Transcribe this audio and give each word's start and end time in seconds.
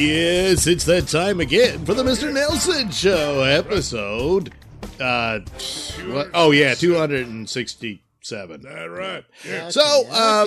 Yes, 0.00 0.66
it's 0.66 0.84
that 0.86 1.08
time 1.08 1.40
again 1.40 1.84
for 1.84 1.92
the 1.92 2.02
Mr. 2.02 2.32
Nailsin 2.32 2.90
Show 2.90 3.42
episode. 3.42 4.50
Uh, 4.98 5.40
what- 6.10 6.30
oh 6.32 6.52
yeah, 6.52 6.72
two 6.72 6.96
hundred 6.96 7.26
and 7.26 7.46
sixty-seven. 7.48 8.62
That 8.62 8.84
right. 8.86 9.24
Yeah. 9.46 9.68
So, 9.68 9.82
Okay, 10.06 10.10
uh, 10.10 10.46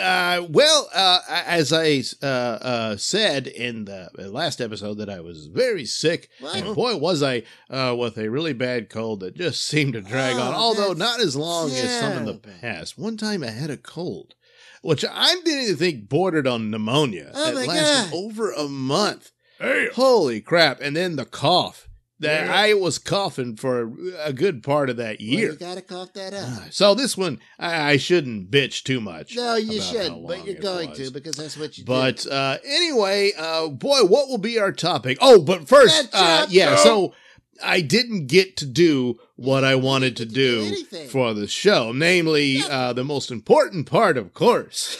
uh, 0.00 0.46
well, 0.48 0.88
uh, 0.94 1.18
as 1.28 1.74
I 1.74 2.02
uh, 2.22 2.26
uh, 2.26 2.96
said 2.96 3.48
in 3.48 3.84
the 3.84 4.08
last 4.16 4.62
episode, 4.62 4.94
that 4.94 5.10
I 5.10 5.20
was 5.20 5.48
very 5.48 5.84
sick, 5.84 6.30
What? 6.40 6.56
and 6.56 6.74
boy, 6.74 6.96
was 6.96 7.22
I 7.22 7.42
uh, 7.68 7.94
with 7.98 8.16
a 8.16 8.30
really 8.30 8.54
bad 8.54 8.88
cold 8.88 9.20
that 9.20 9.36
just 9.36 9.62
seemed 9.62 9.92
to 9.92 10.00
drag 10.00 10.36
on. 10.36 10.54
Oh, 10.54 10.56
Although 10.56 10.94
not 10.94 11.20
as 11.20 11.36
long 11.36 11.70
as 11.70 12.00
some 12.00 12.12
in 12.16 12.24
the 12.24 12.34
past. 12.62 12.96
One 12.96 13.18
time 13.18 13.44
I 13.44 13.50
had 13.50 13.68
a 13.68 13.76
cold, 13.76 14.34
which 14.82 15.04
I'm 15.10 15.38
beginning 15.44 15.66
to 15.68 15.74
think 15.76 16.08
bordered 16.08 16.46
on 16.46 16.70
pneumonia. 16.70 17.30
Oh, 17.34 17.44
that 17.46 17.54
my 17.54 17.66
lasted 17.66 18.10
God. 18.12 18.16
over 18.16 18.52
a 18.52 18.68
month. 18.68 19.30
Hey, 19.58 19.88
Holy 19.94 20.40
crap! 20.40 20.80
And 20.80 20.96
then 20.96 21.16
the 21.16 21.24
cough. 21.26 21.86
That 22.18 22.46
Yeah. 22.48 22.54
I 22.54 22.74
was 22.74 22.98
coughing 22.98 23.56
for 23.56 23.92
a 24.22 24.30
good 24.34 24.62
part 24.62 24.90
of 24.90 24.98
that 24.98 25.16
Well, 25.20 25.26
year. 25.26 25.50
you 25.52 25.56
gotta 25.56 25.80
cough 25.80 26.12
that 26.12 26.34
up. 26.34 26.44
Ah, 26.46 26.66
So 26.70 26.94
this 26.94 27.16
one, 27.16 27.40
I, 27.58 27.92
I 27.92 27.96
shouldn't 27.96 28.50
bitch 28.50 28.82
too 28.82 29.00
much. 29.00 29.34
no, 29.36 29.54
you 29.56 29.80
should, 29.80 30.12
long 30.12 30.26
but 30.26 30.44
you're 30.44 30.60
going 30.60 30.90
was. 30.90 30.98
to 30.98 31.10
because 31.12 31.36
that's 31.36 31.56
what 31.56 31.78
you 31.78 31.84
do. 31.84 31.88
But 31.90 32.26
uh, 32.26 32.58
anyway, 32.62 33.32
uh, 33.38 33.68
boy, 33.68 34.00
what 34.04 34.28
will 34.28 34.36
be 34.36 34.58
our 34.58 34.70
topic? 34.70 35.16
Oh, 35.22 35.40
but 35.40 35.66
first, 35.66 36.10
uh, 36.12 36.46
yeah. 36.50 36.76
So 36.76 37.14
I 37.62 37.80
didn't 37.80 38.26
get 38.26 38.56
to 38.58 38.66
do 38.66 39.18
what 39.36 39.64
I 39.64 39.74
wanted 39.74 40.16
to 40.18 40.26
do 40.26 40.74
do 40.84 40.84
for 41.08 41.34
the 41.34 41.46
show, 41.48 41.92
namely 41.92 42.60
uh, 42.68 42.92
the 42.92 43.04
most 43.04 43.30
important 43.30 43.86
part, 43.86 44.16
of 44.16 44.32
course, 44.34 44.98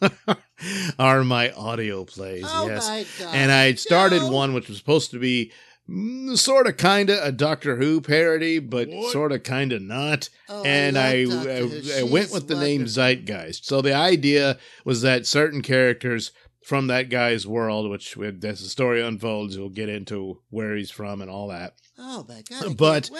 are 0.98 1.24
my 1.24 1.50
audio 1.52 2.04
plays. 2.04 2.44
Oh 2.46 2.66
yes, 2.68 2.88
my 2.88 3.04
god! 3.18 3.34
and 3.34 3.52
I 3.52 3.74
started 3.74 4.22
No. 4.22 4.30
one 4.30 4.54
which 4.54 4.68
was 4.68 4.78
supposed 4.78 5.10
to 5.12 5.18
be. 5.18 5.52
Sort 6.34 6.66
of, 6.66 6.78
kind 6.78 7.10
of 7.10 7.22
a 7.24 7.30
Doctor 7.30 7.76
Who 7.76 8.00
parody, 8.00 8.58
but 8.58 8.88
sort 9.12 9.30
of, 9.30 9.44
kind 9.44 9.72
of 9.72 9.80
not 9.80 10.28
Oh, 10.48 10.64
and 10.64 10.96
love 10.96 11.46
I, 11.46 11.98
I, 11.98 12.00
I 12.00 12.02
went 12.02 12.32
with 12.32 12.48
the 12.48 12.56
name. 12.58 12.88
Zeitgeist. 12.88 13.64
So 13.66 13.80
the 13.80 13.94
idea 13.94 14.58
was 14.84 15.02
that 15.02 15.26
certain 15.28 15.62
characters 15.62 16.32
from 16.64 16.88
that 16.88 17.08
guy's 17.08 17.46
world, 17.46 17.88
which 17.88 18.18
as 18.18 18.40
the 18.40 18.68
story 18.68 19.00
unfolds, 19.00 19.56
we'll 19.56 19.68
get 19.68 19.88
into 19.88 20.40
where 20.50 20.74
he's 20.74 20.90
from 20.90 21.22
and 21.22 21.30
all 21.30 21.46
that. 21.50 21.74
Oh 21.98 22.26
my 22.28 22.42
god! 22.48 22.66
I 22.70 22.74
But- 22.74 23.10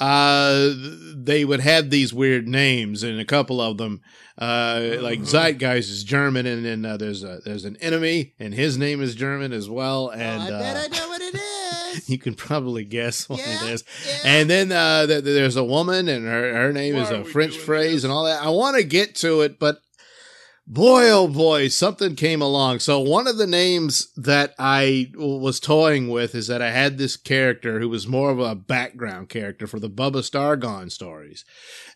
Uh, 0.00 0.72
they 1.16 1.44
would 1.44 1.60
have 1.60 1.90
these 1.90 2.12
weird 2.12 2.48
names, 2.48 3.02
and 3.02 3.20
a 3.20 3.24
couple 3.24 3.60
of 3.60 3.76
them, 3.78 4.00
uh, 4.38 4.96
like 5.00 5.20
Mhm. 5.20 5.26
Zeitgeist 5.26 5.90
is 5.90 6.02
German, 6.04 6.46
and 6.46 6.64
then 6.64 6.84
uh, 6.84 6.96
there's 6.96 7.22
a 7.22 7.40
there's 7.44 7.64
an 7.64 7.76
enemy, 7.80 8.34
and 8.38 8.52
his 8.54 8.76
name 8.76 9.00
is 9.02 9.14
German 9.14 9.52
as 9.52 9.68
well. 9.68 10.08
And 10.08 10.42
oh, 10.42 10.46
I 10.46 10.58
bet 10.58 10.76
uh, 10.76 10.80
I 10.80 10.98
know 10.98 11.08
what 11.08 11.20
it 11.22 11.34
is. 11.96 12.08
you 12.08 12.18
can 12.18 12.34
probably 12.34 12.84
guess 12.84 13.28
what 13.28 13.38
Yeah, 13.38 13.64
it 13.66 13.70
is. 13.70 13.84
yeah. 14.06 14.20
And 14.24 14.50
then 14.50 14.72
uh, 14.72 15.06
th- 15.06 15.22
th- 15.22 15.34
there's 15.34 15.56
a 15.56 15.64
woman, 15.64 16.08
and 16.08 16.24
her, 16.26 16.54
her 16.54 16.72
name 16.72 16.96
Why 16.96 17.02
is 17.02 17.10
a 17.10 17.24
French 17.24 17.56
phrase 17.56 17.92
this? 17.92 18.04
and 18.04 18.12
all 18.12 18.24
that. 18.24 18.42
I 18.42 18.48
want 18.48 18.76
to 18.76 18.84
get 18.84 19.14
to 19.16 19.42
it, 19.42 19.58
but 19.60 19.78
boy, 20.66 21.10
oh 21.10 21.28
boy, 21.28 21.68
something 21.68 22.16
came 22.16 22.40
along. 22.40 22.78
So 22.78 22.98
one 23.00 23.26
of 23.26 23.36
the 23.36 23.46
names 23.46 24.08
that 24.16 24.54
I 24.58 25.10
was 25.14 25.60
toying 25.60 26.08
with 26.08 26.34
is 26.34 26.46
that 26.46 26.62
I 26.62 26.70
had 26.70 26.98
this 26.98 27.16
character 27.16 27.80
who 27.80 27.88
was 27.88 28.06
more 28.06 28.30
of 28.30 28.38
a 28.38 28.54
background 28.54 29.28
character 29.28 29.66
for 29.66 29.78
the 29.78 29.90
Bubba 29.90 30.22
Stargon 30.22 30.90
stories. 30.90 31.44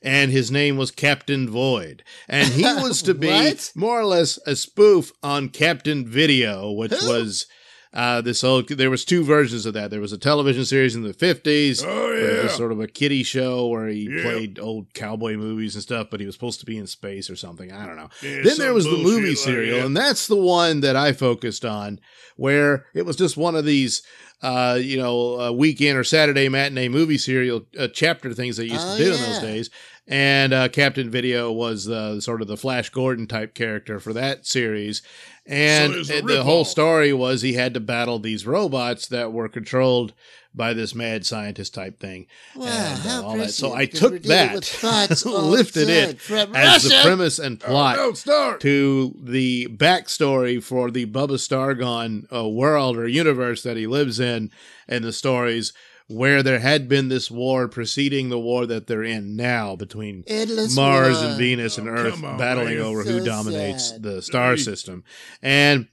And 0.02 0.30
his 0.30 0.50
name 0.50 0.76
was 0.76 0.90
Captain 0.90 1.48
Void. 1.48 2.04
And 2.28 2.48
he 2.48 2.62
was 2.82 3.02
to 3.02 3.14
be 3.14 3.54
more 3.74 4.00
or 4.00 4.04
less 4.04 4.38
a 4.46 4.54
spoof 4.56 5.12
on 5.22 5.48
Captain 5.48 6.06
Video, 6.06 6.70
which 6.70 6.92
was 7.02 7.46
uh, 7.94 8.20
this 8.20 8.44
old, 8.44 8.68
there 8.68 8.90
was 8.90 9.04
two 9.04 9.24
versions 9.24 9.64
of 9.66 9.74
that. 9.74 9.90
There 9.90 10.00
was 10.00 10.12
a 10.12 10.18
television 10.18 10.64
series 10.64 10.94
in 10.94 11.02
the 11.02 11.14
50s 11.14 11.82
oh 11.86 12.12
yeah. 12.12 12.42
was 12.44 12.52
sort 12.54 12.70
of 12.72 12.80
a 12.80 12.86
kiddie 12.86 13.22
show 13.22 13.66
where 13.68 13.88
he 13.88 14.08
Yeah. 14.10 14.22
played 14.22 14.58
old 14.58 14.92
cowboy 14.94 15.36
movies 15.36 15.74
and 15.74 15.82
stuff, 15.82 16.08
but 16.10 16.20
he 16.20 16.26
was 16.26 16.34
supposed 16.34 16.60
to 16.60 16.66
be 16.66 16.76
in 16.76 16.86
space 16.86 17.30
or 17.30 17.36
something. 17.36 17.72
I 17.72 17.86
don't 17.86 17.96
know. 17.96 18.10
Yeah, 18.22 18.42
then 18.44 18.58
there 18.58 18.74
was 18.74 18.84
the 18.84 18.96
movie 18.98 19.30
like 19.30 19.38
serial, 19.38 19.78
that. 19.78 19.86
and 19.86 19.96
that's 19.96 20.26
the 20.26 20.36
one 20.36 20.80
that 20.80 20.96
I 20.96 21.12
focused 21.12 21.64
on, 21.64 21.98
where 22.36 22.84
it 22.94 23.06
was 23.06 23.16
just 23.16 23.36
one 23.36 23.56
of 23.56 23.64
these, 23.64 24.02
uh, 24.42 24.78
you 24.80 24.96
know, 24.96 25.40
uh, 25.40 25.52
weekend 25.52 25.98
or 25.98 26.04
Saturday 26.04 26.48
matinee 26.48 26.88
movie 26.88 27.18
serial 27.18 27.66
uh, 27.78 27.88
chapter 27.88 28.32
things 28.34 28.56
they 28.56 28.64
used 28.64 28.86
Oh, 28.86 28.96
to 28.96 29.04
do 29.04 29.12
in 29.14 29.20
those 29.20 29.38
days. 29.40 29.70
And 30.06 30.54
uh, 30.54 30.68
Captain 30.68 31.10
Video 31.10 31.52
was 31.52 31.88
uh, 31.88 32.20
sort 32.20 32.40
of 32.40 32.48
the 32.48 32.56
Flash 32.56 32.88
Gordon 32.88 33.26
type 33.26 33.54
character 33.54 34.00
for 34.00 34.12
that 34.14 34.46
series. 34.46 35.02
And 35.44 35.92
So 35.92 35.98
it's 36.00 36.10
a 36.10 36.20
the 36.22 36.44
whole 36.44 36.64
story 36.64 37.12
was 37.12 37.42
he 37.42 37.54
had 37.54 37.74
to 37.74 37.80
battle 37.80 38.18
these 38.18 38.46
robots 38.46 39.06
that 39.08 39.32
were 39.32 39.48
controlled 39.48 40.14
by 40.58 40.74
this 40.74 40.94
mad 40.94 41.24
scientist 41.24 41.72
type 41.72 41.98
thing 41.98 42.26
Wow, 42.54 42.66
and, 42.66 43.06
uh, 43.10 43.22
all 43.26 43.36
that. 43.38 43.52
So 43.52 43.72
I 43.72 43.86
took 43.86 44.22
that, 44.24 44.54
with 44.56 44.66
thoughts 44.66 45.24
all 45.26 45.40
lifted 45.44 45.88
it 45.88 46.06
time 46.06 46.48
from 46.48 46.54
as 46.54 46.82
the 46.82 47.00
premise 47.02 47.38
and 47.38 47.58
plot 47.58 47.96
Oh, 47.98 48.12
no, 48.26 48.56
to 48.58 49.14
the 49.22 49.68
backstory 49.68 50.62
for 50.62 50.90
the 50.90 51.06
Bubba 51.06 51.38
Stargon 51.38 52.26
uh, 52.30 52.46
world 52.46 52.98
or 52.98 53.08
universe 53.08 53.62
that 53.62 53.78
he 53.78 53.86
lives 53.86 54.20
in, 54.20 54.50
and 54.86 55.02
the 55.04 55.12
stories 55.14 55.72
where 56.10 56.42
there 56.42 56.58
had 56.60 56.88
been 56.88 57.08
this 57.08 57.30
war 57.30 57.68
preceding 57.68 58.30
the 58.30 58.38
war 58.38 58.64
that 58.64 58.86
they're 58.86 59.02
in 59.02 59.36
now 59.36 59.76
between 59.76 60.24
Endless 60.26 60.74
Mars 60.74 61.18
war. 61.18 61.26
and 61.28 61.38
Venus 61.38 61.76
and 61.76 61.86
Oh, 61.86 61.92
Earth 61.92 62.24
on, 62.24 62.38
battling 62.38 62.78
man. 62.78 62.86
over 62.86 63.04
who 63.04 63.22
dominates 63.22 63.90
sad. 63.90 64.02
the 64.02 64.22
star 64.22 64.56
system. 64.56 65.04
And 65.42 65.86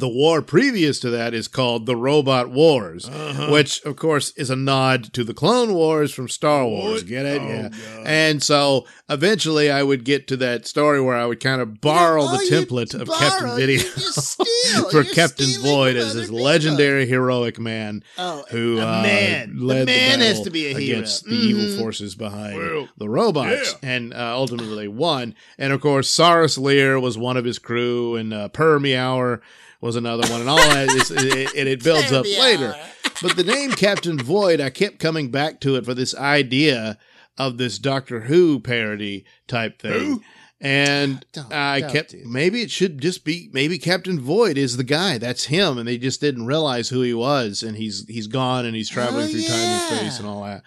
the 0.00 0.08
war 0.08 0.42
previous 0.42 0.98
to 1.00 1.10
that 1.10 1.34
is 1.34 1.48
called 1.48 1.86
the 1.86 1.96
Robot 1.96 2.50
Wars, 2.50 3.06
Uh-huh. 3.08 3.48
which 3.50 3.82
of 3.84 3.96
course 3.96 4.32
is 4.36 4.50
a 4.50 4.56
nod 4.56 5.12
to 5.12 5.24
the 5.24 5.34
Clone 5.34 5.74
Wars 5.74 6.12
from 6.12 6.28
Star 6.28 6.66
Wars. 6.66 7.02
What? 7.02 7.06
Get 7.06 7.26
it? 7.26 7.40
Oh, 7.42 7.46
yeah. 7.48 7.68
God. 7.68 8.06
And 8.06 8.42
so 8.42 8.86
eventually 9.08 9.70
I 9.70 9.82
would 9.82 10.04
get 10.04 10.26
to 10.28 10.36
that 10.38 10.66
story 10.66 11.00
where 11.00 11.16
I 11.16 11.26
would 11.26 11.40
kind 11.40 11.60
of 11.60 11.80
borrow 11.80 12.22
Oh, 12.24 12.36
the 12.36 12.44
template 12.54 12.94
of 12.98 13.06
borrow, 13.08 13.18
Captain 13.18 13.56
Video 13.56 13.80
you 13.84 14.84
for 14.90 15.02
You're 15.02 15.14
Captain 15.14 15.46
Void 15.62 15.96
as 15.96 16.14
this 16.14 16.26
people. 16.26 16.42
legendary 16.42 17.06
heroic 17.06 17.58
man 17.58 18.02
Oh, 18.18 18.44
who 18.50 18.80
uh, 18.80 19.02
man. 19.02 19.58
led 19.60 19.82
the 19.82 19.86
man 19.86 20.20
has 20.20 20.30
battle 20.38 20.44
to 20.44 20.50
be 20.50 20.66
a 20.66 20.68
hero. 20.78 20.98
against 20.98 21.24
the 21.24 21.34
evil 21.34 21.64
Mhm. 21.64 21.78
forces 21.78 22.14
behind 22.14 22.56
Well, 22.56 22.88
the 22.96 23.08
robots, 23.08 23.76
yeah. 23.82 23.88
and 23.90 24.14
uh, 24.14 24.32
ultimately 24.34 24.88
won. 24.88 25.34
And 25.58 25.72
of 25.72 25.80
course, 25.80 26.08
Saurus 26.10 26.58
Lear 26.58 26.98
was 26.98 27.16
one 27.18 27.36
of 27.36 27.44
his 27.44 27.58
crew, 27.58 28.16
and 28.16 28.32
uh, 28.32 28.48
Per 28.48 28.78
Meower 28.78 29.40
was 29.80 29.96
another 29.96 30.28
one, 30.30 30.40
and 30.40 30.48
all 30.50 30.56
that. 30.56 30.88
Is, 30.88 31.10
it, 31.10 31.54
it, 31.54 31.66
it 31.66 31.84
builds 31.84 32.12
up 32.12 32.24
later. 32.26 32.74
But 33.22 33.36
the 33.36 33.44
name 33.44 33.70
Captain 33.70 34.18
Void, 34.18 34.60
I 34.60 34.70
kept 34.70 34.98
coming 34.98 35.30
back 35.30 35.60
to 35.60 35.76
it 35.76 35.84
for 35.84 35.94
this 35.94 36.16
idea 36.16 36.98
of 37.38 37.58
this 37.58 37.78
Doctor 37.78 38.22
Who 38.22 38.58
parody 38.58 39.24
type 39.46 39.80
thing. 39.80 39.92
Who? 40.14 40.22
And 40.60 41.24
Don't- 41.32 41.52
I 41.52 41.80
don't 41.80 41.92
kept 41.92 42.14
maybe 42.26 42.60
it 42.62 42.72
should 42.72 43.00
just 43.00 43.24
be 43.24 43.50
maybe 43.52 43.78
Captain 43.78 44.18
Void 44.18 44.58
is 44.58 44.76
the 44.76 44.84
guy. 44.84 45.18
That's 45.18 45.44
him, 45.44 45.78
and 45.78 45.86
they 45.86 45.96
just 45.96 46.20
didn't 46.20 46.46
realize 46.46 46.88
who 46.88 47.02
he 47.02 47.14
was, 47.14 47.62
and 47.62 47.76
he's 47.76 48.04
he's 48.08 48.26
gone 48.26 48.66
and 48.66 48.74
he's 48.74 48.90
traveling 48.90 49.26
Oh, 49.26 49.28
through 49.28 49.42
time 49.42 49.58
and 49.58 49.96
space 49.98 50.18
and 50.18 50.26
all 50.28 50.42
that. 50.42 50.62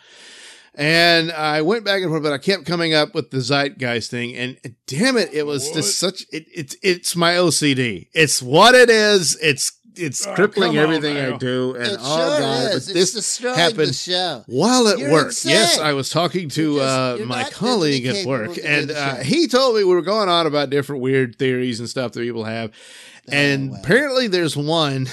And 0.79 1.31
I 1.31 1.63
went 1.63 1.83
back 1.85 2.03
and 2.03 2.12
forth, 2.12 2.21
but 2.21 2.33
I 2.33 2.38
kept 2.38 2.65
coming 2.65 2.94
up 2.94 3.15
with 3.15 3.31
the 3.31 3.39
zeitgeist 3.41 4.12
thing, 4.12 4.35
and 4.35 4.57
damn 4.85 5.18
it, 5.18 5.33
it 5.33 5.44
was 5.45 5.65
What? 5.65 5.74
just 5.74 5.97
such 6.00 6.21
it, 6.31 6.45
it's 6.53 6.75
it's 6.83 7.15
my 7.15 7.33
OCD. 7.33 8.09
It's 8.13 8.44
what 8.44 8.75
it 8.75 8.89
is. 8.91 9.35
It's 9.41 9.71
it's 9.95 10.27
Oh, 10.27 10.35
crippling 10.35 10.74
come 10.74 10.77
on 10.77 10.83
everything 10.94 11.18
I 11.18 11.35
do, 11.38 11.74
and 11.74 11.88
It 11.94 12.00
oh 12.00 12.18
sure 12.18 12.39
god, 12.39 12.62
is. 12.62 12.68
but 12.69 12.75
it's 12.75 12.85
this 12.94 13.13
destroying 13.13 13.57
happened 13.57 13.89
the 13.89 13.94
show. 13.94 14.44
while 14.45 14.88
at 14.88 15.00
You're 15.00 15.12
work. 15.12 15.27
insane. 15.29 15.53
Yes, 15.53 15.79
I 15.79 15.94
was 15.94 16.12
talking 16.12 16.50
to 16.50 16.75
just- 16.77 16.88
uh, 17.21 17.25
my 17.25 17.45
colleague 17.50 18.06
at 18.06 18.27
work, 18.27 18.41
capable 18.41 18.51
of 18.51 18.56
doing 18.57 18.68
and 18.68 18.91
uh, 18.91 19.15
he 19.24 19.47
told 19.47 19.75
me 19.77 19.83
we 19.83 19.95
were 19.95 20.03
going 20.03 20.29
on 20.29 20.45
about 20.45 20.69
different 20.69 21.01
weird 21.01 21.39
theories 21.39 21.79
and 21.79 21.89
stuff 21.89 22.12
that 22.12 22.19
people 22.21 22.44
have. 22.44 22.71
and 23.27 23.71
Oh, 23.71 23.74
wow. 23.74 23.79
apparently, 23.83 24.27
there's 24.27 24.56
one 24.56 25.07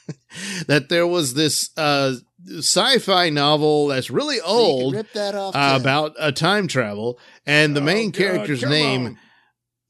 that 0.66 0.88
there 0.88 1.06
was 1.06 1.34
this 1.34 1.68
uh, 1.76 2.14
sci-fi 2.58 3.30
novel 3.30 3.88
that's 3.88 4.10
really 4.10 4.38
So 4.38 4.44
old 4.46 4.94
rip 4.94 5.12
that 5.12 5.34
off 5.34 5.54
uh, 5.54 5.78
about 5.80 6.14
a 6.18 6.32
time 6.32 6.66
travel, 6.68 7.18
and 7.46 7.74
the 7.76 7.80
Oh, 7.80 7.84
main 7.84 8.10
God, 8.10 8.18
character's 8.18 8.62
name 8.62 9.06
on. 9.06 9.18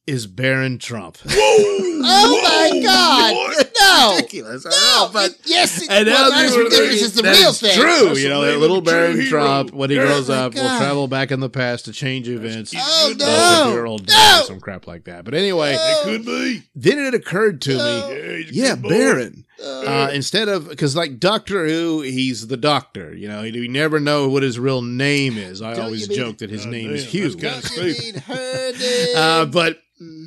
is 0.06 0.26
Baron 0.26 0.78
Trump. 0.78 1.18
Whoa! 1.24 1.78
Oh 2.04 2.40
my 2.42 2.70
Whoa! 2.74 3.54
God! 3.54 3.66
What? 3.82 4.10
No, 4.10 4.16
ridiculous. 4.16 4.66
I 4.66 4.70
know, 4.70 5.10
but 5.12 5.36
yes, 5.44 5.82
it, 5.82 5.90
and 5.90 6.06
well, 6.06 6.30
now 6.30 6.36
not 6.36 6.44
as 6.44 6.56
ridiculous 6.56 7.00
thinking 7.00 7.02
as 7.02 7.14
the 7.14 7.22
real 7.42 7.52
thing. 7.52 7.80
True, 7.80 8.16
you 8.16 8.28
know, 8.28 8.42
that 8.42 8.58
little 8.58 8.78
of 8.78 8.84
the 8.84 8.90
true 8.90 9.00
Baron 9.00 9.16
hero. 9.20 9.28
Trump, 9.28 9.72
when 9.72 9.90
he 9.90 9.96
grows 9.96 10.28
Oh 10.30 10.34
my 10.34 10.40
up, 10.42 10.54
will 10.54 10.62
travel 10.78 11.08
back 11.08 11.30
in 11.30 11.40
the 11.40 11.50
past 11.50 11.84
to 11.86 11.92
change 11.92 12.28
events. 12.28 12.72
Oh, 12.76 13.08
no. 13.10 13.14
dog. 13.18 13.68
If 13.68 13.74
you're 13.74 13.86
old, 13.86 14.08
No. 14.08 14.42
some 14.46 14.60
crap 14.60 14.86
like 14.86 15.04
that. 15.04 15.24
But 15.24 15.34
anyway, 15.34 15.72
No. 15.72 15.80
It 15.82 16.04
could 16.04 16.24
be. 16.26 16.62
then 16.74 16.98
it 16.98 17.14
occurred 17.14 17.60
to 17.62 17.76
No. 17.76 18.08
me, 18.10 18.46
Yeah, 18.50 18.68
yeah. 18.68 18.74
Baron. 18.76 19.44
Uh, 19.62 20.10
instead 20.12 20.48
of 20.48 20.68
because 20.68 20.96
like 20.96 21.20
Doctor 21.20 21.68
Who, 21.68 22.00
he's 22.00 22.48
the 22.48 22.56
Doctor. 22.56 23.14
You 23.14 23.28
know, 23.28 23.42
you 23.42 23.68
never 23.68 24.00
know 24.00 24.28
what 24.28 24.42
his 24.42 24.58
real 24.58 24.82
name 24.82 25.38
is. 25.38 25.62
I 25.62 25.74
Don't 25.74 25.84
always 25.84 26.08
joke 26.08 26.38
that 26.38 26.50
his 26.50 26.66
Oh, 26.66 26.70
name 26.70 26.86
damn, 26.88 26.96
is 26.96 27.04
Hugh. 27.06 27.30
don't 27.30 27.54
you 27.54 27.62
stupid. 27.62 28.02
mean 28.02 28.14
Herndon? 28.22 29.16
Uh, 29.16 29.44
but 29.46 29.78
Mhm. 30.02 30.21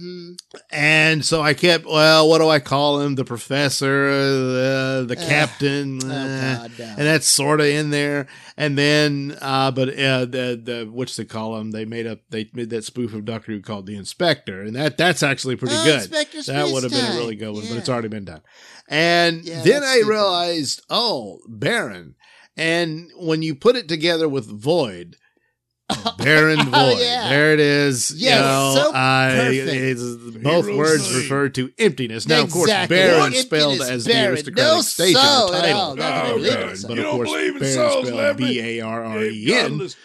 And 0.71 1.23
so 1.25 1.41
I 1.41 1.53
kept 1.53 1.85
well, 1.85 2.27
what 2.29 2.39
do 2.39 2.47
I 2.49 2.59
call 2.59 3.01
him? 3.01 3.15
The 3.15 3.25
professor, 3.25 4.07
uh, 4.09 5.03
the 5.03 5.15
Uh, 5.17 5.27
captain, 5.27 5.99
Oh, 6.03 6.07
uh, 6.09 6.57
God, 6.67 6.71
no. 6.79 6.85
and 6.85 6.97
that's 7.07 7.27
sort 7.27 7.59
of 7.59 7.67
in 7.67 7.89
there. 7.89 8.27
And 8.57 8.77
then, 8.77 9.37
uh, 9.41 9.71
but 9.71 9.89
uh, 9.89 10.25
the 10.25 10.59
the 10.63 10.89
what's 10.91 11.15
they 11.15 11.25
call 11.25 11.57
him? 11.57 11.71
They 11.71 11.85
made 11.85 12.07
up 12.07 12.19
they 12.29 12.49
made 12.53 12.69
that 12.71 12.83
spoof 12.85 13.13
of 13.13 13.25
Doctor 13.25 13.51
Who 13.51 13.61
called 13.61 13.85
the 13.85 13.95
Inspector, 13.95 14.61
and 14.61 14.75
that 14.75 14.97
that's 14.97 15.23
actually 15.23 15.55
pretty 15.55 15.75
Oh, 15.77 15.83
good. 15.83 15.95
Inspector 16.01 16.43
That 16.43 16.69
would 16.71 16.83
have 16.83 16.91
been 16.91 17.11
a 17.13 17.17
really 17.17 17.35
good 17.35 17.53
one, 17.53 17.63
but 17.67 17.77
it's 17.77 17.89
already 17.89 18.07
been 18.07 18.25
done. 18.25 18.41
And 18.87 19.43
Yeah, 19.43 19.61
then 19.63 19.83
I 19.83 19.95
stupid. 19.95 20.09
realized, 20.09 20.81
oh, 20.89 21.39
Baron. 21.47 22.15
And 22.57 23.09
when 23.17 23.41
you 23.41 23.53
put 23.55 23.75
it 23.75 23.87
together 23.89 24.29
with 24.29 24.45
Void, 24.45 25.17
Baron 26.17 26.57
Void, 26.65 26.71
Oh, 26.73 26.97
yeah. 26.99 27.29
there 27.29 27.53
it 27.53 27.59
is. 27.59 28.11
Yes, 28.15 28.35
you 28.37 28.41
know, 28.41 28.73
so 28.75 28.91
I, 28.95 29.29
perfect. 29.35 30.43
both 30.43 30.65
Hero's 30.65 30.77
words 30.77 31.11
name. 31.11 31.21
refer 31.21 31.49
to 31.49 31.71
emptiness. 31.77 32.27
Now, 32.27 32.41
of 32.43 32.51
course, 32.51 32.69
Baron 32.71 32.87
Emptiness 33.33 33.41
spelled 33.41 33.81
as 33.81 34.05
the 34.05 34.13
Baron. 34.13 34.31
aristocratic 34.31 34.73
No 34.73 34.81
station 34.81 35.21
soul 35.21 35.51
the 35.51 35.57
at 35.57 35.61
title. 35.61 35.79
all. 35.79 35.95
Not 35.95 36.13
Oh, 36.13 36.21
gonna 36.27 36.33
believe 36.35 36.53
God. 36.53 36.71
it. 36.71 36.85
But 36.87 36.97
You 36.97 37.05
of 37.05 37.11
course, 37.11 37.29
believe 37.31 37.53
in 37.55 37.59
Baron 37.61 37.73
spelled 37.73 38.05
Lambert? 38.07 38.37
B 38.37 38.59
A 38.61 38.81
R 38.81 39.03
R 39.05 39.23
E 39.25 39.29
Yeah, 39.29 39.55
N 39.57 39.77
godless. 39.77 39.95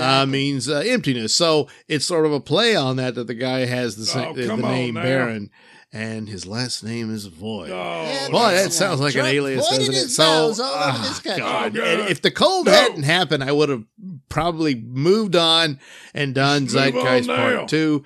uh, 0.00 0.26
means 0.26 0.68
uh, 0.68 0.76
emptiness. 0.86 1.34
So 1.34 1.68
it's 1.88 2.04
sort 2.06 2.26
of 2.26 2.32
a 2.32 2.40
play 2.40 2.76
on 2.76 2.96
that 2.96 3.16
that 3.16 3.26
the 3.26 3.34
guy 3.34 3.64
has 3.66 3.96
the, 3.96 4.06
sa- 4.06 4.28
Oh, 4.28 4.34
the, 4.34 4.46
the 4.46 4.56
name 4.56 4.94
now. 4.94 5.02
Baron, 5.02 5.50
and 5.94 6.28
his 6.28 6.44
last 6.44 6.82
name 6.82 7.14
is 7.14 7.26
Void. 7.26 7.70
Oh, 7.70 8.28
Boy, 8.30 8.50
that's 8.50 8.64
that 8.64 8.72
sounds 8.72 9.00
like 9.00 9.14
an 9.14 9.24
alias, 9.26 9.66
pointed 9.66 9.86
doesn't 9.86 10.06
it? 10.06 10.08
So, 10.10 10.22
mouths 10.24 10.60
all 10.60 10.72
ah, 10.74 10.94
over 10.98 11.08
this 11.08 11.20
country. 11.20 11.40
God. 11.42 11.78
Oh, 11.78 11.82
And 11.84 12.10
if 12.10 12.20
the 12.20 12.30
cold 12.32 12.66
No. 12.66 12.72
hadn't 12.72 13.04
happened, 13.04 13.44
I 13.44 13.52
would 13.52 13.68
have 13.68 13.84
probably 14.28 14.74
moved 14.74 15.36
on 15.36 15.78
and 16.12 16.34
done 16.34 16.66
Zeitgeist 16.66 17.28
on 17.30 17.36
Part. 17.36 17.68
Two. 17.68 18.04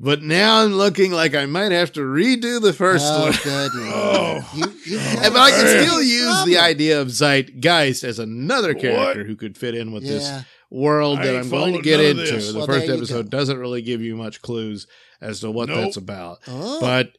But 0.00 0.22
now 0.22 0.62
I'm 0.62 0.74
looking 0.74 1.10
like 1.10 1.34
I 1.34 1.46
might 1.46 1.72
have 1.72 1.90
to 1.94 2.00
redo 2.02 2.62
the 2.62 2.72
first 2.72 3.04
Oh, 3.08 3.22
one. 3.24 3.32
good 3.42 3.70
Oh. 3.74 4.44
lord. 4.54 4.70
You, 4.86 4.92
you 4.92 4.98
oh, 5.00 5.20
And- 5.24 5.34
but 5.34 5.40
I 5.40 5.50
can 5.50 5.66
still 5.84 6.00
use 6.00 6.44
the 6.44 6.58
idea 6.58 7.00
of 7.00 7.08
Zeitgeist 7.08 8.04
as 8.04 8.20
another 8.20 8.74
What? 8.74 8.80
character 8.80 9.24
who 9.24 9.34
could 9.34 9.58
fit 9.58 9.74
in 9.74 9.90
with 9.90 10.04
this 10.04 10.22
Yeah. 10.22 10.42
World 10.70 11.18
I 11.20 11.26
that 11.26 11.36
I'm 11.36 11.48
going 11.50 11.74
to 11.74 11.82
get 11.82 12.00
into. 12.00 12.36
The 12.40 12.58
Well, 12.58 12.66
first 12.66 12.88
episode 12.88 13.30
go. 13.30 13.38
doesn't 13.38 13.58
really 13.58 13.82
give 13.82 14.00
you 14.02 14.16
much 14.16 14.42
clues 14.42 14.86
as 15.20 15.40
to 15.40 15.50
what 15.50 15.68
Nope. 15.68 15.78
that's 15.78 15.96
about. 15.96 16.38
Oh, 16.46 16.80
But 16.80 17.16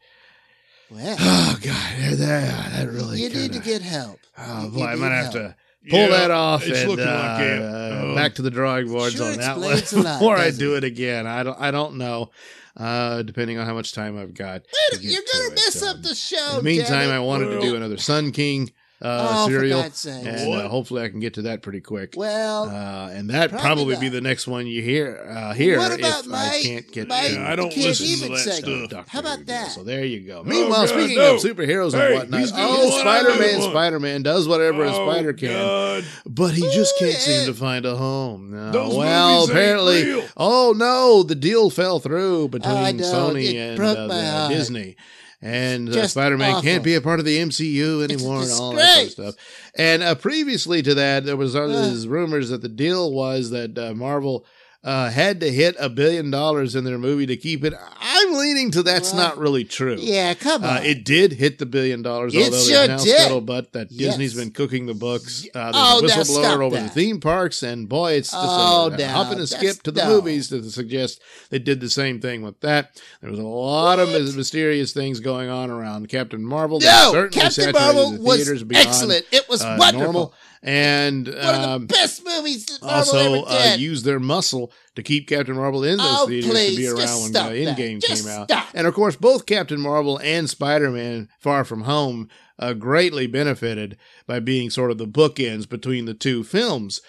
well, 0.91 1.17
oh 1.19 1.57
god, 1.61 1.93
that, 2.17 2.71
that 2.73 2.87
really 2.89 3.21
you 3.21 3.29
need 3.29 3.53
to 3.53 3.59
get 3.59 3.81
help. 3.81 4.19
Oh 4.37 4.69
boy, 4.69 4.83
I 4.85 4.95
need 4.95 5.01
might 5.01 5.09
have 5.11 5.33
help. 5.33 5.33
to 5.33 5.55
pull 5.89 5.99
Yeah, 5.99 6.07
that 6.09 6.31
off 6.31 6.65
it's 6.65 6.79
and 6.79 6.89
looking 6.89 7.05
uh, 7.07 7.35
like 7.37 7.41
it. 7.45 7.61
uh, 7.61 8.05
Um, 8.09 8.15
back 8.15 8.35
to 8.35 8.41
the 8.41 8.49
drawing 8.51 8.87
boards 8.91 9.15
sure 9.15 9.31
on 9.31 9.37
that 9.37 9.57
one 9.59 9.75
lot, 9.75 9.79
before 10.19 10.37
I 10.37 10.51
do 10.51 10.75
it? 10.75 10.83
it 10.83 10.87
again. 10.87 11.27
I 11.27 11.43
don't. 11.43 11.59
I 11.59 11.71
don't 11.71 11.97
know. 11.97 12.31
Uh, 12.77 13.23
depending 13.23 13.57
on 13.57 13.65
how 13.65 13.73
much 13.73 13.91
time 13.93 14.17
I've 14.17 14.33
got. 14.33 14.63
to 14.91 14.99
You're 15.01 15.21
gonna 15.33 15.47
it. 15.47 15.55
mess 15.55 15.83
Um, 15.83 15.89
up 15.97 16.01
the 16.01 16.15
show. 16.15 16.49
In 16.51 16.55
the 16.57 16.63
meantime, 16.63 17.09
I 17.09 17.17
it. 17.17 17.23
wanted 17.23 17.47
to 17.49 17.59
do 17.61 17.75
another 17.75 17.97
Sun 17.97 18.31
King 18.31 18.71
uh, 19.01 19.45
oh, 19.45 19.47
serial, 19.47 19.77
for 19.81 19.83
God's 19.87 20.05
and 20.05 20.27
uh, 20.53 20.67
hopefully 20.67 21.01
I 21.03 21.09
can 21.09 21.19
get 21.21 21.35
to 21.35 21.43
that 21.43 21.61
pretty 21.61 21.79
quick. 21.79 22.15
Well, 22.17 22.63
Uh, 22.65 23.09
and 23.11 23.29
that 23.29 23.49
Probably 23.49 23.65
probably 23.65 23.95
be 23.97 24.09
the 24.09 24.19
next 24.19 24.45
one 24.45 24.67
you 24.67 24.81
hear 24.81 25.25
uh, 25.29 25.53
here 25.53 25.77
What 25.77 25.97
about 25.97 26.25
if 26.25 26.27
my- 26.27 26.37
I 26.37 26.61
can't 26.61 26.91
get 26.91 27.07
my 27.07 27.27
to 27.27 27.33
Yeah, 27.35 27.49
I 27.49 27.55
don't 27.55 27.69
Kid 27.69 27.85
listen 27.85 28.05
to 28.05 28.11
Even 28.11 28.31
that 28.33 28.39
segment? 28.39 28.89
stuff. 28.89 28.89
Doctor 28.89 29.11
How 29.11 29.19
about 29.19 29.45
that? 29.45 29.71
So 29.71 29.83
there 29.85 30.03
you 30.03 30.19
go. 30.27 30.39
Oh, 30.39 30.43
Meanwhile, 30.43 30.87
God, 30.87 30.89
speaking 30.89 31.17
no. 31.17 31.35
of 31.35 31.41
superheroes 31.41 31.93
Hey, 31.93 32.07
and 32.07 32.15
whatnot, 32.31 32.51
oh, 32.55 32.85
what 32.89 32.99
Spider 33.01 33.39
Man. 33.39 33.61
Spider 33.61 33.99
Man 34.01 34.21
does 34.23 34.47
whatever 34.49 34.83
a 34.83 34.91
Oh, 34.93 35.09
spider 35.09 35.31
can, 35.33 35.49
God. 35.53 36.05
but 36.25 36.53
he 36.53 36.61
just 36.71 36.97
can't 36.99 37.15
seem 37.15 37.45
to 37.45 37.53
find 37.53 37.85
a 37.85 37.95
home. 37.95 38.51
No. 38.51 38.71
Those 38.71 38.95
well, 38.97 39.29
movies 39.39 39.49
ain't 39.49 39.57
apparently, 39.59 40.03
real. 40.03 40.23
oh 40.35 40.73
no, 40.75 41.23
the 41.23 41.35
deal 41.35 41.69
fell 41.69 41.99
through 41.99 42.49
between 42.49 42.73
I 42.75 42.91
Sony 42.93 43.53
it 43.53 43.55
and 43.55 43.77
broke 43.77 43.97
uh, 43.97 44.07
my 44.07 44.15
the, 44.15 44.29
heart. 44.31 44.51
Disney. 44.51 44.97
And 45.41 45.89
uh, 45.89 46.07
Spider 46.07 46.37
Man 46.37 46.51
awful. 46.51 46.63
can't 46.63 46.83
be 46.83 46.95
a 46.95 47.01
part 47.01 47.19
of 47.19 47.25
the 47.25 47.37
MCU 47.37 48.03
anymore, 48.03 48.41
and 48.41 48.51
all 48.51 48.73
that 48.73 48.95
sort 48.95 49.05
of 49.05 49.11
stuff. 49.11 49.35
And 49.73 50.03
uh, 50.03 50.15
previously 50.15 50.81
to 50.81 50.93
that, 50.95 51.23
there 51.23 51.37
was 51.37 51.55
Ugh. 51.55 52.05
rumors 52.09 52.49
that 52.49 52.61
the 52.61 52.67
deal 52.67 53.13
was 53.13 53.49
that 53.51 53.77
uh, 53.77 53.93
Marvel 53.93 54.45
uh, 54.81 55.09
had 55.09 55.41
to 55.41 55.51
hit 55.51 55.75
a 55.77 55.89
billion 55.89 56.31
dollars 56.31 56.73
in 56.73 56.85
their 56.85 56.97
movie 56.97 57.25
to 57.25 57.35
keep 57.35 57.65
it. 57.65 57.73
I'm 57.99 58.33
leaning 58.33 58.71
to 58.71 58.81
that's 58.83 59.11
Well, 59.13 59.23
not 59.23 59.37
really 59.37 59.65
true. 59.65 59.97
yeah, 59.99 60.33
come 60.33 60.63
on. 60.63 60.77
Uh, 60.77 60.81
it 60.85 61.03
did 61.03 61.33
hit 61.33 61.57
the 61.59 61.65
billion 61.65 62.01
dollars, 62.01 62.33
It 62.33 62.45
although 62.45 62.57
sure 62.59 62.87
there's 62.87 62.89
now 62.89 63.03
did. 63.03 63.19
scuttlebutt 63.31 63.71
that 63.73 63.87
Yes. 63.91 64.11
Disney's 64.11 64.33
been 64.35 64.51
cooking 64.51 64.85
the 64.85 64.93
books. 64.93 65.45
Uh, 65.53 65.71
Oh, 65.73 65.99
a 65.99 66.07
whistleblower 66.07 66.63
over 66.65 66.75
that. 66.77 66.83
the 66.83 66.89
theme 66.89 67.19
parks, 67.19 67.61
and 67.61 67.89
boy, 67.89 68.13
it's 68.13 68.31
just 68.31 68.41
Oh, 68.41 68.89
a, 68.93 68.97
now, 68.97 69.13
hop 69.23 69.31
and 69.33 69.41
a 69.41 69.47
skip 69.47 69.83
to 69.83 69.91
the 69.91 70.03
no. 70.03 70.09
movies 70.15 70.47
to 70.49 70.63
suggest 70.71 71.19
they 71.49 71.59
did 71.59 71.81
the 71.81 71.89
same 71.89 72.21
thing 72.21 72.41
with 72.41 72.61
that. 72.61 73.01
There 73.21 73.29
was 73.29 73.39
a 73.39 73.43
lot 73.43 73.99
of 73.99 74.09
What? 74.11 74.21
mys- 74.21 74.35
mysterious 74.37 74.93
things 74.93 75.19
going 75.19 75.49
on 75.49 75.69
around 75.69 76.07
Captain 76.07 76.43
Marvel. 76.45 76.79
no, 76.79 77.27
Captain 77.31 77.71
Marvel 77.73 78.11
the 78.11 78.21
was 78.21 78.63
excellent. 78.73 79.25
It 79.31 79.49
was 79.49 79.61
uh, 79.61 79.75
wonderful. 79.77 80.03
normal. 80.13 80.33
And 80.61 81.27
One 81.27 81.37
of 81.37 81.61
the 81.61 81.69
um, 81.69 81.85
best 81.87 82.25
movies 82.25 82.65
that 82.65 82.81
Marvel 82.81 82.97
also 82.97 83.45
ever 83.45 83.73
uh, 83.73 83.75
used 83.75 84.03
their 84.05 84.19
muscle 84.19 84.71
to 84.95 85.03
keep 85.03 85.27
Captain 85.29 85.55
Marvel 85.55 85.83
in 85.85 85.97
those 85.97 86.05
Oh, 86.09 86.27
theaters 86.27 86.51
please, 86.51 86.75
to 86.75 86.77
be 86.81 86.87
around 86.87 87.21
when 87.23 87.31
uh. 87.31 87.49
Endgame 87.49 88.01
Just 88.01 88.25
came 88.25 88.33
out. 88.33 88.49
stop. 88.49 88.67
And 88.73 88.85
of 88.85 88.93
course, 88.93 89.15
both 89.15 89.45
Captain 89.45 89.79
Marvel 89.79 90.19
and 90.21 90.49
Spider 90.49 90.91
Man 90.91 91.29
Far 91.39 91.63
From 91.63 91.83
Home 91.83 92.27
uh, 92.57 92.73
greatly 92.73 93.25
benefited 93.25 93.97
by 94.27 94.39
being 94.41 94.69
sort 94.69 94.91
of 94.91 94.97
the 94.97 95.07
bookends 95.07 95.67
between 95.69 96.03
the 96.03 96.13
two 96.13 96.43
films, 96.43 96.99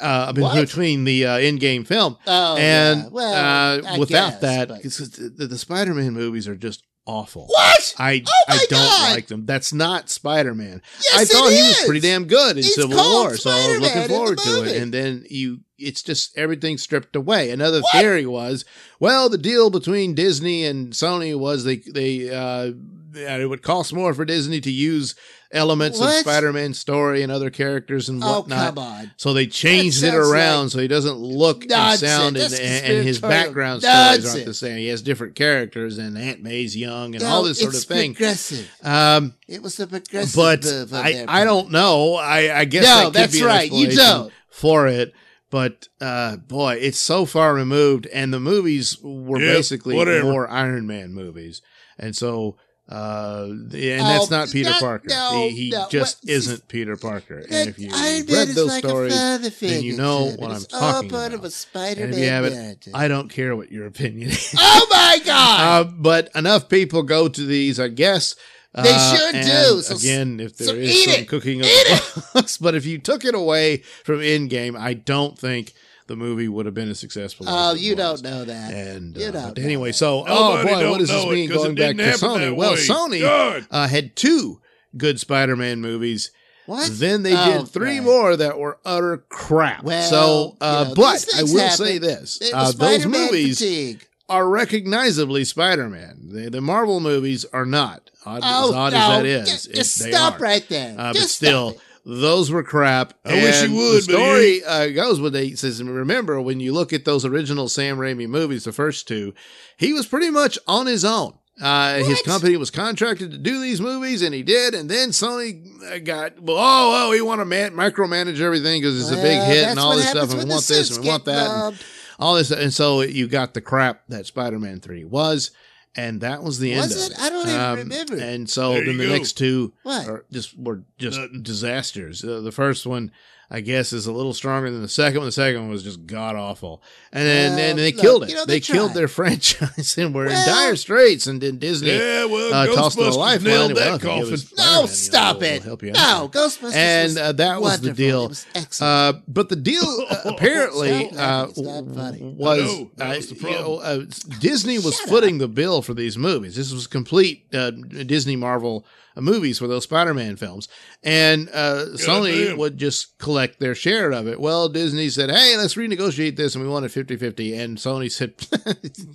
uh, 0.00 0.32
between 0.32 1.04
the 1.04 1.26
uh, 1.26 1.36
Endgame 1.36 1.86
film. 1.86 2.16
oh, 2.26 2.56
and 2.56 3.02
yeah. 3.02 3.08
well, 3.10 3.74
uh, 3.94 3.98
without 3.98 4.40
guess, 4.40 4.40
that, 4.40 4.68
but- 4.68 4.82
the, 4.82 5.46
the 5.48 5.58
Spider 5.58 5.92
Man 5.92 6.14
movies 6.14 6.48
are 6.48 6.56
just 6.56 6.82
awful. 7.06 7.46
what? 7.48 7.94
I 7.98 8.22
Oh 8.26 8.44
I 8.48 8.56
don't 8.56 8.70
God! 8.70 9.14
like 9.14 9.26
them. 9.26 9.46
That's 9.46 9.72
not 9.72 10.10
Spider 10.10 10.54
Man. 10.54 10.82
Yes, 11.02 11.14
I 11.14 11.24
thought 11.24 11.50
he 11.52 11.62
was 11.62 11.82
pretty 11.84 12.00
damn 12.00 12.24
good 12.26 12.52
in 12.52 12.58
It's 12.58 12.74
Civil 12.74 12.96
War, 12.96 13.36
so 13.36 13.50
I 13.50 13.68
was 13.68 13.80
looking 13.80 14.08
forward 14.08 14.38
to 14.38 14.64
it. 14.64 14.80
And 14.82 14.92
then 14.92 15.24
you, 15.28 15.60
it's 15.78 16.02
just 16.02 16.36
everything 16.38 16.78
stripped 16.78 17.14
away. 17.16 17.50
Another 17.50 17.80
What? 17.82 17.92
theory 17.92 18.26
was, 18.26 18.64
well, 19.00 19.28
the 19.28 19.38
deal 19.38 19.70
between 19.70 20.14
Disney 20.14 20.64
and 20.64 20.92
Sony 20.92 21.38
was 21.38 21.64
they 21.64 21.76
they 21.76 22.30
uh, 22.34 22.72
yeah, 23.14 23.36
it 23.36 23.46
would 23.48 23.62
cost 23.62 23.92
more 23.92 24.12
for 24.14 24.24
Disney 24.24 24.60
to 24.60 24.70
use 24.70 25.14
elements 25.52 26.00
of 26.00 26.10
Spider-Man's 26.10 26.78
story 26.78 27.22
and 27.22 27.30
other 27.30 27.48
characters 27.48 28.08
and 28.08 28.22
Oh, 28.24 28.40
whatnot. 28.40 28.74
come 28.74 28.78
on. 28.84 29.10
So 29.16 29.32
they 29.32 29.46
changed 29.46 30.02
it 30.02 30.12
around 30.14 30.64
like 30.64 30.70
so 30.72 30.78
he 30.80 30.88
doesn't 30.88 31.16
look 31.16 31.62
and 31.62 31.70
nonsense. 31.70 32.00
sound 32.12 32.36
and, 32.36 32.52
and, 32.52 32.62
and 32.86 33.04
his 33.06 33.18
conspiratorial 33.20 33.44
background 33.46 33.82
stories 33.82 34.34
aren't 34.34 34.46
the 34.46 34.54
same. 34.54 34.78
He 34.78 34.88
has 34.88 35.00
different 35.02 35.36
characters 35.36 35.98
and 35.98 36.18
Aunt 36.18 36.42
May's 36.42 36.76
young 36.76 37.14
and 37.14 37.22
No, 37.22 37.30
all 37.30 37.42
this 37.44 37.60
sort 37.60 37.70
of 37.74 37.76
it's 37.76 37.84
thing. 37.84 38.14
Progressive. 38.14 38.68
Um, 38.82 39.34
It 39.46 39.62
was 39.62 39.76
the 39.76 39.86
progressive. 39.86 40.34
but 40.34 40.66
I, 40.96 41.24
I 41.28 41.44
don't 41.44 41.70
know. 41.70 42.14
I, 42.14 42.58
I 42.60 42.64
guess 42.64 42.84
No, 42.84 42.88
that 42.96 43.04
could 43.04 43.12
that's 43.14 43.32
be 43.38 43.44
right. 43.44 43.70
You 43.70 43.94
don't. 43.94 44.32
for 44.50 44.88
it. 44.88 45.12
But 45.50 45.86
uh, 46.00 46.38
boy, 46.38 46.78
it's 46.80 46.98
so 46.98 47.26
far 47.26 47.54
removed, 47.54 48.08
and 48.08 48.32
the 48.34 48.40
movies 48.40 48.98
were 49.00 49.40
Yeah, 49.40 49.52
basically 49.52 49.94
whatever. 49.94 50.24
more 50.24 50.50
Iron 50.50 50.84
Man 50.88 51.12
movies, 51.14 51.62
and 51.96 52.16
so 52.16 52.56
uh, 52.90 53.46
and 53.48 53.70
that's 53.72 54.30
Oh, 54.30 54.36
not 54.36 54.50
Peter 54.50 54.70
not- 54.70 54.80
Parker. 54.80 55.08
no, 55.08 55.48
he 55.48 55.64
he 55.64 55.70
no. 55.70 55.86
just 55.90 56.22
What- 56.22 56.30
isn't 56.30 56.68
Peter 56.68 56.96
Parker. 56.96 57.42
That 57.48 57.50
And 57.52 57.68
if 57.70 57.78
you 57.78 57.90
read 57.90 58.48
those 58.48 58.68
like 58.68 58.84
stories, 58.84 59.14
then 59.60 59.82
you 59.82 59.96
know 59.96 60.32
what. 60.36 60.50
I'm 60.50 60.64
talking 60.64 61.08
about. 61.10 61.32
of 61.32 61.44
a 61.44 61.50
Spider-Man 61.50 62.04
and 62.04 62.14
if 62.14 62.20
you 62.20 62.28
haven't. 62.28 62.88
I 62.92 63.08
don't 63.08 63.28
care 63.30 63.56
what 63.56 63.72
your 63.72 63.86
opinion 63.86 64.28
is. 64.30 64.54
oh 64.58 64.86
my 64.90 65.18
God! 65.24 65.86
Uh, 65.86 65.90
but 65.96 66.28
enough 66.34 66.68
people 66.68 67.02
go 67.02 67.28
to 67.28 67.46
these, 67.46 67.80
I 67.80 67.88
guess. 67.88 68.34
They 68.74 68.82
Uh, 68.92 69.30
and 69.32 69.46
do. 69.46 69.82
So- 69.82 69.96
again, 69.96 70.40
if 70.40 70.56
there 70.58 70.68
so 70.68 70.74
is 70.74 71.04
some 71.04 71.14
it. 71.22 71.28
cooking 71.28 71.60
of 71.60 71.66
the 71.66 72.24
books, 72.34 72.56
but 72.64 72.74
if 72.74 72.84
you 72.84 72.98
took 72.98 73.24
it 73.24 73.34
away 73.34 73.78
from 74.04 74.18
Endgame, 74.18 74.76
I 74.78 74.94
don't 74.94 75.38
think 75.38 75.72
the 76.06 76.16
movie 76.16 76.48
would 76.48 76.66
have 76.66 76.74
been 76.74 76.90
as 76.90 76.98
successful. 77.00 77.46
oh, 77.48 77.74
as 77.74 77.82
you 77.82 77.94
was. 77.96 78.20
don't 78.22 78.30
know 78.30 78.44
that. 78.44 78.72
And 78.72 79.16
You 79.16 79.26
uh, 79.28 79.52
anyway, 79.56 79.90
that. 79.90 79.94
so 79.94 80.24
oh 80.26 80.62
boy, 80.62 80.90
what 80.90 80.98
does 80.98 81.08
this 81.08 81.26
mean 81.26 81.48
going 81.50 81.74
back 81.74 81.96
to 81.96 82.02
Sony? 82.02 82.54
Well, 82.54 82.72
way. 82.72 82.76
Sony 82.78 83.66
uh, 83.70 83.88
had 83.88 84.14
two 84.16 84.60
good 84.96 85.18
Spider-Man 85.20 85.80
movies. 85.80 86.30
What? 86.66 86.90
Then 86.92 87.22
they 87.24 87.34
Oh, 87.36 87.58
did 87.58 87.68
three 87.68 87.98
right. 87.98 88.02
more 88.04 88.36
that 88.36 88.58
were 88.58 88.78
utter 88.86 89.18
crap. 89.28 89.82
Well, 89.84 90.08
so, 90.10 90.56
uh, 90.62 90.84
you 90.84 90.88
know, 90.88 90.94
but 90.94 91.26
I 91.36 91.42
will 91.42 91.58
happen. 91.58 91.76
say 91.76 91.98
this: 91.98 92.40
uh, 92.54 92.72
those 92.72 93.04
movies 93.06 93.58
fatigue. 93.58 94.06
are 94.30 94.48
recognizably 94.48 95.44
Spider-Man. 95.44 96.28
The, 96.32 96.48
the 96.50 96.60
Marvel 96.62 97.00
movies 97.00 97.44
are 97.52 97.66
not. 97.66 98.10
Odd, 98.26 98.40
Oh, 98.42 98.68
as 98.70 98.74
odd 98.74 98.92
no. 98.94 98.98
as 98.98 99.08
that 99.08 99.26
is, 99.26 99.50
Just, 99.50 99.68
it- 99.68 99.74
just 99.74 99.94
stop 100.02 100.34
are. 100.36 100.38
right 100.44 100.66
there. 100.70 100.92
Uh, 100.98 101.12
but 101.12 101.16
Just 101.16 101.36
still. 101.36 101.76
Those 102.04 102.50
were 102.50 102.62
crap. 102.62 103.14
I 103.24 103.34
wish 103.34 103.62
he 103.62 103.68
would, 103.68 104.02
The 104.04 104.12
but 104.12 104.18
he 104.18 104.60
story 104.60 104.64
uh, 104.64 104.88
goes 104.88 105.20
when 105.20 105.32
they 105.32 105.54
says, 105.54 105.82
remember 105.82 106.40
when 106.40 106.60
you 106.60 106.72
look 106.72 106.92
at 106.92 107.04
those 107.04 107.24
original 107.24 107.68
Sam 107.68 107.98
Raimi 107.98 108.28
movies, 108.28 108.64
the 108.64 108.72
first 108.72 109.08
two, 109.08 109.34
he 109.76 109.92
was 109.92 110.06
pretty 110.06 110.30
much 110.30 110.58
on 110.66 110.86
his 110.86 111.04
own. 111.04 111.38
Uh, 111.62 111.98
his 112.02 112.20
company 112.22 112.56
was 112.56 112.70
contracted 112.72 113.30
to 113.30 113.38
do 113.38 113.60
these 113.60 113.80
movies, 113.80 114.22
and 114.22 114.34
he 114.34 114.42
did. 114.42 114.74
And 114.74 114.90
then 114.90 115.10
Sony 115.10 115.64
uh, 115.84 116.00
got, 116.00 116.42
well, 116.42 116.56
oh, 116.58 117.06
oh, 117.06 117.10
we 117.10 117.20
want 117.22 117.40
to 117.40 117.44
man- 117.44 117.74
micromanage 117.74 118.40
everything 118.40 118.80
because 118.82 119.00
it's 119.00 119.16
a 119.16 119.22
big 119.22 119.40
hit 119.40 119.68
and 119.68 119.78
all 119.78 119.94
this 119.94 120.10
stuff, 120.10 120.30
and 120.32 120.42
we 120.42 120.50
want 120.50 120.66
this 120.66 120.96
and 120.96 121.04
we 121.04 121.08
want 121.08 121.24
that, 121.26 121.48
and 121.48 121.78
all 122.18 122.34
this. 122.34 122.50
And 122.50 122.72
so 122.72 123.02
you 123.02 123.28
got 123.28 123.54
the 123.54 123.60
crap 123.60 124.02
that 124.08 124.26
Spider-Man 124.26 124.80
Three 124.80 125.04
was, 125.04 125.52
and 125.96 126.20
that 126.22 126.42
was 126.42 126.58
the 126.58 126.72
end 126.72 126.90
Was 126.90 127.06
of 127.06 127.12
it? 127.12 127.14
it. 127.14 127.20
I 127.20 127.28
don't 127.30 127.48
even 127.48 127.60
Um, 127.60 127.78
remember. 127.78 128.16
And 128.18 128.48
so 128.50 128.72
There 128.74 128.84
then 128.86 128.96
the 128.98 129.06
go. 129.06 129.12
next 129.12 129.32
two 129.34 129.72
What? 129.82 130.08
are 130.08 130.24
just 130.32 130.58
were 130.58 130.82
just 130.98 131.18
Nothing. 131.18 131.42
disasters. 131.42 132.24
Uh, 132.24 132.40
the 132.40 132.52
first 132.52 132.86
one, 132.86 133.10
I 133.54 133.60
guess, 133.60 133.92
is 133.92 134.06
a 134.06 134.12
little 134.12 134.34
stronger 134.34 134.68
than 134.70 134.82
the 134.82 134.88
second 134.88 135.18
one. 135.18 135.26
The 135.26 135.32
second 135.32 135.60
one 135.60 135.70
was 135.70 135.84
just 135.84 136.06
god 136.06 136.34
awful, 136.34 136.82
and 137.12 137.24
then 137.24 137.50
Well, 137.52 137.60
and 137.70 137.78
they 137.78 137.92
look, 137.92 138.00
killed 138.00 138.22
it. 138.24 138.30
you 138.30 138.34
know, 138.34 138.44
they 138.46 138.54
they 138.54 138.60
killed 138.60 138.94
their 138.94 139.06
franchise 139.06 139.96
and 139.98 140.12
were 140.12 140.26
in 140.26 140.32
Well- 140.32 140.46
dire 140.46 140.74
straits. 140.76 141.28
And 141.28 141.40
then 141.40 141.58
Disney 141.58 141.90
Yeah, 141.96 142.24
well, 142.24 142.52
uh, 142.52 142.66
tossed 142.74 142.96
them 142.96 143.06
a 143.06 143.10
Ghostbusters 143.10 143.16
lifeline. 143.16 143.44
nailed 143.44 143.72
Well, 143.74 143.84
that 143.90 143.94
if 143.94 144.02
coffin. 144.02 144.32
us 144.34 144.52
No, 144.56 144.56
Spider-Man, 144.56 144.74
you 144.76 144.80
know, 144.80 144.86
stop 144.86 145.40
we'll 145.40 145.50
it. 145.52 145.62
help 145.62 145.82
you 145.84 145.92
out. 145.94 145.94
No, 145.94 146.28
Ghostbusters. 146.40 146.74
And 146.74 147.18
uh, 147.18 147.32
that 147.32 147.60
was 147.62 147.80
the 147.80 147.92
deal. 147.92 148.24
It 148.24 148.28
was 148.30 148.46
excellent. 148.56 149.16
Uh, 149.16 149.20
but 149.28 149.48
the 149.50 149.56
deal 149.56 149.84
uh, 150.10 150.16
apparently 150.24 151.08
Stop 151.12 151.14
uh, 151.14 151.16
laughing. 151.16 151.50
It's 151.50 151.58
not 151.62 151.94
funny. 151.94 152.34
was, 152.36 152.60
I 152.60 152.64
know. 152.66 152.90
That 152.96 153.04
uh, 153.12 153.16
was 153.16 153.28
the 153.28 153.34
you 153.36 153.42
know, 153.42 153.78
problem. 153.78 154.08
uh, 154.10 154.34
Disney 154.40 154.78
was 154.78 154.96
Shut 154.98 155.08
footing 155.08 155.38
the 155.38 155.48
bill 155.48 155.80
for 155.82 155.94
these 155.94 156.18
movies. 156.18 156.56
This 156.56 156.72
was 156.72 156.86
complete 156.86 157.46
uh, 157.54 157.70
Disney 157.70 158.36
Marvel 158.36 158.84
movies 159.22 159.58
for 159.58 159.66
those 159.68 159.84
Spider-Man 159.84 160.36
films, 160.36 160.68
and 161.02 161.48
uh, 161.52 161.86
Sony 161.94 162.48
damn. 162.48 162.58
would 162.58 162.76
just 162.78 163.16
collect 163.18 163.60
their 163.60 163.74
share 163.74 164.10
of 164.12 164.26
it. 164.26 164.40
Well, 164.40 164.68
Disney 164.68 165.08
said, 165.08 165.30
"Hey, 165.30 165.56
let's 165.56 165.74
renegotiate 165.74 166.36
this," 166.36 166.54
and 166.54 166.64
we 166.64 166.70
want 166.70 166.84
it 166.84 166.90
50-50. 167.06 167.58
and 167.58 167.78
Sony 167.78 168.10
said, 168.10 168.34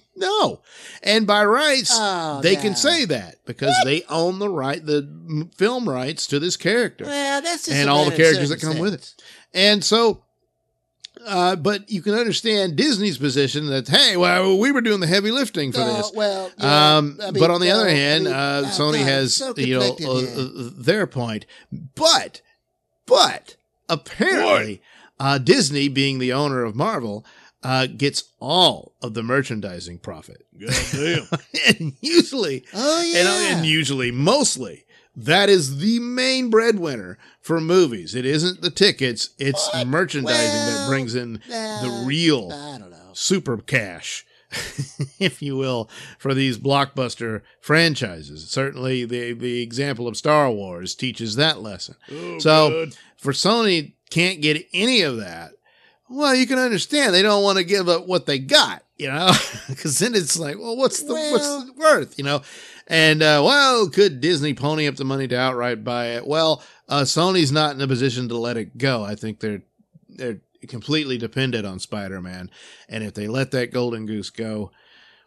"No." 0.16 0.62
And 1.04 1.26
by 1.28 1.44
rights, 1.46 1.92
Oh, 1.94 2.40
they 2.42 2.56
no. 2.56 2.62
can 2.62 2.76
say 2.76 3.06
that 3.06 3.36
because 3.46 3.76
they 3.84 4.04
own 4.10 4.40
the 4.40 4.50
right, 4.50 4.86
the 4.86 5.50
film 5.58 5.88
rights 5.90 6.28
to 6.28 6.40
this 6.40 6.58
character 6.58 7.06
well, 7.06 7.42
that's 7.42 7.66
just 7.66 7.72
and 7.78 7.90
all 7.90 8.06
the 8.10 8.16
characters 8.16 8.50
that 8.50 8.62
come 8.62 8.80
with 8.80 8.94
it. 8.94 9.14
And 9.54 9.84
so, 9.84 10.24
uh, 11.26 11.56
but 11.56 11.90
you 11.90 12.02
can 12.02 12.14
understand 12.14 12.76
Disney's 12.76 13.18
position 13.18 13.68
that 13.68 13.88
hey, 13.88 14.18
well, 14.18 14.58
we 14.58 14.72
were 14.72 14.82
doing 14.82 15.00
the 15.00 15.08
heavy 15.08 15.32
lifting 15.32 15.72
for 15.72 15.82
Oh, 15.82 15.94
this. 15.98 16.12
well, 16.16 16.52
yeah, 16.58 16.98
Um, 16.98 17.18
I 17.22 17.32
mean, 17.32 17.40
but 17.42 17.52
on 17.52 17.62
the 17.62 17.72
other 17.72 17.86
no, 17.86 17.90
I 17.90 17.94
hand, 17.94 18.24
mean, 18.26 18.34
uh, 18.34 18.64
Sony 18.68 19.00
God, 19.00 19.08
has 19.08 19.36
so 19.36 19.54
you 19.58 19.80
know 19.80 19.96
uh, 20.02 20.42
uh, 20.42 20.70
their 20.78 21.08
point. 21.08 21.46
But, 21.72 22.42
but 23.06 23.56
apparently, 23.88 24.82
uh, 25.20 25.38
Disney, 25.38 25.88
being 25.90 26.20
the 26.20 26.34
owner 26.34 26.64
of 26.64 26.76
Marvel, 26.76 27.26
uh, 27.64 27.88
gets 27.88 28.24
all 28.40 28.94
of 29.02 29.14
the 29.14 29.24
merchandising 29.24 30.00
profit, 30.00 30.46
God 30.60 30.74
damn. 30.92 31.28
and 31.80 31.94
usually 32.02 32.66
oh 32.74 33.02
yeah, 33.04 33.20
and, 33.20 33.28
uh, 33.28 33.32
and 33.58 33.66
usually, 33.66 34.12
mostly, 34.12 34.86
that 35.16 35.50
is 35.50 35.78
the 35.80 36.00
main 36.00 36.50
breadwinner 36.50 37.18
for 37.42 37.60
movies. 37.60 38.16
It 38.16 38.26
isn't 38.26 38.62
the 38.62 38.70
tickets; 38.70 39.30
it's 39.38 39.68
What? 39.74 39.88
merchandising 39.88 40.36
that 40.76 40.88
brings 40.90 41.16
in 41.16 41.38
uh, 41.52 41.82
the 41.82 42.04
real 42.06 42.52
I 42.52 42.78
don't 42.78 42.92
know. 42.92 43.12
super 43.14 43.58
cash, 43.58 44.26
if 45.20 45.42
you 45.42 45.56
will, 45.58 45.90
for 46.18 46.34
these 46.34 46.58
blockbuster 46.58 47.42
franchises. 47.62 48.50
Certainly, 48.50 49.06
the 49.06 49.34
the 49.34 49.62
example 49.62 50.08
of 50.08 50.18
Star 50.18 50.50
Wars 50.52 50.96
teaches 50.96 51.36
that 51.36 51.62
lesson. 51.62 51.96
Oh, 52.12 52.40
So- 52.40 52.86
God. 52.86 52.96
For 53.18 53.34
Sony, 53.34 53.96
can't 54.10 54.42
get 54.42 54.66
any 54.74 55.02
of 55.02 55.18
that. 55.18 55.52
Well, 56.10 56.34
you 56.34 56.48
can 56.48 56.58
understand 56.58 57.14
they 57.14 57.22
don't 57.22 57.44
want 57.44 57.58
to 57.58 57.66
give 57.66 57.90
up 57.90 58.08
what 58.08 58.26
they 58.26 58.40
got, 58.40 58.84
you 58.98 59.08
know, 59.10 59.32
because 59.70 60.00
then 60.00 60.16
it's 60.16 60.40
like, 60.40 60.58
well, 60.58 60.78
what's 60.78 61.04
the 61.04 61.14
what's 61.14 61.66
the 61.66 61.74
worth, 61.76 62.18
you 62.18 62.24
know? 62.24 62.42
And 62.90 63.22
uh, 63.22 63.44
well, 63.46 63.88
could 63.90 64.20
Disney 64.20 64.54
pony 64.56 64.88
up 64.88 64.96
the 64.96 65.06
money 65.06 65.28
to 65.28 65.38
outright 65.40 65.84
buy 65.84 66.08
it? 66.08 66.26
Well, 66.26 66.64
uh, 66.88 67.02
Sony's 67.04 67.52
not 67.52 67.76
in 67.76 67.82
a 67.82 67.88
position 67.88 68.28
to 68.30 68.38
let 68.38 68.58
it 68.58 68.78
go. 68.78 69.04
I 69.04 69.14
think 69.16 69.40
they're 69.40 69.62
they're 70.10 70.42
completely 70.68 71.18
dependent 71.18 71.66
on 71.68 71.80
Spider-Man, 71.80 72.50
and 72.90 73.04
if 73.04 73.14
they 73.14 73.28
let 73.28 73.52
that 73.52 73.72
golden 73.72 74.08
goose 74.08 74.32
go, 74.32 74.72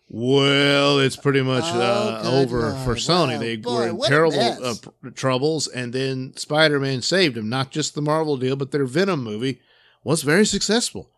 well, 0.09 0.99
it's 0.99 1.17
pretty 1.17 1.41
much 1.41 1.65
uh, 1.65 2.21
Oh, 2.25 2.41
over 2.43 2.73
for 2.85 2.97
Sony. 2.97 3.35
Wow. 3.35 3.39
they 3.39 3.57
Boy, 3.57 3.93
were 3.93 4.05
in 4.05 4.11
terrible 4.11 4.41
uh, 4.65 4.75
troubles, 5.15 5.69
and 5.69 5.93
then 5.93 6.35
Spider-Man 6.37 7.01
saved 7.03 7.37
them. 7.37 7.49
Not 7.49 7.71
just 7.71 7.95
the 7.95 8.03
Marvel 8.03 8.37
deal, 8.37 8.57
but 8.57 8.73
their 8.73 8.85
Venom 8.85 9.23
movie 9.23 9.61
was 10.05 10.23
very 10.23 10.45
successful. 10.45 11.09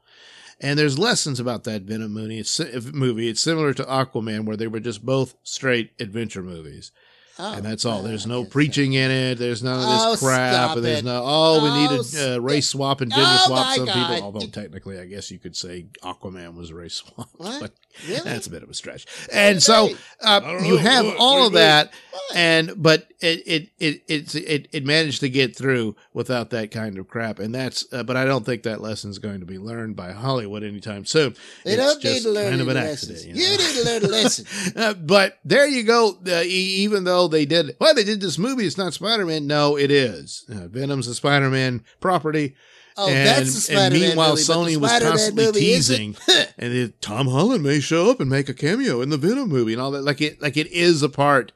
And 0.60 0.78
there's 0.78 0.98
lessons 0.98 1.40
about 1.40 1.64
that 1.64 1.82
Venom 1.82 2.12
movie. 2.12 2.38
It's, 2.38 2.60
movie. 2.92 3.28
it's 3.28 3.40
similar 3.40 3.74
to 3.74 3.84
Aquaman, 3.84 4.44
where 4.44 4.56
they 4.56 4.66
were 4.66 4.80
just 4.80 5.04
both 5.04 5.34
straight 5.42 5.92
adventure 5.98 6.42
movies 6.42 6.92
Oh, 7.38 7.54
and 7.54 7.64
that's 7.64 7.84
all. 7.84 8.02
There's 8.02 8.26
no 8.26 8.44
preaching 8.44 8.92
in 8.92 9.10
it. 9.10 9.34
There's 9.38 9.62
none 9.62 9.74
of 9.80 9.88
this 9.88 10.22
Oh, 10.22 10.26
crap, 10.26 10.52
stop 10.52 10.76
and 10.76 10.84
there's 10.84 11.00
it. 11.00 11.04
no 11.04 11.22
oh, 11.24 11.62
we 11.64 11.68
Oh, 11.70 11.96
need 11.96 12.04
to 12.04 12.34
uh, 12.36 12.38
race 12.38 12.68
swap 12.68 13.00
and 13.00 13.10
gender 13.10 13.26
Oh, 13.28 13.44
swap 13.46 13.74
some 13.76 13.86
God. 13.86 13.94
people. 14.10 14.24
Although 14.24 14.40
You- 14.46 14.52
technically, 14.52 15.00
I 15.00 15.06
guess 15.06 15.30
you 15.32 15.38
could 15.40 15.56
say 15.56 15.86
Aquaman 16.02 16.54
was 16.56 16.70
a 16.70 16.74
race 16.76 16.94
swap, 16.94 17.28
What? 17.36 17.60
but 17.60 17.72
Really? 18.08 18.20
that's 18.24 18.46
a 18.48 18.50
bit 18.50 18.62
of 18.64 18.70
a 18.70 18.74
stretch. 18.74 19.06
And 19.32 19.62
so 19.62 19.90
uh, 20.20 20.40
you 20.64 20.72
know. 20.72 20.76
have 20.78 21.06
What? 21.06 21.16
all 21.18 21.38
What 21.40 21.46
of 21.46 21.52
do 21.52 21.58
that, 21.58 21.92
What? 22.12 22.36
and 22.36 22.72
but 22.76 23.06
it 23.20 23.42
it 23.46 23.68
it 23.78 24.02
it's 24.08 24.34
it, 24.34 24.68
it 24.72 24.84
managed 24.84 25.20
to 25.20 25.28
get 25.28 25.56
through 25.56 25.94
without 26.12 26.50
that 26.50 26.70
kind 26.72 26.98
of 26.98 27.08
crap, 27.08 27.38
and 27.38 27.54
that's. 27.54 27.84
Uh, 27.92 28.02
but 28.02 28.16
I 28.16 28.24
don't 28.24 28.44
think 28.44 28.64
that 28.64 28.80
lesson's 28.80 29.18
going 29.18 29.40
to 29.40 29.46
be 29.46 29.58
learned 29.58 29.94
by 29.96 30.10
Hollywood 30.12 30.62
anytime 30.64 31.04
soon. 31.04 31.34
They 31.64 31.72
It's 31.74 31.82
don't 31.82 32.04
need 32.04 32.22
to 32.22 32.30
learn 32.30 32.50
kind 32.50 32.60
of 32.62 32.68
any 32.68 32.78
an 32.80 32.84
lessons. 32.84 33.12
accident. 33.12 33.36
You, 33.38 33.44
You 33.44 33.50
need 33.58 33.76
to 33.76 33.84
learn 33.84 34.04
a 34.04 34.08
lesson. 34.08 34.46
Uh, 34.76 34.94
but 34.94 35.38
there 35.44 35.66
you 35.66 35.84
go. 35.84 36.18
Uh, 36.26 36.42
even 36.44 37.04
though 37.04 37.23
they 37.28 37.44
did, 37.44 37.76
well, 37.80 37.94
they 37.94 38.04
did 38.04 38.20
this 38.20 38.38
movie. 38.38 38.66
It's 38.66 38.78
not 38.78 38.94
Spider 38.94 39.26
Man. 39.26 39.46
No, 39.46 39.76
it 39.76 39.90
is. 39.90 40.44
Uh, 40.48 40.68
Venom's 40.68 41.06
a 41.06 41.14
Spider 41.14 41.50
Man 41.50 41.84
property. 42.00 42.54
Oh, 42.96 43.08
and, 43.08 43.26
that's 43.26 43.54
the 43.54 43.60
Spider-Man 43.60 43.92
and 43.92 44.00
meanwhile, 44.00 44.30
movie, 44.30 44.42
Sony 44.42 44.76
was 44.76 45.00
constantly 45.00 45.46
movie 45.46 45.58
teasing, 45.60 46.16
and 46.58 46.72
then 46.72 46.92
Tom 47.00 47.26
Holland 47.26 47.64
may 47.64 47.80
show 47.80 48.08
up 48.08 48.20
and 48.20 48.30
make 48.30 48.48
a 48.48 48.54
cameo 48.54 49.00
in 49.00 49.10
the 49.10 49.16
Venom 49.16 49.48
movie 49.48 49.72
and 49.72 49.82
all 49.82 49.90
that. 49.90 50.04
Like 50.04 50.20
it, 50.20 50.40
like 50.40 50.56
it 50.56 50.68
is 50.68 51.02
a 51.02 51.08
part 51.08 51.50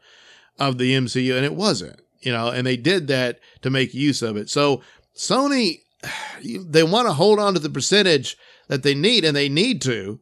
of 0.59 0.79
the 0.79 0.95
MCU, 0.95 1.37
and 1.37 1.45
it 1.45 1.55
wasn't. 1.55 2.01
You 2.21 2.33
know, 2.33 2.49
and 2.49 2.67
they 2.67 2.77
did 2.77 3.07
that 3.07 3.39
to 3.63 3.71
make 3.71 3.95
use 3.95 4.21
of 4.23 4.37
it. 4.37 4.51
So 4.51 4.83
Sony, 5.15 5.83
they 6.45 6.83
want 6.83 7.07
to 7.07 7.13
hold 7.15 7.39
on 7.39 7.55
to 7.55 7.61
the 7.61 7.71
percentage 7.71 8.37
that 8.67 8.83
they 8.83 8.95
need, 8.95 9.25
and 9.25 9.37
they 9.37 9.49
need 9.49 9.81
to, 9.83 10.19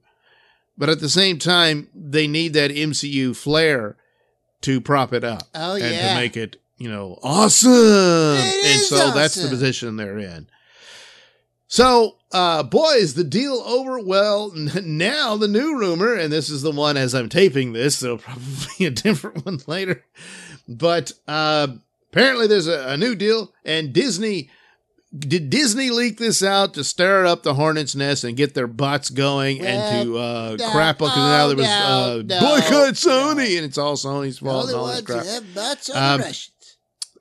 but 0.77 0.91
at 0.91 1.01
the 1.01 1.09
same 1.09 1.39
time, 1.39 1.89
they 1.95 2.29
need 2.29 2.53
that 2.53 2.71
MCU 2.71 3.35
flair 3.35 3.97
to 4.63 4.81
prop 4.81 5.13
it 5.13 5.25
up 5.25 5.43
Oh, 5.55 5.75
and 5.75 5.83
yeah. 5.95 6.09
to 6.11 6.21
make 6.21 6.37
it, 6.37 6.57
you 6.79 6.91
know, 6.91 7.19
awesome. 7.23 7.71
It 7.73 8.67
and 8.67 8.81
so 8.83 9.11
that's 9.13 9.35
the 9.37 9.49
position 9.49 9.97
they're 9.97 10.19
in. 10.19 10.49
So, 11.69 12.17
uh, 12.33 12.63
boys, 12.63 13.15
the 13.15 13.25
deal 13.25 13.55
over. 13.67 13.99
Well, 13.99 14.53
n- 14.57 14.97
now 14.97 15.37
the 15.37 15.49
new 15.49 15.77
rumor, 15.79 16.15
and 16.15 16.33
this 16.33 16.49
is 16.49 16.63
the 16.63 16.71
one 16.71 16.97
as 16.97 17.15
I'm 17.15 17.29
taping 17.29 17.73
this, 17.73 17.99
so 17.99 18.19
probably 18.19 18.87
a 18.87 18.91
different 18.91 19.45
one 19.45 19.59
later. 19.67 20.05
But 20.69 21.13
uh, 21.27 21.69
apparently, 22.13 22.47
there's 22.47 22.69
a, 22.69 22.89
a 22.91 22.97
new 22.97 23.15
deal, 23.15 23.53
and 23.65 23.93
Disney. 23.93 24.51
Did 25.19 25.51
Disney 25.51 25.91
leak 25.91 26.19
this 26.19 26.43
out 26.43 26.75
to 26.75 26.85
stir 26.85 27.27
up 27.27 27.43
the 27.43 27.55
hornet's 27.55 27.95
nest 27.95 28.25
and 28.25 28.37
get 28.37 28.55
their 28.55 28.67
butts 28.67 29.11
going 29.11 29.61
and 29.61 30.05
to 30.05 30.19
uh, 30.19 30.57
no, 30.59 30.71
crap? 30.71 30.99
Because 30.99 31.17
now 31.17 31.45
oh, 31.45 31.49
there 31.49 31.57
was 31.57 31.67
no, 31.67 31.71
uh, 31.73 32.23
no, 32.25 32.41
boycott 32.41 32.95
Sony, 32.95 33.37
no. 33.37 33.57
and 33.57 33.65
it's 33.65 33.79
all 33.79 33.95
Sony's 33.97 34.39
fault. 34.39 34.69
and 34.69 34.77
all 34.77 34.87
that 34.87 35.07
that 35.07 35.07
crap. 35.07 35.27
have 35.27 35.55
butts 35.55 35.91
are 35.91 36.15
Um, 36.15 36.21
Russians. 36.21 36.77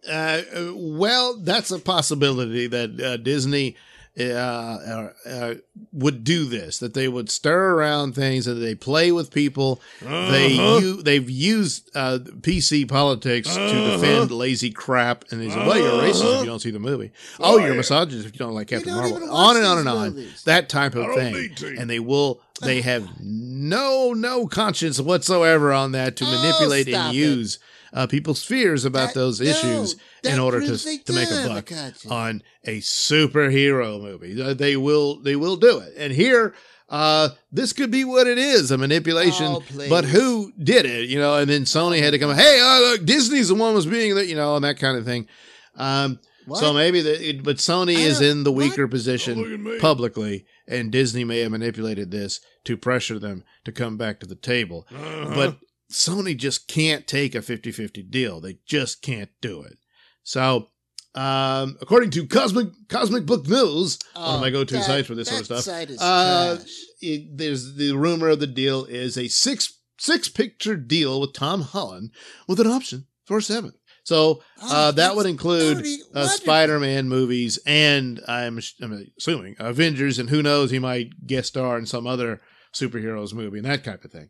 Uh, 0.09 0.41
well, 0.75 1.37
that's 1.37 1.71
a 1.71 1.79
possibility 1.79 2.67
that 2.67 3.01
uh, 3.01 3.17
Disney 3.17 3.75
uh, 4.17 4.23
uh, 4.23 5.09
uh, 5.27 5.53
would 5.91 6.23
do 6.23 6.45
this. 6.45 6.77
That 6.79 6.93
they 6.93 7.07
would 7.07 7.29
stir 7.29 7.73
around 7.73 8.13
things, 8.15 8.47
and 8.47 8.61
they 8.61 8.73
play 8.75 9.11
with 9.11 9.29
people. 9.31 9.81
They 10.01 10.57
Uh-huh. 10.57 10.79
u- 10.81 11.01
they've 11.03 11.29
used 11.29 11.89
uh, 11.95 12.19
PC 12.41 12.85
politics 12.87 13.53
to 13.53 13.61
Uh-huh. 13.61 13.97
defend 13.97 14.31
lazy 14.31 14.69
crap, 14.71 15.25
and 15.31 15.41
they 15.41 15.49
say, 15.49 15.57
"Well, 15.57 15.77
you're 15.77 16.01
racist 16.01 16.35
if 16.35 16.39
you 16.41 16.45
don't 16.45 16.61
see 16.61 16.71
the 16.71 16.79
movie. 16.79 17.11
Oh, 17.39 17.55
Oh, 17.55 17.57
you're 17.57 17.71
yeah. 17.71 17.75
misogynist 17.77 18.25
if 18.27 18.33
you 18.33 18.39
don't 18.39 18.53
like 18.53 18.67
Captain 18.67 18.93
don't 18.93 19.09
Marvel." 19.11 19.29
On 19.35 19.57
and 19.57 19.65
on 19.65 19.77
and 19.79 19.89
on. 19.89 20.09
movies. 20.13 20.43
That 20.45 20.69
type 20.69 20.95
of 20.95 21.13
thing, 21.15 21.55
and 21.77 21.89
they 21.89 21.99
will. 21.99 22.41
They 22.61 22.79
have 22.81 23.09
no 23.21 24.13
no 24.13 24.47
conscience 24.47 24.99
whatsoever 25.01 25.73
on 25.73 25.91
that 25.91 26.15
to 26.17 26.25
Oh, 26.25 26.31
manipulate 26.31 26.87
and 26.87 27.13
it. 27.13 27.17
use 27.17 27.59
uh, 27.95 28.05
people's 28.05 28.43
fears 28.43 28.85
about 28.85 29.07
That- 29.07 29.15
those 29.15 29.41
no, 29.41 29.47
issues 29.47 29.95
in 30.23 30.37
order 30.37 30.59
to 30.59 30.77
to 30.77 31.13
make 31.13 31.31
a 31.31 31.47
buck 31.47 31.71
on 32.09 32.43
a 32.65 32.79
superhero 32.81 34.01
movie. 34.01 34.39
Uh, 34.41 34.53
They 34.53 34.75
will 34.77 35.19
they 35.21 35.35
will 35.35 35.55
do 35.55 35.79
it. 35.79 35.93
And 35.97 36.13
here 36.13 36.53
uh, 36.89 37.29
this 37.51 37.73
could 37.73 37.89
be 37.89 38.03
what 38.05 38.27
it 38.27 38.37
is 38.37 38.69
a 38.69 38.77
manipulation. 38.77 39.47
Oh, 39.47 39.63
but 39.89 40.05
who 40.05 40.51
did 40.61 40.85
it? 40.85 41.09
You 41.09 41.17
know, 41.17 41.35
and 41.37 41.49
then 41.49 41.63
Sony 41.63 41.99
had 41.99 42.11
to 42.11 42.19
come, 42.19 42.35
hey, 42.35 42.59
uh, 42.61 42.79
look, 42.91 43.05
Disney's 43.05 43.47
the 43.47 43.55
one 43.55 43.73
was 43.73 43.87
being 43.87 44.13
the, 44.13 44.25
you 44.25 44.35
know, 44.35 44.55
and 44.55 44.63
that 44.63 44.77
kind 44.77 44.95
of 44.97 45.03
thing. 45.03 45.27
Um, 45.75 46.19
What? 46.45 46.59
so 46.59 46.73
maybe 46.73 47.01
the, 47.01 47.41
but 47.43 47.57
Sony 47.57 47.97
is 47.97 48.21
in 48.21 48.43
the 48.43 48.51
weaker 48.51 48.83
Don't 48.83 48.91
position 48.91 49.67
at 49.67 49.81
publicly, 49.81 50.45
and 50.67 50.91
Disney 50.91 51.23
may 51.23 51.39
have 51.39 51.51
manipulated 51.51 52.11
this 52.11 52.39
to 52.65 52.77
pressure 52.77 53.17
them 53.17 53.43
to 53.63 53.71
come 53.71 53.97
back 53.97 54.19
to 54.19 54.27
the 54.27 54.35
table. 54.35 54.85
Uh-huh. 54.91 55.31
But 55.33 55.57
Sony 55.95 56.35
just 56.35 56.67
can't 56.67 57.07
take 57.07 57.35
a 57.35 57.41
50 57.41 57.71
50 57.71 58.03
deal. 58.03 58.41
They 58.41 58.57
just 58.65 59.01
can't 59.01 59.29
do 59.41 59.61
it. 59.61 59.77
So, 60.23 60.67
um, 61.15 61.77
according 61.81 62.09
to 62.11 62.27
Cosmic 62.27 62.67
Cosmic 62.89 63.25
Book 63.25 63.47
News, 63.47 63.97
one 64.13 64.35
of 64.35 64.41
my 64.41 64.49
go-to 64.49 64.83
sites 64.83 65.07
for 65.07 65.15
this 65.15 65.29
sort 65.29 65.41
of 65.41 65.45
stuff, 65.45 65.61
Site 65.61 65.89
is 65.89 66.01
uh, 66.01 66.61
it, 67.01 67.37
there's 67.37 67.75
the 67.75 67.93
rumor 67.93 68.27
of 68.27 68.41
the 68.41 68.47
deal 68.47 68.83
is 68.83 69.17
a 69.17 69.29
six 69.29 69.79
six 69.97 70.27
picture 70.27 70.75
deal 70.75 71.21
with 71.21 71.31
Tom 71.31 71.61
Holland 71.61 72.11
with 72.45 72.59
an 72.59 72.67
option 72.67 73.07
for 73.23 73.37
a 73.37 73.41
seventh. 73.41 73.75
So 74.03 74.41
Oh, 74.61 74.75
uh, 74.75 74.91
that 74.91 75.15
would 75.15 75.25
include 75.25 75.85
uh. 76.13 76.27
Spider-Man 76.27 77.07
movies 77.07 77.57
and 77.65 78.19
I'm, 78.27 78.59
I'm 78.81 79.07
assuming 79.17 79.55
Avengers, 79.57 80.19
and 80.19 80.29
who 80.29 80.43
knows, 80.43 80.69
he 80.69 80.77
might 80.79 81.25
guest 81.25 81.47
star 81.49 81.77
in 81.77 81.85
some 81.87 82.05
other 82.05 82.41
superheroes 82.73 83.33
movie 83.33 83.57
and 83.57 83.65
that 83.65 83.83
type 83.83 84.03
of 84.03 84.11
thing. 84.11 84.27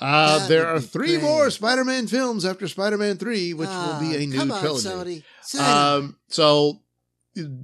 Uh, 0.00 0.48
there 0.48 0.66
are 0.66 0.80
three 0.80 1.12
great. 1.18 1.22
more 1.22 1.50
Spider-Man 1.50 2.06
films 2.06 2.44
after 2.44 2.66
Spider-Man 2.66 3.18
Three, 3.18 3.52
which 3.54 3.68
will 3.68 3.98
be 4.00 4.14
Ah, 4.16 4.18
a 4.20 4.26
new 4.26 4.38
come 4.38 4.50
on, 4.52 4.60
trilogy. 4.60 4.88
Sony. 4.88 5.22
Sign 5.42 5.60
up. 5.60 5.76
Um, 6.04 6.16
so, 6.28 6.80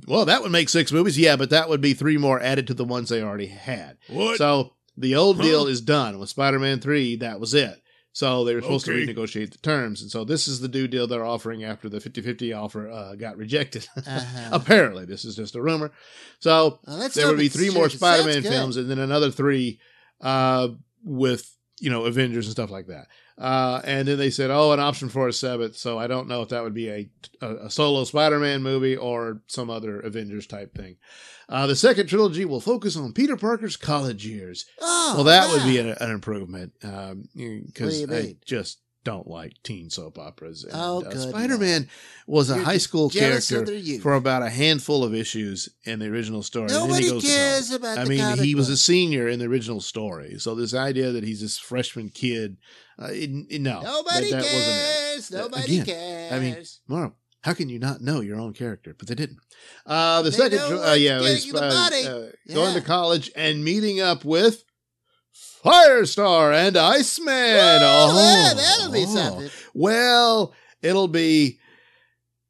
well, 0.06 0.25
that 0.26 0.42
would 0.42 0.52
make 0.52 0.68
six 0.68 0.92
movies, 0.92 1.18
yeah, 1.18 1.37
but 1.37 1.50
that 1.50 1.68
would 1.68 1.80
be 1.80 1.94
three 1.94 2.18
more 2.18 2.40
added 2.40 2.66
to 2.68 2.75
the 2.75 2.85
ones 2.85 3.08
they 3.08 3.23
already 3.23 3.47
had. 3.47 3.97
what? 4.08 4.37
So 4.38 4.75
the 4.97 5.14
old 5.16 5.37
Huh? 5.38 5.42
deal 5.42 5.66
is 5.66 5.80
done 5.80 6.18
with 6.18 6.28
Spider-Man 6.28 6.80
Three. 6.80 7.16
That 7.16 7.40
was 7.40 7.54
it. 7.54 7.82
So 8.12 8.44
they 8.44 8.54
were 8.54 8.62
supposed 8.62 8.88
Okay. 8.88 9.06
to 9.06 9.14
renegotiate 9.14 9.52
the 9.52 9.58
terms, 9.58 10.02
and 10.02 10.11
so 10.11 10.25
this 10.25 10.49
is 10.49 10.61
the 10.61 10.66
new 10.68 10.88
deal 10.88 11.06
they're 11.06 11.25
offering 11.25 11.62
after 11.62 11.88
the 11.88 12.00
50-50 12.00 12.52
offer 12.56 12.90
uh, 12.90 13.14
got 13.14 13.37
rejected. 13.37 13.87
Uh-huh. 13.97 14.49
Apparently, 14.52 15.04
this 15.04 15.25
is 15.25 15.37
just 15.37 15.54
a 15.54 15.62
rumor. 15.62 15.92
So 16.40 16.80
Well, 16.87 17.08
there 17.14 17.28
would 17.28 17.38
be 17.38 17.49
three 17.49 17.66
true. 17.68 17.75
more 17.75 17.88
Spider-Man 17.88 18.42
films, 18.42 18.76
and 18.76 18.90
then 18.90 18.99
another 18.99 19.30
three 19.30 19.78
uh, 20.20 20.68
with 21.04 21.54
you 21.80 21.90
know 21.90 22.04
Avengers 22.04 22.47
and 22.47 22.52
stuff 22.52 22.70
like 22.70 22.87
that. 22.87 23.06
Uh, 23.37 23.80
and 23.85 24.08
then 24.08 24.18
they 24.18 24.30
said, 24.30 24.50
"Oh, 24.50 24.73
an 24.73 24.80
option 24.80 25.08
for 25.08 25.28
a 25.28 25.32
seventh." 25.32 25.76
So 25.76 25.99
I 25.99 26.06
don't 26.06 26.28
know 26.28 26.42
if 26.42 26.49
that 26.50 26.62
would 26.62 26.75
be 26.75 26.88
a 26.88 27.11
a, 27.40 27.54
a 27.66 27.70
solo 27.70 28.04
Spider-Man 28.04 28.62
movie 28.62 28.97
or 28.97 29.42
some 29.47 29.70
other 29.70 30.00
Avengers 30.00 30.47
type 30.47 30.75
thing. 30.75 30.97
Uh, 31.49 31.66
the 31.66 31.76
second 31.76 32.08
trilogy 32.08 32.44
will 32.44 32.61
focus 32.61 32.97
on 32.97 33.12
Peter 33.12 33.37
Parker's 33.37 33.76
college 33.76 34.26
years. 34.26 34.66
Oh, 34.80 35.14
well, 35.16 35.25
that 35.25 35.50
would 35.50 35.64
be 35.64 35.78
an, 35.78 35.88
an 35.88 36.11
improvement 36.11 36.73
because 36.80 38.02
you 38.02 38.14
I 38.14 38.37
just 38.44 38.80
don't 39.08 39.26
like 39.26 39.54
teen 39.62 39.88
soap 39.88 40.18
operas. 40.18 40.64
And, 40.64 40.72
Oh, 40.74 40.98
uh, 41.00 41.08
good 41.10 41.30
Spider-Man 41.30 41.88
was 42.26 42.50
a 42.50 42.56
You're 42.56 42.64
high 42.64 42.76
school 42.78 43.08
character 43.08 43.64
for 44.00 44.12
about 44.14 44.42
a 44.42 44.50
handful 44.50 45.02
of 45.02 45.14
issues 45.14 45.68
in 45.84 45.98
the 45.98 46.06
original 46.06 46.42
story. 46.42 46.64
and 46.64 46.72
then 46.74 46.82
he 46.82 46.88
Nobody 46.88 47.08
goes 47.08 47.22
cares 47.24 47.70
about 47.70 47.98
I 47.98 48.04
mean, 48.04 48.38
he 48.38 48.54
was 48.54 48.68
a 48.68 48.76
senior 48.76 49.26
in 49.28 49.38
the 49.38 49.46
original 49.46 49.80
story, 49.80 50.38
so 50.38 50.54
this 50.54 50.74
idea 50.74 51.10
that 51.12 51.24
he's 51.24 51.40
this 51.40 51.56
freshman 51.58 52.10
kid, 52.10 52.58
uh, 53.00 53.06
it, 53.06 53.30
it- 53.48 53.60
no, 53.62 53.80
Nobody 53.80 54.30
that, 54.30 54.42
that 54.42 54.50
cares. 54.50 55.30
Nobody 55.30 55.80
again, 55.80 55.86
cares. 55.86 56.32
I 56.32 56.38
mean, 56.40 56.56
Marv, 56.86 57.12
how 57.42 57.54
can 57.54 57.68
you 57.70 57.78
not 57.78 58.02
know 58.02 58.20
your 58.20 58.38
own 58.38 58.52
character? 58.52 58.94
But 58.98 59.08
they 59.08 59.14
didn't. 59.14 59.38
Uh, 59.86 60.20
the 60.22 60.30
They 60.30 60.36
second, 60.36 60.58
uh, 60.60 60.92
yeah, 60.98 61.18
getting 61.20 61.36
is, 61.36 61.46
you 61.46 61.52
the 61.54 61.62
uh, 61.64 61.70
uh, 61.70 62.54
going 62.54 62.74
to 62.74 62.82
college 62.82 63.30
and 63.34 63.64
meeting 63.64 64.00
up 64.00 64.24
with 64.24 64.64
Firestar 65.68 66.54
and 66.54 66.76
Iceman. 66.76 67.34
Whoa, 67.34 68.08
oh, 68.10 68.16
yeah, 68.16 68.54
that'll 68.54 68.92
be 68.92 69.04
oh. 69.06 69.14
something. 69.14 69.50
Well, 69.75 70.54
it'll 70.82 71.08
be 71.08 71.58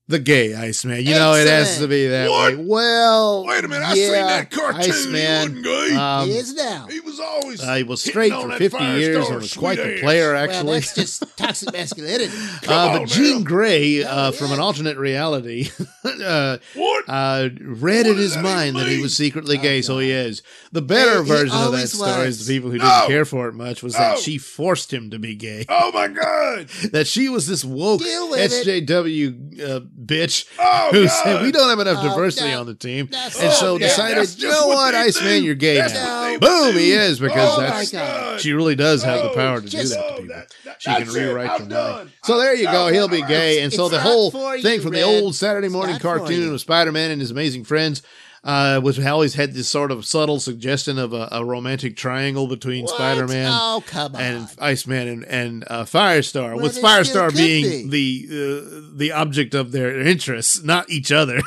the 0.08 0.18
gay 0.18 0.54
Iceman. 0.54 1.04
You 1.04 1.14
know, 1.14 1.34
it 1.34 1.46
has 1.46 1.78
to 1.78 1.86
be 1.86 2.06
that 2.08 2.30
What? 2.30 2.56
way. 2.56 2.64
Well, 2.64 3.46
Wait 3.46 3.64
a 3.64 3.68
minute, 3.68 3.84
I 3.86 3.94
yeah, 3.94 4.04
seen 4.06 4.12
that 4.26 4.50
cartoon. 4.50 4.80
Iceman. 4.80 5.14
He 5.14 5.26
wasn't 5.26 5.64
gay. 5.64 5.96
Um, 5.96 6.28
he 6.28 6.34
is 6.36 6.54
now. 6.54 6.86
he 6.90 7.00
was 7.00 7.20
always. 7.20 7.62
uh, 7.62 7.74
he 7.74 7.82
was 7.82 8.02
straight 8.02 8.32
for 8.32 8.50
50 8.50 8.84
years 8.84 9.26
Firestar 9.26 9.32
and 9.32 9.40
was 9.42 9.54
quite 9.54 9.76
the 9.78 10.00
player, 10.00 10.34
actually. 10.34 10.64
Well, 10.64 10.74
that's 10.74 10.94
just 10.94 11.24
toxic 11.36 11.72
masculinity. 11.72 12.32
Come 12.62 12.74
Uh, 12.74 12.92
on 12.94 12.98
but 13.00 13.08
Jean 13.08 13.38
now. 13.38 13.44
Grey, 13.44 14.04
Oh, 14.04 14.08
uh, 14.08 14.30
from 14.32 14.52
an 14.52 14.60
alternate 14.60 14.96
reality, 14.96 15.70
uh, 16.04 16.56
What? 16.74 17.04
uh, 17.08 17.48
read 17.60 18.06
What 18.06 18.12
in 18.12 18.16
his 18.16 18.34
that 18.34 18.42
mind 18.42 18.76
even 18.76 18.88
that 18.88 18.92
he 18.96 19.02
was 19.02 19.16
secretly 19.16 19.58
Oh, 19.58 19.62
gay, 19.62 19.82
so 19.82 19.98
he 19.98 20.10
is. 20.10 20.42
The 20.72 20.82
better 20.82 21.22
He- 21.22 21.28
he 21.30 21.36
version 21.36 21.48
of 21.56 21.60
that 21.72 21.76
always 21.76 21.92
story 21.92 22.26
is 22.28 22.46
the 22.46 22.54
people 22.54 22.70
who 22.70 22.78
No. 22.78 22.84
didn't 22.84 23.06
care 23.08 23.24
for 23.24 23.48
it 23.48 23.54
much 23.54 23.82
was 23.82 23.94
that 23.94 24.18
she 24.18 24.38
forced 24.38 24.92
him 24.92 25.10
to 25.10 25.18
be 25.18 25.34
gay. 25.34 25.66
Oh 25.68 25.90
my 25.92 26.08
God! 26.08 26.68
That 26.92 27.06
she 27.06 27.28
was 27.28 27.46
this 27.46 27.64
woke 27.64 28.00
Deal 28.00 28.30
with 28.30 28.40
it. 28.66 28.86
SJW 28.86 29.60
uh, 29.68 29.80
bitch 29.98 30.46
Oh 30.58 30.88
who 30.92 31.06
God! 31.06 31.10
said 31.24 31.42
we 31.42 31.50
don't 31.52 31.68
have 31.68 31.80
enough 31.80 31.98
Oh, 32.04 32.08
diversity 32.10 32.50
no. 32.50 32.60
on 32.60 32.66
the 32.66 32.74
team, 32.74 33.08
and 33.12 33.32
so 33.32 33.74
Oh, 33.74 33.76
yeah, 33.78 33.88
decided, 33.88 34.38
you 34.42 34.48
know 34.48 34.68
what 34.68 34.94
Iceman, 34.94 35.42
you're 35.44 35.54
gay 35.54 35.78
now. 35.78 36.38
Boom, 36.38 36.72
do. 36.72 36.78
he 36.78 36.92
is 36.92 37.18
because 37.18 37.58
oh 37.58 37.60
that's 37.60 38.40
she 38.42 38.52
really 38.52 38.74
does 38.76 39.02
have 39.02 39.22
the 39.22 39.30
Oh, 39.30 39.34
power 39.34 39.60
to 39.60 39.68
do 39.68 39.76
that 39.76 39.88
to 39.88 39.98
Oh, 40.04 40.10
people. 40.20 40.34
that- 40.34 40.54
that- 40.64 40.76
She 40.82 40.90
can 40.90 41.02
it. 41.02 41.08
rewrite 41.12 41.50
I'm 41.62 41.68
mind. 41.68 42.10
So 42.22 42.38
there 42.38 42.54
you 42.54 42.64
go. 42.66 42.88
He'll 42.88 43.08
be 43.08 43.22
gay. 43.22 43.62
And 43.62 43.72
so 43.72 43.88
the 43.88 44.00
whole 44.00 44.30
thing 44.30 44.80
from 44.80 44.92
the 44.92 45.02
old 45.02 45.34
Saturday 45.34 45.68
morning 45.68 45.98
cartoon 45.98 46.52
of 46.54 46.60
Spider 46.60 46.92
Man 46.92 47.10
and 47.10 47.20
his 47.20 47.30
amazing 47.32 47.64
friends, 47.64 48.02
uh, 48.44 48.80
which 48.80 49.00
always 49.00 49.34
had 49.34 49.52
this 49.54 49.68
sort 49.68 49.90
of 49.90 50.04
subtle 50.06 50.40
suggestion 50.40 50.98
of 50.98 51.12
a, 51.12 51.28
a 51.32 51.44
romantic 51.44 51.96
triangle 51.96 52.46
between? 52.46 52.86
Spider 52.86 53.26
Man. 53.26 53.50
Oh. 53.52 53.82
And 54.14 54.48
Iceman 54.58 55.08
and, 55.08 55.24
and 55.24 55.64
uh, 55.68 55.84
Firestar, 55.84 56.54
Well, 56.54 56.62
with 56.64 56.78
Firestar 56.80 57.34
being 57.36 57.90
the 57.90 58.26
uh, 58.28 58.96
the 58.96 59.12
object 59.12 59.54
of 59.54 59.72
their 59.72 60.00
interests, 60.00 60.62
not 60.62 60.88
each 60.90 61.10
other. 61.12 61.40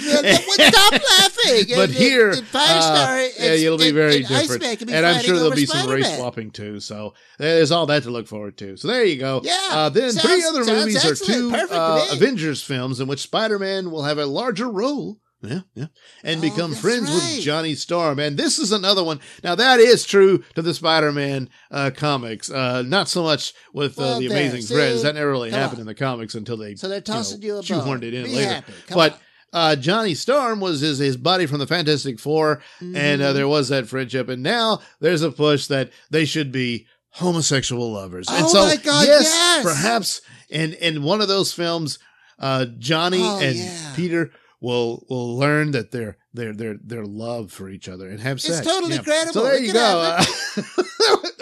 Stop 0.00 0.22
laughing. 0.92 1.64
but 1.76 1.88
And- 1.90 1.92
here, 1.92 2.30
and 2.30 2.42
Firestar, 2.46 3.26
uh, 3.26 3.28
yeah, 3.38 3.52
it'll 3.52 3.78
be 3.78 3.90
very 3.90 4.18
and 4.18 4.28
different. 4.28 4.62
Be 4.86 4.92
And 4.94 5.04
I'm 5.06 5.22
sure 5.22 5.36
there'll 5.36 5.50
be 5.52 5.66
some 5.66 5.88
race 5.90 6.16
swapping 6.16 6.50
too. 6.50 6.80
So 6.80 7.14
there's 7.38 7.70
all 7.70 7.86
that 7.86 8.04
to 8.04 8.10
look 8.10 8.26
forward 8.26 8.56
to. 8.58 8.76
So 8.76 8.88
there 8.88 9.04
you 9.04 9.18
go. 9.18 9.40
Yeah, 9.44 9.58
Uh, 9.70 9.88
then 9.90 10.12
sounds- 10.12 10.24
three 10.26 10.44
other 10.44 10.64
movies 10.64 11.04
are 11.04 11.14
two 11.14 11.52
uh. 11.54 12.06
Avengers 12.12 12.62
films 12.62 13.00
in 13.00 13.08
which 13.08 13.20
Spider-Man 13.20 13.90
will 13.90 14.04
have 14.04 14.18
a 14.18 14.26
larger 14.26 14.68
role. 14.70 15.18
Yeah, 15.42 15.60
yeah. 15.74 15.86
And 16.22 16.38
Oh, 16.38 16.42
become 16.42 16.74
friends 16.74 17.10
with. 17.10 17.40
Johnny 17.40 17.74
Storm. 17.74 18.18
And 18.18 18.36
this 18.36 18.58
is 18.58 18.72
another 18.72 19.02
one. 19.02 19.20
Now, 19.42 19.54
that 19.54 19.80
is 19.80 20.04
true 20.04 20.44
to 20.54 20.60
the 20.62 20.74
Spider 20.74 21.12
Man 21.12 21.48
uh, 21.70 21.90
comics. 21.96 22.50
Uh, 22.50 22.82
not 22.82 23.08
so 23.08 23.22
much 23.22 23.54
with 23.72 23.98
uh, 23.98 24.02
Well, 24.02 24.20
the 24.20 24.26
Amazing 24.26 24.62
see? 24.62 24.74
Friends. 24.74 25.02
That 25.02 25.14
never 25.14 25.30
really 25.30 25.50
happened 25.50 25.78
on. 25.78 25.80
in 25.82 25.86
the 25.86 25.94
comics 25.94 26.34
until 26.34 26.58
they 26.58 26.74
So 26.74 26.88
they're 26.88 27.00
tossing 27.00 27.40
you, 27.40 27.52
know, 27.54 27.58
a 27.60 27.62
shoehorned 27.62 28.02
it 28.02 28.12
in 28.12 28.24
Be 28.24 28.34
later. 28.36 28.62
But 28.92 29.14
on. 29.14 29.18
uh, 29.54 29.76
Johnny 29.76 30.14
Storm 30.14 30.60
was 30.60 30.80
his, 30.80 30.98
his 30.98 31.16
buddy 31.16 31.46
from 31.46 31.58
the 31.58 31.66
Fantastic 31.66 32.20
4 32.20 32.60
and 32.94 33.22
uh, 33.22 33.32
there 33.32 33.48
was 33.48 33.70
that 33.70 33.86
friendship. 33.88 34.28
And 34.28 34.42
now 34.42 34.80
there's 35.00 35.22
a 35.22 35.32
push 35.32 35.68
that 35.68 35.90
they 36.10 36.26
should 36.26 36.52
be 36.52 36.86
homosexual 37.12 37.92
lovers. 37.92 38.28
and 38.28 38.44
Oh 38.44 38.48
so, 38.48 38.64
my 38.66 38.76
God, 38.76 39.06
yes, 39.06 39.24
yes! 39.24 39.62
perhaps 39.64 40.20
in 40.48 40.74
in 40.74 41.02
one 41.02 41.20
of 41.20 41.28
those 41.28 41.52
films, 41.52 41.98
uh, 42.38 42.66
Johnny 42.78 43.20
Oh, 43.22 43.40
and 43.40 43.56
yeah. 43.56 43.92
Peter 43.96 44.30
will 44.60 45.04
will 45.08 45.36
learn 45.36 45.70
that 45.72 45.90
their 45.90 46.16
their 46.34 46.52
their 46.52 46.76
their 46.82 47.04
love 47.04 47.50
for 47.50 47.68
each 47.68 47.88
other 47.88 48.08
and 48.08 48.20
have 48.20 48.36
It's 48.36 48.46
sex. 48.46 48.58
It's 48.66 48.66
totally 48.68 48.98
credible. 48.98 49.32
So 49.32 49.42
there 49.44 49.56
It 49.56 49.64
you 49.64 49.72
go. 49.72 50.16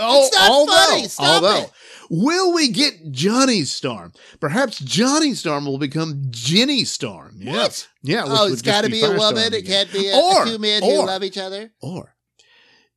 Oh, 0.00 0.24
It's 0.26 0.36
not 0.36 0.50
although, 0.50 0.72
funny. 0.72 1.08
Stop 1.08 1.42
although, 1.42 1.62
it. 1.64 1.70
will 2.10 2.54
we 2.54 2.68
get 2.70 3.10
Johnny 3.10 3.62
Storm? 3.64 4.12
Perhaps 4.40 4.78
Johnny 4.78 5.34
Storm 5.34 5.66
will 5.66 5.78
become 5.78 6.26
Ginny 6.30 6.84
Storm. 6.84 7.36
Yeah. 7.40 7.52
What? 7.52 7.88
Yeah. 8.02 8.22
Oh, 8.26 8.46
it's 8.50 8.62
got 8.62 8.84
to 8.84 8.90
be 8.90 9.02
a 9.02 9.10
woman. 9.10 9.52
It 9.52 9.54
again. 9.54 9.86
can't 9.86 9.92
be 9.92 10.08
a, 10.08 10.16
Or- 10.16 10.44
two 10.46 10.58
men 10.58 10.82
or- 10.84 11.02
who 11.02 11.06
love 11.06 11.24
each 11.24 11.38
other. 11.38 11.72
Or 11.82 12.14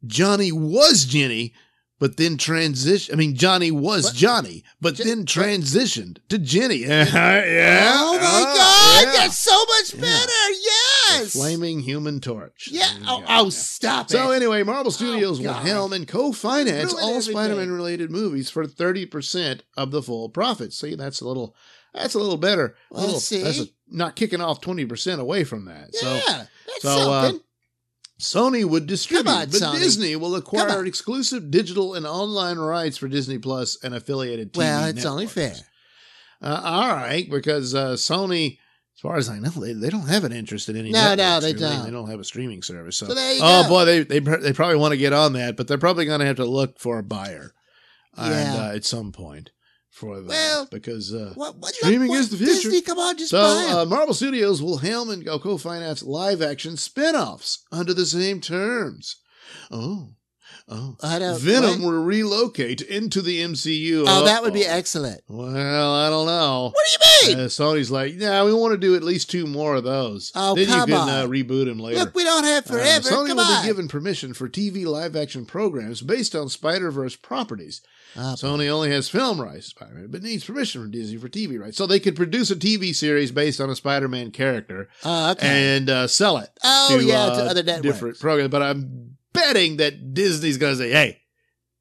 Johnny 0.05 0.51
was 0.51 1.05
Ginny, 1.05 1.53
but 2.01 2.17
then 2.17 2.35
transition. 2.35 3.13
I 3.13 3.17
mean, 3.17 3.35
Johnny 3.37 3.71
was 3.71 4.05
What? 4.05 4.15
Johnny, 4.15 4.63
but 4.81 4.95
J- 4.95 5.03
then 5.05 5.23
transitioned 5.25 6.17
to 6.27 6.37
Ginny. 6.37 6.77
yeah. 6.79 7.05
oh 7.13 8.17
my 8.19 8.25
uh, 8.25 8.55
God, 8.55 9.05
yeah. 9.13 9.19
that's 9.21 9.37
so 9.39 9.57
much 9.65 9.93
Yeah. 9.93 10.01
better. 10.01 10.27
The 10.27 11.17
Yes. 11.17 11.33
flaming 11.33 11.81
human 11.81 12.19
torch. 12.21 12.69
Yeah. 12.71 12.87
Oh, 13.07 13.23
oh 13.27 13.43
Yeah. 13.45 13.49
stop 13.51 14.05
it. 14.07 14.11
So 14.11 14.31
anyway, 14.31 14.63
Marvel 14.63 14.91
Studios 14.91 15.39
will 15.39 15.53
helm 15.53 15.93
and 15.93 16.07
co-finance 16.07 16.91
Ruin 16.93 17.03
all 17.03 17.09
everything. 17.11 17.33
Spider-Man 17.33 17.71
related 17.71 18.09
movies 18.11 18.49
for 18.49 18.65
30% 18.65 19.61
of 19.77 19.91
the 19.91 20.01
full 20.01 20.29
profits. 20.29 20.77
See, 20.79 20.95
that's 20.95 21.21
a 21.21 21.27
little 21.27 21.55
that's 21.93 22.13
a 22.15 22.19
little 22.19 22.37
better. 22.37 22.75
A 22.89 22.93
Well, 22.95 23.03
little, 23.05 23.19
see? 23.19 23.43
That's 23.43 23.59
a, 23.59 23.65
not 23.89 24.15
kicking 24.15 24.39
off 24.41 24.61
20% 24.61 25.19
away 25.19 25.43
from 25.43 25.65
that. 25.65 25.89
yeah, 25.93 25.99
So 25.99 26.07
that's 26.67 26.81
so, 26.81 26.89
uh, 27.11 27.21
something. 27.23 27.41
Sony 28.21 28.63
would 28.63 28.86
distribute, 28.88 29.27
on, 29.27 29.49
but 29.49 29.60
Sony. 29.60 29.79
Disney 29.79 30.15
will 30.15 30.36
acquire 30.36 30.86
exclusive 30.86 31.49
digital 31.49 31.95
and 31.95 32.05
online 32.05 32.60
rights 32.60 32.97
for 32.97 33.07
Disney 33.07 33.39
Plus 33.39 33.77
and 33.84 33.95
affiliated 33.95 34.53
TV 34.53 34.57
well, 34.60 34.86
it's 34.86 35.05
only 35.05 35.27
fair. 35.27 35.55
Uh, 36.41 36.62
all 36.63 36.89
right, 36.89 37.29
because 37.29 37.73
uh, 37.75 37.93
Sony 37.93 38.57
As 38.95 39.01
far 39.01 39.17
as 39.17 39.27
I 39.29 39.39
know, 39.39 39.49
they, 39.49 39.73
they 39.73 39.89
don't 39.89 40.07
have 40.07 40.23
an 40.23 40.31
interest 40.31 40.69
in 40.69 40.75
any. 40.75 40.91
No, 40.91 41.15
no, 41.15 41.39
they 41.39 41.53
really. 41.53 41.60
don't. 41.60 41.86
They 41.86 41.91
don't 41.91 42.10
have 42.10 42.19
a 42.19 42.23
streaming 42.23 42.62
service. 42.62 42.97
So, 42.97 43.07
So 43.07 43.13
there 43.15 43.34
you 43.34 43.41
oh 43.43 43.63
go. 43.63 43.69
boy, 43.69 43.86
they 43.86 44.03
they 44.03 44.19
they 44.19 44.53
probably 44.53 44.77
want 44.77 44.91
to 44.91 44.97
get 44.97 45.13
on 45.13 45.34
that, 45.34 45.57
but 45.57 45.67
they're 45.67 45.77
probably 45.77 46.05
going 46.05 46.19
to 46.19 46.25
have 46.25 46.38
to 46.38 46.45
look 46.45 46.79
for 46.79 46.99
a 46.99 47.03
buyer, 47.03 47.53
and, 48.15 48.60
uh, 48.60 48.75
at 48.75 48.86
some 48.86 49.12
point 49.12 49.49
for 49.91 50.21
that 50.21 50.27
Well, 50.30 50.67
because 50.71 51.13
uh, 51.13 51.34
What, 51.36 51.58
what, 51.58 51.73
Streaming 51.75 52.10
what, 52.10 52.19
is 52.19 52.30
the 52.30 52.38
future. 52.38 52.54
Disney, 52.54 52.82
come 52.82 52.97
on, 52.97 53.17
just 53.17 53.32
so 53.32 53.38
buy 53.39 53.82
uh, 53.82 53.86
Marvel 53.86 54.13
Studios 54.13 54.62
will 54.62 54.77
helm 54.77 55.10
and 55.10 55.25
co-finance 55.25 56.01
live-action 56.01 56.77
spin-offs 56.77 57.63
under 57.71 57.93
the 57.93 58.06
same 58.06 58.41
terms. 58.41 59.17
Oh, 59.69 60.10
oh, 60.69 60.95
I 61.04 61.19
don't. 61.19 61.39
Venom 61.39 61.82
what? 61.82 61.91
will 61.91 62.04
relocate 62.04 62.82
into 62.82 63.21
the 63.21 63.41
MCU. 63.41 64.06
Oh, 64.08 64.26
that 64.26 64.41
would 64.41 64.54
be 64.54 64.65
excellent. 64.65 65.21
Well, 65.28 65.93
I 65.93 66.10
don't 66.10 66.26
know. 66.26 66.71
What 66.74 66.86
do 66.86 67.30
you 67.30 67.36
mean? 67.36 67.45
Uh, 67.45 67.47
Sony's 67.47 67.91
like, 67.91 68.13
yeah, 68.17 68.43
we 68.43 68.54
want 68.54 68.74
to 68.74 68.78
do 68.78 68.95
at 68.95 69.04
least 69.04 69.30
two 69.30 69.45
more 69.45 69.76
of 69.76 69.84
those. 69.84 70.32
Oh, 70.36 70.56
then 70.56 70.67
come 70.67 70.89
you 70.89 70.95
can 70.95 71.10
on. 71.10 71.10
Uh, 71.10 71.28
reboot 71.28 71.67
him 71.67 71.80
later. 71.80 72.00
Look, 72.00 72.15
we 72.15 72.24
don't 72.24 72.43
have 72.43 72.65
forever. 72.65 72.82
Uh, 72.82 73.02
forever. 73.02 73.10
Sony 73.10 73.28
come 73.28 73.38
will 73.38 73.45
on. 73.45 73.62
be 73.62 73.67
given 73.67 73.88
permission 73.88 74.34
for 74.34 74.50
TV 74.50 74.86
live-action 74.86 75.45
programs 75.45 76.02
based 76.02 76.36
on 76.36 76.50
Spider-Verse 76.50 77.15
properties. 77.17 77.82
Oh, 78.15 78.36
Sony 78.38 78.69
only 78.69 78.91
has 78.91 79.08
film 79.08 79.39
rights, 79.39 79.65
to 79.65 79.69
Spider-Man, 79.71 80.08
but 80.10 80.21
needs 80.21 80.43
permission 80.43 80.82
from 80.82 80.91
Disney 80.91 81.17
for 81.17 81.30
TV 81.30 81.60
rights, 81.60 81.78
so 81.78 81.88
they 81.88 82.00
could 82.00 82.15
produce 82.15 82.52
a 82.52 82.56
TV 82.56 82.93
series 82.93 83.32
based 83.32 83.62
on 83.62 83.69
a 83.69 83.76
Spider-Man 83.76 84.32
character 84.32 84.89
oh, 85.06 85.32
okay. 85.32 85.76
and 85.76 85.89
uh, 85.89 86.08
sell 86.08 86.38
it. 86.38 86.50
oh, 86.63 86.97
to, 86.97 87.06
yeah, 87.06 87.24
uh, 87.24 87.36
to 87.38 87.50
other 87.50 87.63
networks. 87.63 87.82
different 87.82 88.19
programs. 88.19 88.52
But 88.52 88.63
I'm 88.63 89.17
betting 89.33 89.77
that 89.77 90.13
Disney's 90.13 90.57
going 90.57 90.73
to 90.73 90.77
say, 90.77 90.91
"Hey, 90.91 91.21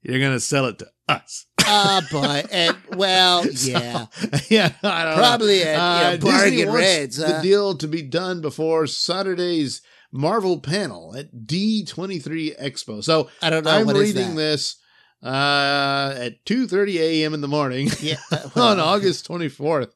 you're 0.02 0.18
going 0.18 0.32
to 0.32 0.40
sell 0.40 0.66
it 0.66 0.78
to 0.80 0.86
us." 1.08 1.46
Oh, 1.72 2.00
boy. 2.10 2.42
And, 2.50 2.76
well, 2.96 3.44
So, 3.44 3.70
yeah. 3.70 4.06
yeah, 4.48 4.72
I 4.82 5.04
don't 5.04 5.14
know. 5.16 5.18
Probably 5.22 5.62
at 5.62 5.76
Uh, 5.76 5.98
you 5.98 6.04
know, 6.04 6.16
Disney 6.16 6.30
bargain 6.30 6.68
wants 6.68 6.80
rates. 6.80 7.16
the 7.16 7.26
Huh? 7.34 7.42
deal 7.42 7.76
to 7.76 7.86
be 7.86 8.02
done 8.02 8.40
before 8.40 8.86
Saturday's 8.86 9.82
Marvel 10.12 10.58
panel 10.58 11.14
at 11.16 11.32
D23 11.46 12.60
Expo. 12.60 13.04
So 13.04 13.28
I 13.42 13.50
don't 13.50 13.64
know. 13.64 13.70
I'm 13.70 13.86
reading 13.88 14.34
this 14.34 14.76
uh, 15.22 16.14
at 16.16 16.44
2:30 16.46 16.96
a.m. 16.98 17.34
in 17.34 17.40
the 17.40 17.48
morning 17.48 17.88
Yeah. 18.00 18.16
uh, 18.32 18.48
on 18.56 18.80
August 18.80 19.28
24th, 19.28 19.92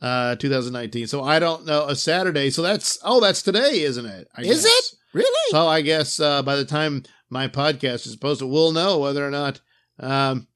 uh, 0.00 0.36
2019. 0.36 1.06
So 1.08 1.24
I 1.24 1.38
don't 1.38 1.66
know 1.66 1.86
a 1.88 1.96
Saturday. 1.96 2.50
So 2.50 2.62
that's 2.62 2.98
oh, 3.02 3.20
that's 3.20 3.42
today, 3.42 3.80
isn't 3.82 4.06
it? 4.06 4.10
Is 4.10 4.20
it? 4.20 4.28
I 4.36 4.42
Is 4.42 4.62
guess. 4.64 4.94
Really? 5.12 5.50
So 5.50 5.66
I 5.66 5.80
guess 5.80 6.20
uh, 6.20 6.42
by 6.42 6.56
the 6.56 6.64
time 6.64 7.02
my 7.30 7.48
podcast 7.48 8.06
is 8.06 8.16
posted, 8.16 8.48
we'll 8.48 8.72
know 8.72 8.98
whether 8.98 9.26
or 9.26 9.30
not 9.30 9.60
um, 9.98 10.46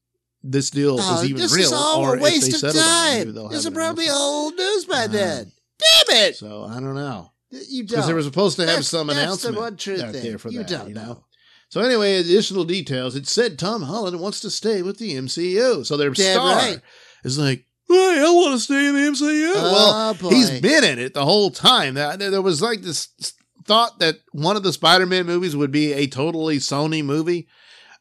this 0.42 0.70
deal 0.70 0.98
Oh, 1.00 1.18
is 1.22 1.24
even 1.28 1.40
this 1.42 1.54
real 1.54 1.64
is 1.66 1.72
all 1.72 2.00
or 2.00 2.16
a 2.16 2.20
waste 2.20 2.48
of 2.52 2.58
settle 2.72 2.80
down, 2.82 3.18
maybe 3.18 3.32
time. 3.32 3.48
This 3.50 3.64
is 3.64 3.70
probably 3.72 4.08
old 4.10 4.54
news 4.56 4.84
by 4.84 5.04
Uh, 5.04 5.08
then. 5.08 5.52
Damn 6.06 6.16
it! 6.16 6.36
So 6.36 6.64
I 6.64 6.74
don't 6.74 6.94
know 6.94 7.32
You 7.50 7.82
because 7.84 8.00
don't. 8.00 8.06
they 8.08 8.14
were 8.14 8.22
supposed 8.22 8.56
to 8.56 8.62
have 8.62 8.68
That's- 8.68 8.88
some 8.88 9.06
that's 9.08 9.18
the 9.18 9.22
announcement 9.24 9.56
one 9.56 9.76
true 9.76 10.00
out 10.02 10.12
thing. 10.12 10.22
there 10.22 10.38
for 10.38 10.50
You 10.50 10.58
that. 10.58 10.68
don't 10.68 10.88
you 10.88 10.94
know. 10.94 11.02
know. 11.04 11.24
So 11.70 11.80
anyway, 11.80 12.18
additional 12.18 12.64
details. 12.64 13.16
It 13.16 13.26
said 13.26 13.58
Tom 13.58 13.82
Holland 13.82 14.20
wants 14.20 14.40
to 14.40 14.50
stay 14.50 14.82
with 14.82 14.98
the 14.98 15.14
MCU. 15.14 15.84
So 15.86 15.96
their 15.96 16.10
Damn 16.10 16.34
star 16.34 16.54
right. 16.56 16.80
is 17.24 17.38
like, 17.38 17.64
hey, 17.88 18.18
I 18.20 18.30
want 18.30 18.52
to 18.54 18.60
stay 18.60 18.86
in 18.88 18.94
the 18.94 19.00
MCU. 19.00 19.54
well, 19.54 20.10
oh, 20.10 20.14
boy. 20.14 20.28
he's 20.30 20.60
been 20.60 20.84
in 20.84 20.98
it 20.98 21.14
the 21.14 21.24
whole 21.24 21.50
time. 21.50 21.94
There 21.94 22.42
was 22.42 22.60
like 22.60 22.82
this 22.82 23.08
thought 23.64 23.98
that 24.00 24.16
one 24.32 24.56
of 24.56 24.62
the 24.62 24.72
Spider-Man 24.72 25.26
movies 25.26 25.54
would 25.56 25.70
be 25.70 25.92
a 25.92 26.06
totally 26.06 26.58
Sony 26.58 27.04
movie. 27.04 27.48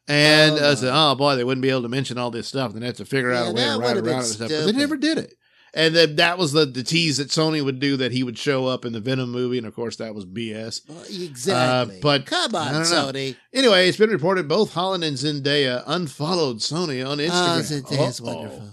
And 0.08 0.58
Oh, 0.58 0.70
I 0.70 0.74
said, 0.74 0.90
oh 0.92 1.14
boy, 1.14 1.36
they 1.36 1.44
wouldn't 1.44 1.62
be 1.62 1.70
able 1.70 1.82
to 1.82 1.88
mention 1.88 2.18
all 2.18 2.30
this 2.32 2.48
stuff. 2.48 2.72
Then 2.72 2.80
they 2.80 2.86
have 2.88 2.96
to 2.96 3.04
figure 3.04 3.32
out 3.32 3.48
a 3.48 3.52
way 3.52 3.62
to 3.64 3.78
write 3.78 3.96
around 3.96 4.20
it 4.22 4.24
stuff. 4.24 4.48
But 4.50 4.66
they 4.66 4.72
never 4.72 4.96
did 4.96 5.18
it. 5.18 5.34
And 5.74 5.94
then 5.94 6.16
that 6.16 6.36
was 6.36 6.52
the, 6.52 6.66
the 6.66 6.82
tease 6.82 7.16
that 7.16 7.28
Sony 7.28 7.64
would 7.64 7.78
do 7.80 7.96
that 7.96 8.12
he 8.12 8.22
would 8.22 8.36
show 8.36 8.66
up 8.66 8.84
in 8.84 8.92
the 8.92 9.00
Venom 9.00 9.30
movie. 9.30 9.56
And 9.56 9.66
of 9.66 9.74
course, 9.74 9.96
that 9.96 10.14
was 10.14 10.26
BS. 10.26 10.82
Well, 10.88 11.02
exactly. 11.08 11.96
Uh, 11.96 12.00
but 12.02 12.26
come 12.26 12.54
on. 12.54 12.74
Sony. 12.82 13.36
Anyway, 13.54 13.88
it's 13.88 13.96
been 13.96 14.10
reported 14.10 14.48
both 14.48 14.74
Holland 14.74 15.02
and 15.04 15.16
Zendaya 15.16 15.82
unfollowed 15.86 16.58
Sony 16.58 17.00
on 17.08 17.20
Oh, 17.20 17.24
Instagram. 17.24 17.82
Zendaya's 17.82 18.20
Uh-oh. 18.20 18.34
wonderful. 18.34 18.68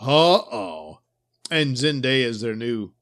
Uh 0.00 0.06
oh. 0.06 0.98
And 1.52 1.76
Zendaya 1.76 2.24
is 2.24 2.40
their 2.40 2.56
new 2.56 2.92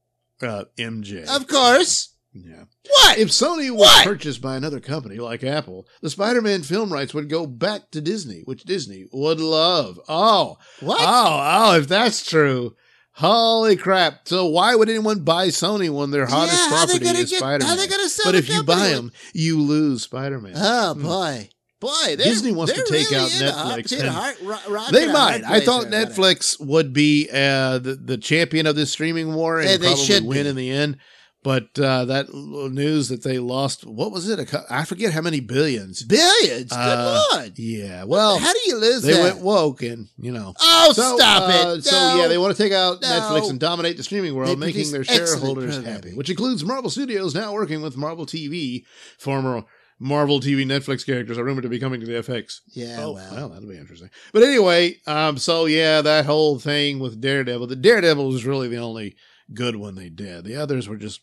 uh, 0.41 0.65
MJ. 0.77 1.25
Of 1.25 1.47
course. 1.47 2.12
Yeah. 2.33 2.63
What? 2.89 3.17
If 3.17 3.29
Sony 3.29 3.69
was 3.71 3.79
What? 3.79 4.05
purchased 4.05 4.41
by 4.41 4.55
another 4.55 4.79
company 4.79 5.17
like 5.17 5.43
Apple, 5.43 5.87
the 6.01 6.09
Spider 6.09 6.41
Man 6.41 6.63
film 6.63 6.91
rights 6.91 7.13
would 7.13 7.29
go 7.29 7.45
back 7.45 7.91
to 7.91 8.01
Disney, 8.01 8.41
which 8.45 8.63
Disney 8.63 9.05
would 9.11 9.39
love. 9.39 9.99
Oh, 10.09 10.57
what? 10.79 10.99
oh, 11.01 11.39
oh, 11.73 11.77
if 11.77 11.87
that's 11.87 12.25
true. 12.25 12.75
Holy 13.17 13.75
crap. 13.75 14.27
So 14.27 14.47
why 14.47 14.73
would 14.73 14.89
anyone 14.89 15.19
buy 15.19 15.49
Sony 15.49 15.87
when 15.93 16.09
their 16.09 16.25
hottest 16.25 16.57
yeah, 16.63 16.67
property 16.69 16.99
gonna 17.05 17.19
is 17.19 17.29
get? 17.29 17.39
Spider-Man? 17.39 17.77
But 18.25 18.33
if 18.35 18.49
you 18.49 18.63
buy 18.63 18.87
them, 18.89 19.11
you 19.33 19.61
lose 19.61 20.01
Spider 20.01 20.39
Man. 20.41 20.53
oh 20.55 20.95
boy, 20.95 21.49
boy, 21.79 22.15
Disney 22.17 22.51
wants 22.51 22.73
to 22.73 22.83
take 22.89 23.11
really 23.11 23.21
out 23.23 23.29
Netflix 23.29 23.53
hot- 23.55 23.85
to 23.85 23.95
the 23.97 24.01
and 24.01 24.09
heart- 24.09 24.37
ro- 24.41 24.57
rocket 24.73 24.93
They 24.93 25.13
might. 25.13 25.43
I 25.45 25.59
thought 25.59 25.85
Netflix 25.85 26.59
would 26.59 26.91
be 26.91 27.29
uh, 27.31 27.77
the 27.77 27.93
the 28.03 28.17
champion 28.17 28.65
of 28.65 28.75
this 28.75 28.91
streaming 28.91 29.35
war 29.35 29.59
and 29.59 29.69
Yeah, 29.69 29.77
they 29.77 29.93
probably 29.93 30.21
win 30.27 30.43
be. 30.45 30.49
in 30.49 30.55
the 30.55 30.71
end. 30.71 30.97
But 31.43 31.77
uh, 31.77 32.05
that 32.05 32.33
news 32.33 33.09
that 33.09 33.23
they 33.23 33.37
lost, 33.39 33.85
what 33.85 34.11
was 34.11 34.29
it? 34.29 34.53
I 34.69 34.85
forget 34.85 35.11
how 35.13 35.21
many 35.21 35.41
billions. 35.41 36.01
Billions. 36.03 36.69
Good 36.71 36.77
Uh, 36.77 37.21
lord. 37.33 37.59
Yeah. 37.59 38.05
Well, 38.05 38.39
How 38.39 38.53
do 38.53 38.59
you 38.65 38.77
lose 38.77 39.01
they 39.01 39.13
that? 39.13 39.21
went 39.21 39.39
woke 39.41 39.81
and 39.83 40.07
you 40.17 40.31
know. 40.31 40.53
oh, 40.59 40.93
So, 40.93 41.17
stop 41.17 41.43
uh, 41.49 41.75
it! 41.77 41.83
So 41.83 41.91
No. 41.95 42.21
yeah, 42.21 42.27
they 42.27 42.37
want 42.37 42.55
to 42.55 42.63
take 42.63 42.71
out 42.71 43.01
No. 43.01 43.07
Netflix 43.07 43.49
and 43.49 43.59
dominate 43.59 43.97
the 43.97 44.03
streaming 44.03 44.35
world, 44.35 44.49
They 44.49 44.55
making 44.55 44.91
their 44.91 45.03
shareholders 45.03 45.83
happy. 45.83 46.13
Which 46.13 46.29
includes 46.29 46.63
Marvel 46.63 46.89
Studios 46.89 47.35
now 47.35 47.51
working 47.53 47.81
with 47.81 47.97
Marvel 47.97 48.25
TV. 48.25 48.83
Former 49.19 49.63
Marvel 49.99 50.39
TV 50.39 50.65
Netflix 50.65 51.05
characters 51.05 51.37
are 51.37 51.43
rumored 51.43 51.63
to 51.63 51.69
be 51.69 51.79
coming 51.79 51.99
to 51.99 52.05
the 52.05 52.13
FX. 52.13 52.59
yeah, 52.73 52.97
Oh, 52.99 53.11
well, 53.13 53.33
well, 53.35 53.49
that'll 53.49 53.69
be 53.69 53.77
interesting. 53.77 54.09
But 54.33 54.43
anyway, 54.43 54.97
um, 55.07 55.37
so 55.37 55.65
yeah, 55.65 56.01
that 56.01 56.25
whole 56.25 56.57
thing 56.59 56.99
with 56.99 57.19
Daredevil. 57.21 57.67
The 57.67 57.75
Daredevil 57.75 58.27
was 58.27 58.45
really 58.45 58.67
the 58.69 58.77
only 58.77 59.15
good 59.53 59.75
one 59.75 59.95
they 59.95 60.09
did. 60.09 60.45
The 60.45 60.55
others 60.55 60.87
were 60.89 60.97
just 60.97 61.21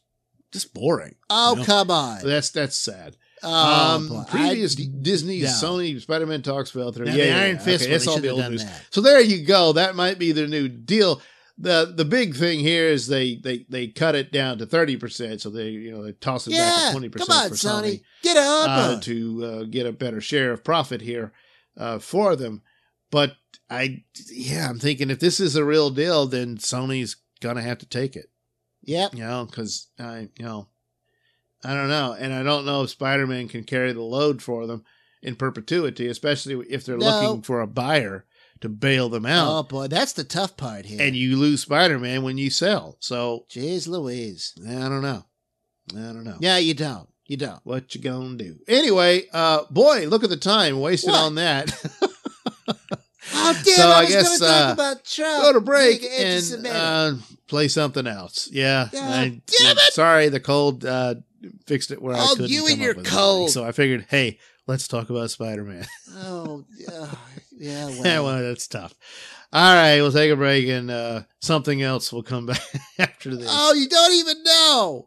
just 0.52 0.74
boring. 0.74 1.14
oh 1.28 1.52
you 1.52 1.58
know? 1.60 1.64
come 1.64 1.90
on. 1.90 2.20
That's 2.24 2.50
that's 2.50 2.76
sad. 2.76 3.16
Oh, 3.42 3.94
um, 3.96 4.08
boy. 4.08 4.22
previous 4.28 4.78
I- 4.78 4.84
Disney, 5.00 5.40
no. 5.40 5.48
Sony, 5.48 5.98
Spider 6.00 6.26
Man 6.26 6.42
talks 6.42 6.70
fell 6.70 6.92
through. 6.92 7.06
Yeah, 7.06 7.24
yeah, 7.24 7.38
Iron 7.38 7.56
yeah. 7.56 7.62
Fist 7.62 7.84
Okay, 7.84 7.98
one, 7.98 8.08
all 8.08 8.20
the 8.20 8.28
old 8.28 8.50
news. 8.50 8.64
that. 8.64 8.82
So 8.90 9.00
there 9.00 9.20
you 9.20 9.46
go. 9.46 9.72
That 9.72 9.96
might 9.96 10.18
be 10.18 10.32
their 10.32 10.46
new 10.46 10.68
deal. 10.68 11.22
the 11.56 11.92
The 11.96 12.04
big 12.04 12.36
thing 12.36 12.60
here 12.60 12.88
is 12.88 13.06
they 13.06 13.36
they 13.36 13.64
they 13.68 13.88
cut 13.88 14.14
it 14.14 14.30
down 14.30 14.58
to 14.58 14.66
thirty 14.66 14.96
percent. 14.96 15.40
So 15.40 15.48
they 15.50 15.70
you 15.70 15.90
know 15.92 16.02
they 16.02 16.12
toss 16.12 16.46
it 16.46 16.50
back 16.52 16.86
to 16.86 16.92
twenty 16.92 17.08
percent. 17.08 17.28
come 17.30 17.38
on, 17.38 17.48
for 17.48 17.54
Sony, 17.54 17.82
Sony 17.82 18.02
get 18.22 18.36
up 18.36 18.68
uh, 18.68 19.00
to 19.00 19.44
uh, 19.44 19.62
get 19.64 19.86
a 19.86 19.92
better 19.92 20.20
share 20.20 20.52
of 20.52 20.62
profit 20.64 21.00
here 21.00 21.32
uh, 21.78 21.98
for 21.98 22.36
them. 22.36 22.62
But 23.10 23.36
I, 23.68 24.04
yeah, 24.30 24.68
I'm 24.68 24.78
thinking 24.78 25.10
if 25.10 25.18
this 25.18 25.40
is 25.40 25.56
a 25.56 25.64
real 25.64 25.90
deal, 25.90 26.26
then 26.26 26.58
Sony's 26.58 27.16
gonna 27.40 27.62
have 27.62 27.78
to 27.78 27.86
take 27.86 28.16
it. 28.16 28.29
Yep. 28.84 29.14
You 29.14 29.20
know, 29.20 29.46
because 29.48 29.88
I, 29.98 30.28
you 30.38 30.44
know, 30.44 30.68
I 31.64 31.74
don't 31.74 31.88
know, 31.88 32.16
and 32.18 32.32
I 32.32 32.42
don't 32.42 32.64
know 32.64 32.82
if 32.84 32.90
Spider-Man 32.90 33.48
can 33.48 33.64
carry 33.64 33.92
the 33.92 34.02
load 34.02 34.42
for 34.42 34.66
them 34.66 34.84
in 35.22 35.36
perpetuity, 35.36 36.06
especially 36.06 36.64
if 36.70 36.84
they're 36.86 36.96
No. 36.96 37.06
looking 37.06 37.42
for 37.42 37.60
a 37.60 37.66
buyer 37.66 38.24
to 38.62 38.68
bail 38.70 39.08
them 39.10 39.26
out. 39.26 39.48
Oh 39.50 39.62
boy, 39.62 39.86
that's 39.88 40.12
the 40.14 40.24
tough 40.24 40.56
part 40.56 40.86
here. 40.86 41.00
and 41.00 41.14
you 41.14 41.36
lose 41.36 41.62
Spider-Man 41.62 42.22
when 42.22 42.38
you 42.38 42.48
sell. 42.50 42.96
So 43.00 43.44
Jeez 43.50 43.86
Louise. 43.88 44.54
I 44.66 44.72
don't 44.88 45.02
know. 45.02 45.24
I 45.92 46.12
don't 46.12 46.24
know. 46.24 46.36
Yeah, 46.40 46.56
you 46.58 46.72
don't. 46.74 47.08
You 47.26 47.36
don't. 47.36 47.60
What 47.64 47.94
you 47.94 48.00
gonna 48.00 48.36
do? 48.36 48.56
Anyway, 48.66 49.24
uh, 49.32 49.64
boy, 49.70 50.06
look 50.08 50.24
at 50.24 50.30
the 50.30 50.36
time 50.36 50.80
wasted 50.80 51.10
What? 51.10 51.20
on 51.20 51.34
that. 51.36 51.72
Oh 53.34 53.52
damn! 53.64 53.74
So 53.76 53.88
I 53.88 53.98
I 53.98 54.00
was 54.02 54.10
guess, 54.10 54.24
going 54.26 54.38
to 54.38 54.44
talk 54.46 54.68
uh, 54.70 54.72
about 54.72 55.04
Trump. 55.04 55.42
Go 55.42 55.52
to 55.54 55.60
break 55.60 56.02
and 56.04 56.66
uh, 56.66 57.12
play 57.48 57.68
something 57.68 58.06
else. 58.06 58.48
Yeah, 58.52 58.88
God 58.92 59.02
I- 59.12 59.28
damn 59.28 59.76
it! 59.76 59.92
Sorry, 59.92 60.28
the 60.28 60.40
cold 60.40 60.84
uh, 60.84 61.16
fixed 61.66 61.90
it 61.90 62.00
where 62.00 62.14
I 62.16 62.20
Oh, 62.20 62.30
couldn't. 62.34 62.50
you 62.50 62.62
come 62.62 62.70
and 62.72 62.80
your 62.80 62.90
anything. 62.94 63.04
cold. 63.12 63.50
So 63.50 63.64
I 63.64 63.72
figured, 63.72 64.06
hey, 64.08 64.38
let's 64.66 64.88
talk 64.88 65.10
about 65.10 65.30
Spider-Man. 65.30 65.86
oh, 66.16 66.64
yeah, 66.78 67.06
yeah. 67.56 67.86
Well, 67.86 67.96
Yeah, 68.04 68.20
well, 68.20 68.42
that's 68.42 68.66
tough. 68.68 68.94
All 69.52 69.74
right, 69.74 69.96
we'll 70.00 70.12
take 70.12 70.30
a 70.30 70.36
break 70.36 70.68
and 70.68 70.90
uh, 70.90 71.22
something 71.40 71.82
else 71.82 72.12
will 72.12 72.22
come 72.22 72.46
back 72.46 72.62
after 72.98 73.34
this. 73.34 73.48
oh, 73.50 73.72
you 73.74 73.88
don't 73.88 74.12
even 74.12 74.42
know. 74.44 75.06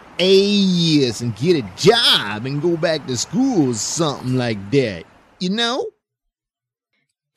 ass 0.19 1.21
and 1.21 1.35
get 1.35 1.63
a 1.63 1.69
job 1.75 2.45
and 2.45 2.61
go 2.61 2.77
back 2.77 3.05
to 3.07 3.17
school 3.17 3.69
or 3.69 3.73
something 3.73 4.35
like 4.35 4.71
that. 4.71 5.03
You 5.39 5.49
know? 5.49 5.87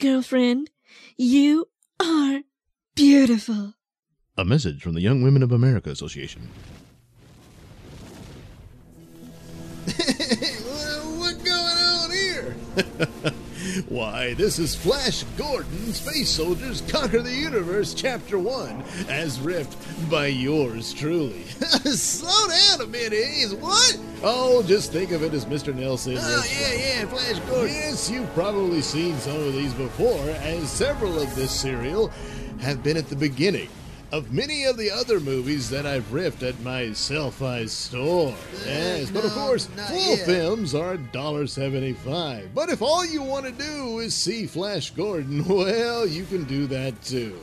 Girlfriend, 0.00 0.70
you 1.16 1.66
are 2.00 2.40
beautiful. 2.94 3.74
A 4.36 4.44
message 4.44 4.82
from 4.82 4.94
the 4.94 5.00
Young 5.00 5.22
Women 5.22 5.42
of 5.42 5.52
America 5.52 5.90
Association. 5.90 6.48
what 11.16 11.44
going 11.44 11.78
on 11.78 12.10
here? 12.10 12.56
Why, 13.88 14.34
this 14.34 14.60
is 14.60 14.76
Flash 14.76 15.24
Gordon, 15.36 15.92
Space 15.92 16.30
Soldiers 16.30 16.80
Conquer 16.82 17.22
the 17.22 17.34
Universe, 17.34 17.92
Chapter 17.92 18.38
1, 18.38 18.84
as 19.08 19.40
ripped 19.40 19.76
by 20.08 20.26
yours 20.26 20.94
truly. 20.94 21.42
Slow 21.84 22.48
down 22.48 22.82
a 22.82 22.86
minute, 22.86 23.14
is 23.14 23.52
what? 23.54 23.98
Oh, 24.22 24.62
just 24.62 24.92
think 24.92 25.10
of 25.10 25.24
it 25.24 25.34
as 25.34 25.46
Mr. 25.46 25.74
Nailsin. 25.74 26.18
Oh, 26.20 26.44
yeah, 26.52 26.72
yeah, 26.72 27.06
Flash 27.06 27.40
Gordon. 27.50 27.74
Yes, 27.74 28.08
you've 28.08 28.32
probably 28.34 28.80
seen 28.80 29.18
some 29.18 29.40
of 29.40 29.52
these 29.54 29.74
before, 29.74 30.24
as 30.28 30.70
several 30.70 31.20
of 31.20 31.34
this 31.34 31.50
serial 31.50 32.12
have 32.60 32.80
been 32.84 32.96
at 32.96 33.08
the 33.08 33.16
beginning 33.16 33.68
of 34.14 34.32
many 34.32 34.62
of 34.64 34.76
the 34.76 34.92
other 34.92 35.18
movies 35.18 35.68
that 35.70 35.84
I've 35.84 36.04
riffed 36.12 36.48
at 36.48 36.60
my 36.60 36.82
Sellfy 36.82 37.68
store. 37.68 38.32
Yes, 38.64 39.10
but 39.10 39.24
of 39.24 39.32
course, 39.32 39.66
full 39.66 40.16
yet. 40.16 40.24
films 40.24 40.72
are 40.72 40.96
$1.75. 40.96 42.48
But 42.54 42.68
if 42.68 42.80
all 42.80 43.04
you 43.04 43.22
want 43.22 43.44
to 43.46 43.50
do 43.50 43.98
is 43.98 44.14
see 44.14 44.46
Flash 44.46 44.90
Gordon, 44.92 45.44
well, 45.48 46.06
you 46.06 46.26
can 46.26 46.44
do 46.44 46.68
that 46.68 47.02
too. 47.02 47.36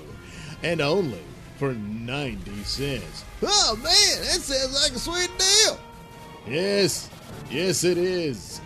And 0.64 0.80
only 0.80 1.20
for 1.58 1.74
90 1.74 2.64
cents. 2.64 3.26
Oh, 3.44 3.76
man, 3.76 3.84
that 3.84 4.40
sounds 4.40 4.82
like 4.82 4.94
a 4.94 5.00
sweet 5.00 5.32
deal. 5.38 5.78
Yes, 6.48 7.10
yes 7.50 7.84
it 7.84 7.98
is. 7.98 8.62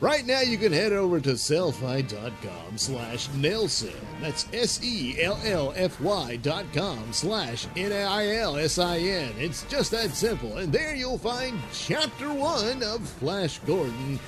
Right 0.00 0.26
now 0.26 0.40
you 0.40 0.58
can 0.58 0.72
head 0.72 0.92
over 0.92 1.20
to 1.20 1.30
sellfy.com 1.30 2.76
slash 2.76 3.28
Nailsin. 3.28 3.94
That's 4.20 4.46
S-E-L-L-F-Y 4.52 6.36
dot 6.36 6.64
com 6.72 7.12
slash 7.12 7.66
N-A-I-L-S-I-N. 7.76 9.32
It's 9.38 9.62
just 9.64 9.92
that 9.92 10.10
simple. 10.10 10.58
And 10.58 10.72
there 10.72 10.94
you'll 10.94 11.18
find 11.18 11.58
chapter 11.72 12.32
one 12.32 12.82
of 12.82 13.08
Flash 13.08 13.60
Gordon. 13.60 14.18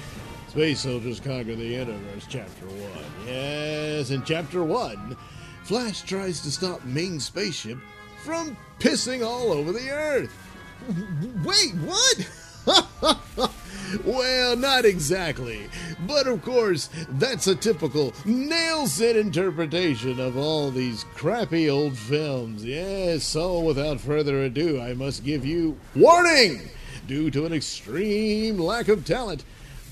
Space 0.48 0.81
Soldiers 0.81 1.20
Conquer 1.20 1.57
the 1.57 1.66
Universe, 1.66 2.26
chapter 2.29 2.66
one. 2.66 3.26
Yes, 3.26 4.11
in 4.11 4.22
chapter 4.24 4.62
one, 4.64 5.16
Flash 5.64 6.02
tries 6.02 6.40
to 6.42 6.50
stop 6.50 6.83
Ming's 6.85 7.26
spaceship 7.26 7.79
from 8.18 8.57
pissing 8.79 9.26
all 9.26 9.52
over 9.52 9.72
the 9.72 9.90
Earth. 9.90 10.33
Wait, 11.44 11.74
what? 11.85 13.50
well, 14.05 14.57
not 14.57 14.85
exactly. 14.85 15.68
But 16.07 16.27
of 16.27 16.42
course, 16.42 16.88
that's 17.11 17.46
a 17.46 17.55
typical 17.55 18.12
Nailsin 18.25 19.16
interpretation 19.16 20.20
of 20.20 20.37
all 20.37 20.70
these 20.70 21.05
crappy 21.14 21.68
old 21.68 21.96
films. 21.96 22.64
Yes, 22.64 23.25
so 23.25 23.61
without 23.61 24.01
further 24.01 24.42
ado, 24.42 24.81
I 24.81 24.94
must 24.94 25.25
give 25.25 25.44
you 25.44 25.79
warning! 25.94 26.70
Due 27.07 27.31
to 27.31 27.46
an 27.46 27.53
extreme 27.53 28.59
lack 28.59 28.88
of 28.88 29.05
talent, 29.05 29.44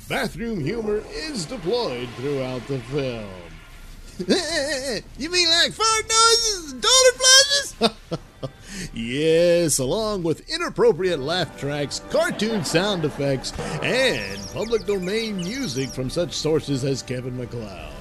bathroom 0.09 0.65
humor 0.65 1.03
is 1.11 1.47
deployed 1.47 2.09
throughout 2.17 2.67
the 2.67 2.79
film. 2.81 3.29
you 5.19 5.31
mean 5.31 5.49
like 5.49 5.73
fart 5.73 6.05
noises 6.09 6.73
and 6.73 6.83
toilet 6.83 7.15
flushes? 7.17 8.21
Yes, 8.93 9.79
along 9.79 10.23
with 10.23 10.49
inappropriate 10.49 11.21
laugh 11.21 11.59
tracks, 11.59 12.01
cartoon 12.11 12.65
sound 12.65 13.05
effects, 13.05 13.53
and 13.83 14.41
public 14.53 14.87
domain 14.87 15.37
music 15.37 15.91
from 15.91 16.11
such 16.11 16.33
sources 16.33 16.85
as 16.85 17.03
Kevin 17.03 17.37
MacLeod. 17.37 17.95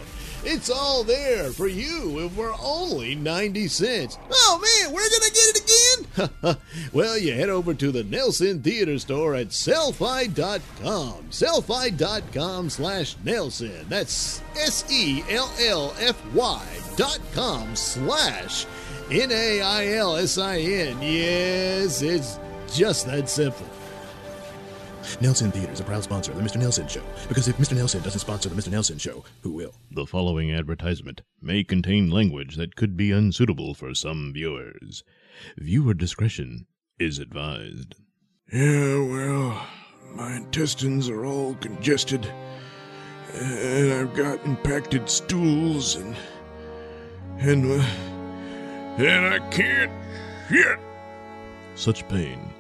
It's 0.46 0.70
all 0.70 1.06
there 1.06 1.52
for 1.52 1.68
you 1.68 2.30
for 2.32 2.54
only 2.62 3.16
90 3.16 3.70
cents. 3.70 4.18
Oh, 4.30 4.60
man, 4.62 4.94
we're 4.94 5.10
gonna 5.10 5.32
get 5.32 5.56
it 5.56 5.62
again? 6.44 6.58
well, 6.94 7.18
you 7.18 7.34
head 7.34 7.50
over 7.50 7.74
to 7.74 7.92
the 7.92 8.04
Nailsin 8.04 8.62
Theater 8.62 9.00
Store 9.00 9.36
at 9.36 9.50
sellfy.com. 9.50 11.24
Sellfy.com 11.30 12.70
slash 12.70 13.16
Nailsin. 13.24 13.88
That's 13.88 14.42
S 14.58 14.84
E 14.92 15.24
L 15.30 15.50
L 15.62 15.96
F 16.00 16.22
Y 16.34 16.66
dot 16.98 17.20
com 17.34 17.74
slash 17.78 18.66
N 19.14 19.32
A 19.32 19.62
I 19.62 19.88
L 19.90 20.16
S 20.16 20.40
I 20.40 20.58
N. 20.58 20.98
Yes, 21.00 22.02
it's 22.02 22.40
just 22.74 23.06
that 23.06 23.30
simple. 23.30 23.68
Nailsin 25.22 25.54
Theater 25.54 25.72
is 25.72 25.80
a 25.80 25.84
proud 25.84 26.04
sponsor 26.04 26.32
of 26.32 26.38
the 26.38 26.44
Mr. 26.44 26.60
Nailsin 26.60 26.90
Show, 26.90 27.04
because 27.28 27.48
if 27.48 27.58
Mr. 27.58 27.78
Nailsin 27.78 28.04
doesn't 28.04 28.22
sponsor 28.22 28.50
the 28.50 28.56
Mr. 28.56 28.70
Nailsin 28.70 29.00
Show, 29.00 29.24
who 29.42 29.52
will? 29.52 29.76
The 29.92 30.08
following 30.08 30.52
advertisement 30.52 31.22
may 31.40 31.64
contain 31.64 32.10
language 32.10 32.56
that 32.56 32.76
could 32.76 32.98
be 32.98 33.12
unsuitable 33.12 33.76
for 33.76 33.94
some 33.94 34.32
viewers. 34.34 35.04
Viewer 35.58 35.94
discretion 35.94 36.66
is 36.98 37.20
advised. 37.20 37.94
Yeah, 38.52 38.98
well, 38.98 39.68
my 40.16 40.38
intestines 40.38 41.08
are 41.08 41.24
all 41.24 41.54
congested, 41.56 42.28
and 43.36 43.94
I've 43.94 44.16
got 44.16 44.44
impacted 44.44 45.08
stools, 45.08 45.98
and 45.98 46.16
and 47.38 47.80
uh, 47.80 47.86
and 48.98 49.34
I 49.34 49.40
can't 49.50 49.92
shit. 50.50 50.80
Such 51.76 52.08
pain. 52.08 52.54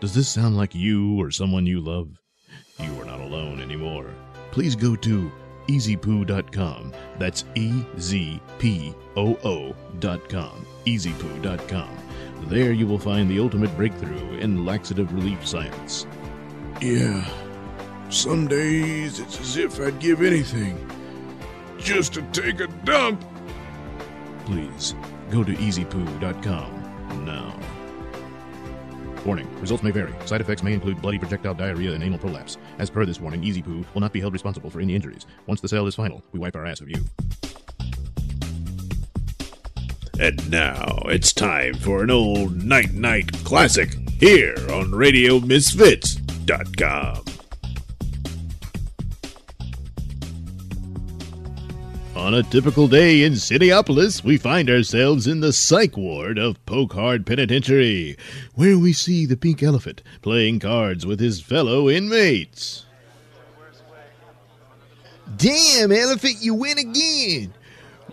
Does 0.00 0.14
this 0.14 0.28
sound 0.28 0.56
like 0.56 0.74
you 0.74 1.20
or 1.20 1.30
someone 1.30 1.66
you 1.66 1.80
love? 1.80 2.20
You 2.78 3.00
are 3.00 3.04
not 3.04 3.20
alone 3.20 3.60
anymore. 3.60 4.10
Please 4.50 4.74
go 4.76 4.96
to 4.96 5.30
easypoo.com. 5.68 6.92
That's 7.18 7.44
E 7.54 7.84
Z 7.98 8.40
P 8.58 8.94
O 9.16 9.34
O.com. 9.44 10.66
Easypoo.com. 10.84 11.98
There 12.48 12.72
you 12.72 12.86
will 12.86 12.98
find 12.98 13.30
the 13.30 13.40
ultimate 13.40 13.74
breakthrough 13.76 14.38
in 14.38 14.64
laxative 14.64 15.12
relief 15.12 15.46
science. 15.46 16.06
Yeah, 16.80 17.24
some 18.10 18.48
days 18.48 19.20
it's 19.20 19.40
as 19.40 19.56
if 19.56 19.80
I'd 19.80 19.98
give 20.00 20.22
anything 20.22 20.90
just 21.78 22.14
to 22.14 22.22
take 22.32 22.60
a 22.60 22.66
dump. 22.66 23.24
Please 24.44 24.94
go 25.34 25.42
to 25.42 25.52
easypoo.com 25.52 27.24
now. 27.24 27.58
Warning 29.26 29.60
results 29.60 29.82
may 29.82 29.90
vary. 29.90 30.14
Side 30.26 30.40
effects 30.40 30.62
may 30.62 30.72
include 30.72 31.02
bloody 31.02 31.18
projectile 31.18 31.54
diarrhea 31.54 31.92
and 31.92 32.04
anal 32.04 32.18
prolapse. 32.18 32.56
As 32.78 32.88
per 32.88 33.04
this 33.04 33.20
warning, 33.20 33.42
Easy 33.42 33.62
Poo 33.62 33.84
will 33.94 34.00
not 34.00 34.12
be 34.12 34.20
held 34.20 34.32
responsible 34.32 34.70
for 34.70 34.80
any 34.80 34.94
injuries. 34.94 35.26
Once 35.46 35.60
the 35.60 35.66
sale 35.68 35.88
is 35.88 35.96
final, 35.96 36.22
we 36.32 36.38
wipe 36.38 36.54
our 36.54 36.66
ass 36.66 36.80
of 36.80 36.88
you. 36.88 37.04
And 40.20 40.48
now 40.50 41.02
it's 41.06 41.32
time 41.32 41.74
for 41.74 42.04
an 42.04 42.10
old 42.10 42.62
Night 42.62 42.92
Knight 42.92 43.32
classic 43.44 43.96
here 44.20 44.54
on 44.70 44.92
RadioMisfits.com. 44.92 47.33
On 52.24 52.32
a 52.32 52.42
typical 52.42 52.88
day 52.88 53.22
in 53.22 53.34
Cityopolis, 53.34 54.24
we 54.24 54.38
find 54.38 54.70
ourselves 54.70 55.26
in 55.26 55.40
the 55.40 55.52
psych 55.52 55.94
ward 55.94 56.38
of 56.38 56.64
Poke 56.64 56.94
Hard 56.94 57.26
Penitentiary, 57.26 58.16
where 58.54 58.78
we 58.78 58.94
see 58.94 59.26
the 59.26 59.36
pink 59.36 59.62
elephant 59.62 60.02
playing 60.22 60.60
cards 60.60 61.04
with 61.04 61.20
his 61.20 61.42
fellow 61.42 61.90
inmates. 61.90 62.86
Damn, 65.36 65.92
elephant, 65.92 66.36
you 66.40 66.54
win 66.54 66.78
again. 66.78 67.52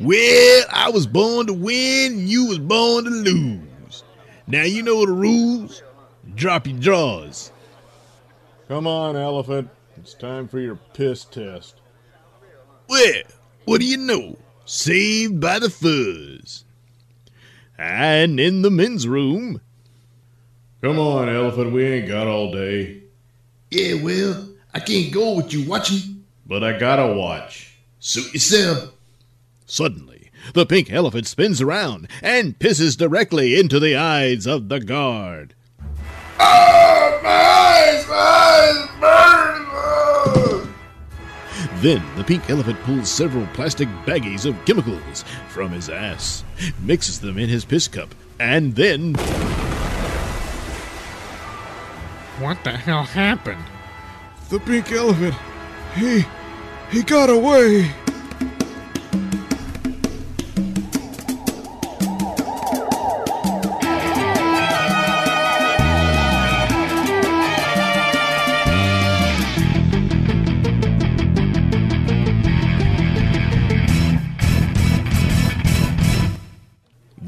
Well, 0.01 0.65
I 0.69 0.89
was 0.89 1.07
born 1.07 1.47
to 1.47 1.53
win, 1.53 2.11
and 2.11 2.29
you 2.29 2.47
was 2.47 2.59
born 2.59 3.05
to 3.05 3.09
lose. 3.09 4.03
Now 4.45 4.63
you 4.63 4.83
know 4.83 5.05
the 5.05 5.13
rules. 5.13 5.83
Drop 6.35 6.67
your 6.67 6.79
jaws. 6.79 7.53
Come 8.67 8.87
on, 8.87 9.15
elephant. 9.15 9.69
It's 9.95 10.13
time 10.13 10.49
for 10.49 10.59
your 10.59 10.75
piss 10.93 11.23
test. 11.23 11.79
Well, 12.89 13.21
what 13.65 13.79
do 13.81 13.85
you 13.85 13.97
know? 13.97 14.37
Saved 14.65 15.39
by 15.39 15.59
the 15.59 15.69
fuzz. 15.69 16.63
And 17.77 18.39
in 18.39 18.61
the 18.61 18.71
men's 18.71 19.07
room, 19.07 19.61
Come 20.81 20.97
on, 20.97 21.29
elephant. 21.29 21.71
We 21.73 21.85
ain't 21.85 22.07
got 22.07 22.25
all 22.27 22.51
day. 22.51 23.03
Yeah, 23.69 24.01
well, 24.01 24.49
I 24.73 24.79
can't 24.79 25.13
go 25.13 25.35
with 25.35 25.53
you 25.53 25.67
watching. 25.69 26.23
But 26.45 26.63
I 26.63 26.77
gotta 26.77 27.13
watch. 27.13 27.77
Suit 27.99 28.33
yourself. 28.33 28.91
suddenly, 29.67 30.31
the 30.55 30.65
pink 30.65 30.91
elephant 30.91 31.27
spins 31.27 31.61
around 31.61 32.07
and 32.23 32.57
pisses 32.57 32.97
directly 32.97 33.59
into 33.59 33.79
the 33.79 33.95
eyes 33.95 34.47
of 34.47 34.69
the 34.69 34.79
guard. 34.79 35.53
Ah! 36.39 36.90
Then 41.81 42.03
the 42.15 42.23
pink 42.23 42.47
elephant 42.47 42.79
pulls 42.81 43.09
several 43.09 43.47
plastic 43.53 43.87
baggies 44.05 44.45
of 44.45 44.65
chemicals 44.65 45.25
from 45.49 45.71
his 45.71 45.89
ass, 45.89 46.43
mixes 46.83 47.19
them 47.19 47.39
in 47.39 47.49
his 47.49 47.65
piss 47.65 47.87
cup, 47.87 48.13
and 48.39 48.75
then 48.75 49.15
What 52.37 52.63
the 52.63 52.71
hell 52.71 53.03
happened? 53.03 53.63
The 54.49 54.59
pink 54.59 54.91
elephant. 54.91 55.35
He. 55.95 56.23
he 56.91 57.03
got 57.03 57.29
away. 57.29 57.91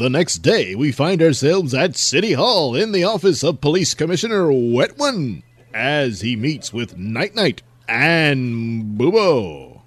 The 0.03 0.09
next 0.09 0.39
day, 0.39 0.75
we 0.75 0.91
find 0.91 1.21
ourselves 1.21 1.73
at 1.73 1.95
City 1.95 2.33
Hall 2.33 2.75
in 2.75 2.91
the 2.91 3.05
office 3.05 3.41
of 3.41 3.61
Police 3.61 3.93
Commissioner 3.93 4.47
Wetwin 4.47 5.43
as 5.73 6.19
he 6.19 6.35
meets 6.35 6.73
with 6.73 6.97
Night 6.97 7.35
Knight 7.35 7.61
and 7.87 8.99
Boobo. 8.99 9.79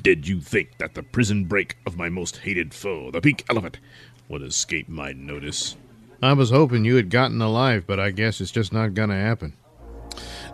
Did 0.00 0.26
you 0.26 0.40
think 0.40 0.78
that 0.78 0.94
the 0.94 1.02
prison 1.02 1.44
break 1.44 1.76
of 1.84 1.98
my 1.98 2.08
most 2.08 2.38
hated 2.38 2.72
foe, 2.72 3.10
the 3.10 3.20
pink 3.20 3.44
elephant, 3.50 3.78
would 4.30 4.40
escape 4.40 4.88
my 4.88 5.12
notice? 5.12 5.76
I 6.22 6.32
was 6.32 6.48
hoping 6.48 6.86
you 6.86 6.96
had 6.96 7.10
gotten 7.10 7.42
alive, 7.42 7.84
but 7.86 8.00
I 8.00 8.12
guess 8.12 8.40
it's 8.40 8.50
just 8.50 8.72
not 8.72 8.94
gonna 8.94 9.20
happen. 9.20 9.52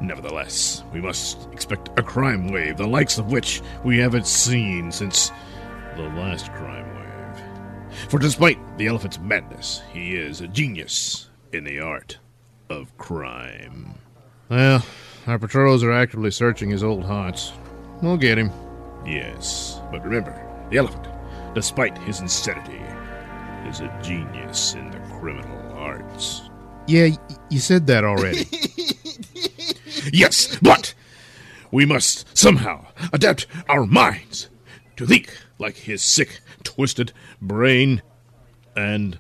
Nevertheless, 0.01 0.83
we 0.93 1.01
must 1.01 1.47
expect 1.53 1.97
a 1.97 2.03
crime 2.03 2.51
wave, 2.51 2.79
the 2.79 2.89
likes 2.89 3.17
of 3.17 3.31
which 3.31 3.63
we 3.85 3.99
haven't 3.99 4.27
seen 4.27 4.91
since 4.91 5.31
the 5.95 6.03
last 6.03 6.53
crime. 6.55 6.92
For 8.09 8.19
despite 8.19 8.59
the 8.79 8.87
elephant's 8.89 9.19
madness, 9.19 9.83
he 9.93 10.15
is 10.15 10.41
a 10.41 10.49
genius 10.49 11.29
in 11.53 11.65
the 11.65 11.81
art 11.81 12.19
of 12.69 12.97
crime. 12.99 13.95
Well, 14.49 14.85
our 15.27 15.39
patrols 15.39 15.83
are 15.83 15.93
actively 15.93 16.31
searching 16.31 16.71
his 16.71 16.83
old 16.83 17.05
haunts. 17.05 17.53
We'll 18.03 18.17
get 18.17 18.39
him. 18.39 18.51
Yes, 19.07 19.81
but 19.91 20.05
remember, 20.05 20.35
the 20.71 20.79
elephant, 20.79 21.07
despite 21.55 21.97
his 21.99 22.21
insanity, 22.21 22.81
is 23.69 23.81
a 23.81 24.01
genius 24.03 24.75
in 24.75 24.91
the 24.91 24.99
criminal 25.21 25.73
arts. 25.77 26.43
Yeah, 26.87 27.09
y- 27.09 27.37
you 27.51 27.59
said 27.61 27.87
that 27.89 28.05
already. 28.05 28.47
Yes, 30.13 30.57
but 30.61 30.95
we 31.71 31.87
must 31.87 32.37
somehow 32.37 32.87
adapt 33.13 33.47
our 33.69 33.87
minds 33.87 34.49
to 34.97 35.07
think 35.07 35.33
like 35.59 35.77
his 35.77 36.03
sick, 36.03 36.41
twisted 36.75 37.13
brain. 37.41 38.03
And 38.75 39.19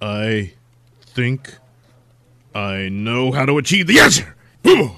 I 0.00 0.52
think 1.00 1.56
I 2.54 2.88
know 2.88 3.32
how 3.32 3.46
to 3.46 3.58
achieve 3.58 3.86
the 3.86 4.00
answer. 4.00 4.36
Boo! 4.62 4.90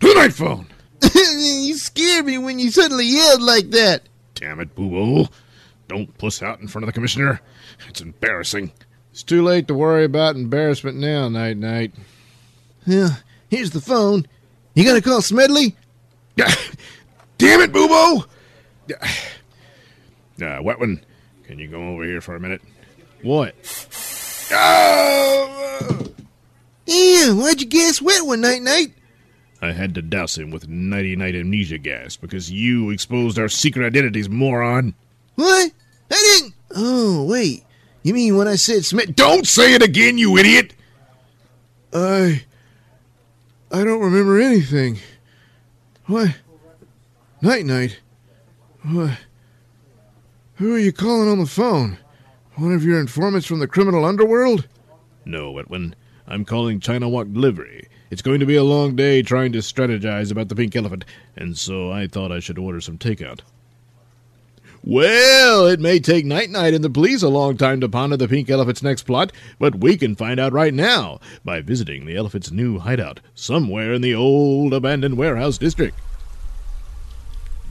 To 0.00 0.08
the 0.08 0.14
night 0.14 0.32
phone! 0.32 0.66
you 1.14 1.74
scared 1.76 2.26
me 2.26 2.38
when 2.38 2.58
you 2.58 2.70
suddenly 2.70 3.06
yelled 3.06 3.42
like 3.42 3.70
that. 3.70 4.02
Damn 4.34 4.60
it, 4.60 4.74
Boo 4.74 4.88
Boo. 4.88 5.28
Don't 5.88 6.16
puss 6.18 6.42
out 6.42 6.60
in 6.60 6.68
front 6.68 6.84
of 6.84 6.86
the 6.86 6.92
commissioner. 6.92 7.40
It's 7.88 8.00
embarrassing. 8.00 8.72
it's 9.10 9.22
too 9.22 9.42
late 9.42 9.66
to 9.68 9.74
worry 9.74 10.04
about 10.04 10.36
embarrassment 10.36 10.98
now, 10.98 11.28
Night 11.28 11.56
Knight. 11.56 11.92
Well, 12.86 13.18
here's 13.48 13.70
the 13.70 13.80
phone. 13.80 14.26
You 14.74 14.84
gonna 14.84 15.02
call 15.02 15.20
Smedley? 15.22 15.74
Damn 16.36 17.60
it, 17.60 17.72
Boo 17.72 18.24
Uh, 20.42 20.60
Wetwin, 20.60 21.02
can 21.44 21.58
you 21.58 21.68
go 21.68 21.80
over 21.88 22.04
here 22.04 22.20
for 22.20 22.36
a 22.36 22.40
minute? 22.40 22.62
What? 23.22 23.54
Oh! 24.52 26.06
Yeah, 26.86 27.32
why'd 27.32 27.60
you 27.60 27.66
guess 27.66 28.02
wet 28.02 28.26
one 28.26 28.40
night 28.40 28.62
night? 28.62 28.94
I 29.62 29.72
had 29.72 29.94
to 29.94 30.02
douse 30.02 30.38
him 30.38 30.50
with 30.50 30.68
nighty 30.68 31.14
night 31.16 31.34
amnesia 31.34 31.78
gas 31.78 32.16
because 32.16 32.50
you 32.50 32.90
exposed 32.90 33.38
our 33.38 33.48
secret 33.48 33.86
identities, 33.86 34.28
moron. 34.28 34.94
What? 35.34 35.70
I 36.10 36.38
didn't. 36.40 36.54
Oh, 36.74 37.24
wait. 37.24 37.64
You 38.02 38.14
mean 38.14 38.36
when 38.36 38.48
I 38.48 38.56
said 38.56 38.84
Smith? 38.84 39.14
Don't 39.14 39.46
say 39.46 39.74
it 39.74 39.82
again, 39.82 40.16
you 40.16 40.38
idiot! 40.38 40.74
I. 41.92 42.44
I 43.70 43.84
don't 43.84 44.00
remember 44.00 44.40
anything. 44.40 44.98
What? 46.06 46.34
Night 47.42 47.66
night? 47.66 48.00
What? 48.82 49.18
Who 50.60 50.74
are 50.74 50.78
you 50.78 50.92
calling 50.92 51.26
on 51.26 51.38
the 51.38 51.46
phone? 51.46 51.96
One 52.56 52.74
of 52.74 52.84
your 52.84 53.00
informants 53.00 53.46
from 53.46 53.60
the 53.60 53.66
criminal 53.66 54.04
underworld? 54.04 54.68
No, 55.24 55.54
Wetwin. 55.54 55.94
I'm 56.28 56.44
calling 56.44 56.80
China 56.80 57.08
Walk 57.08 57.32
Delivery. 57.32 57.88
It's 58.10 58.20
going 58.20 58.40
to 58.40 58.46
be 58.46 58.56
a 58.56 58.62
long 58.62 58.94
day 58.94 59.22
trying 59.22 59.52
to 59.52 59.60
strategize 59.60 60.30
about 60.30 60.50
the 60.50 60.54
pink 60.54 60.76
elephant, 60.76 61.06
and 61.34 61.56
so 61.56 61.90
I 61.90 62.06
thought 62.06 62.30
I 62.30 62.40
should 62.40 62.58
order 62.58 62.78
some 62.78 62.98
takeout. 62.98 63.40
Well, 64.84 65.66
it 65.66 65.80
may 65.80 65.98
take 65.98 66.26
Night 66.26 66.50
Knight 66.50 66.74
and 66.74 66.84
the 66.84 66.90
police 66.90 67.22
a 67.22 67.30
long 67.30 67.56
time 67.56 67.80
to 67.80 67.88
ponder 67.88 68.18
the 68.18 68.28
pink 68.28 68.50
elephant's 68.50 68.82
next 68.82 69.04
plot, 69.04 69.32
but 69.58 69.80
we 69.80 69.96
can 69.96 70.14
find 70.14 70.38
out 70.38 70.52
right 70.52 70.74
now 70.74 71.20
by 71.42 71.62
visiting 71.62 72.04
the 72.04 72.16
elephant's 72.16 72.50
new 72.50 72.80
hideout 72.80 73.20
somewhere 73.34 73.94
in 73.94 74.02
the 74.02 74.14
old 74.14 74.74
abandoned 74.74 75.16
warehouse 75.16 75.56
district. 75.56 75.98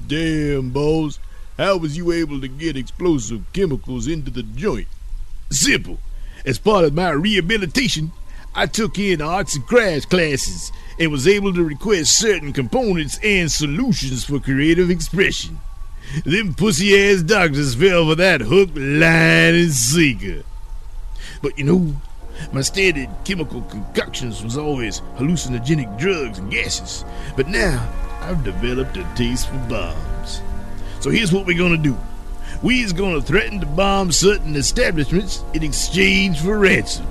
Damn, 0.08 0.71
boss. 0.71 1.19
How 1.60 1.76
was 1.76 1.98
you 1.98 2.13
able 2.13 2.39
to 2.39 2.48
get 2.48 2.78
explosive 2.78 3.43
chemicals 3.52 4.08
into 4.08 4.32
the 4.32 4.43
joint? 4.43 4.88
Simple. 5.52 6.00
As 6.45 6.58
part 6.58 6.86
of 6.86 6.93
my 6.93 7.10
rehabilitation, 7.10 8.13
I 8.56 8.65
took 8.65 8.98
in 8.98 9.22
arts 9.22 9.58
and 9.58 9.67
crafts 9.67 10.06
classes 10.06 10.72
and 10.98 11.12
was 11.12 11.28
able 11.28 11.54
to 11.54 11.62
request 11.62 12.17
certain 12.17 12.54
components 12.54 13.19
and 13.22 13.52
solutions 13.52 14.24
for 14.24 14.39
creative 14.39 14.89
expression. 14.89 15.60
Them 16.24 16.54
pussy 16.54 16.98
ass 16.98 17.24
doctors 17.24 17.76
fell 17.76 18.08
for 18.08 18.15
that 18.15 18.39
hook, 18.39 18.69
line, 18.74 19.56
and 19.56 19.74
sinker. 19.74 20.43
But 21.41 21.58
you 21.58 21.65
know, 21.65 22.02
my 22.54 22.62
standard 22.62 23.10
chemical 23.26 23.63
concoctions 23.63 24.41
was 24.41 24.58
always 24.58 25.02
hallucinogenic 25.17 26.00
drugs 26.00 26.39
and 26.39 26.50
gases. 26.50 27.04
But 27.36 27.50
now 27.50 27.86
I've 28.22 28.45
developed 28.45 28.95
a 28.95 29.04
taste 29.17 29.50
for 29.50 29.58
bombs. 29.67 30.18
So 30.99 31.09
here's 31.09 31.31
what 31.31 31.45
we're 31.45 31.57
gonna 31.57 31.77
do. 31.77 31.97
We's 32.62 32.91
gonna 32.93 33.21
threaten 33.21 33.59
to 33.62 33.65
bomb 33.65 34.12
certain 34.12 34.55
establishments 34.55 35.43
in 35.53 35.63
exchange 35.63 36.41
for 36.41 36.57
ransom. 36.59 37.05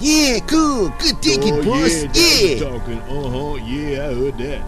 Yeah, 0.00 0.40
cool. 0.40 0.88
Good 0.98 1.22
thinking, 1.22 1.54
oh, 1.54 1.64
boss. 1.64 2.02
yeah, 2.02 2.10
Yeah. 2.14 2.68
talking. 2.68 2.98
Uh 3.00 3.30
huh. 3.30 3.54
Yeah, 3.64 4.08
I 4.08 4.14
heard 4.14 4.38
that. 4.38 4.62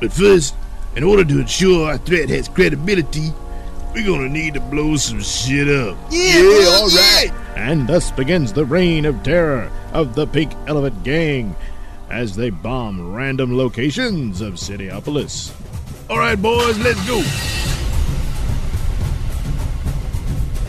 But 0.00 0.12
first, 0.12 0.54
in 0.96 1.04
order 1.04 1.24
to 1.24 1.40
ensure 1.40 1.88
our 1.90 1.98
threat 1.98 2.28
has 2.30 2.48
credibility, 2.48 3.32
we're 3.94 4.06
gonna 4.06 4.28
need 4.28 4.54
to 4.54 4.60
blow 4.60 4.96
some 4.96 5.20
shit 5.22 5.68
up. 5.68 5.96
Yeah, 6.10 6.40
all 6.68 6.82
boss, 6.84 6.96
right. 6.96 7.32
And 7.56 7.86
thus 7.88 8.10
begins 8.12 8.52
the 8.52 8.64
reign 8.64 9.04
of 9.04 9.22
terror 9.22 9.70
of 9.92 10.14
the 10.14 10.26
Pink 10.26 10.52
Elephant 10.68 11.02
Gang 11.02 11.54
as 12.08 12.34
they 12.36 12.50
bomb 12.50 13.12
random 13.12 13.56
locations 13.56 14.40
of 14.40 14.54
Cityopolis. 14.54 15.52
All 16.10 16.18
right, 16.18 16.34
boys, 16.34 16.76
let's 16.80 17.00
go. 17.06 17.20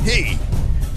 Hey, 0.03 0.37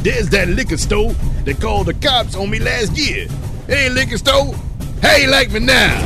there's 0.00 0.28
that 0.28 0.48
liquor 0.48 0.76
store 0.76 1.14
that 1.46 1.58
called 1.62 1.86
the 1.86 1.94
cops 1.94 2.36
on 2.36 2.50
me 2.50 2.58
last 2.58 2.92
year. 2.92 3.26
Hey, 3.66 3.88
liquor 3.88 4.18
store, 4.18 4.54
how 5.00 5.16
you 5.16 5.28
like 5.28 5.50
me 5.50 5.60
now? 5.60 5.96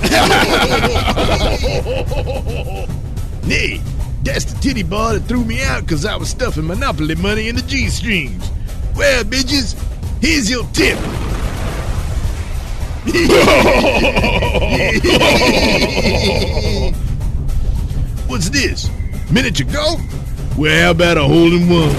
hey, 3.44 3.80
that's 4.24 4.46
the 4.46 4.58
titty 4.60 4.82
bar 4.82 5.12
that 5.12 5.20
threw 5.28 5.44
me 5.44 5.62
out 5.62 5.82
because 5.82 6.04
I 6.04 6.16
was 6.16 6.30
stuffing 6.30 6.66
Monopoly 6.66 7.14
money 7.14 7.48
in 7.48 7.54
the 7.54 7.62
G 7.62 7.90
strings. 7.90 8.50
Well, 8.96 9.22
bitches, 9.22 9.80
here's 10.20 10.50
your 10.50 10.66
tip. 10.72 10.98
What's 18.30 18.48
this? 18.48 18.88
Miniature 19.32 19.66
golf? 19.72 20.00
Well, 20.56 20.84
how 20.84 20.92
about 20.92 21.16
a 21.18 21.24
hole 21.24 21.52
in 21.52 21.68
one? 21.68 21.90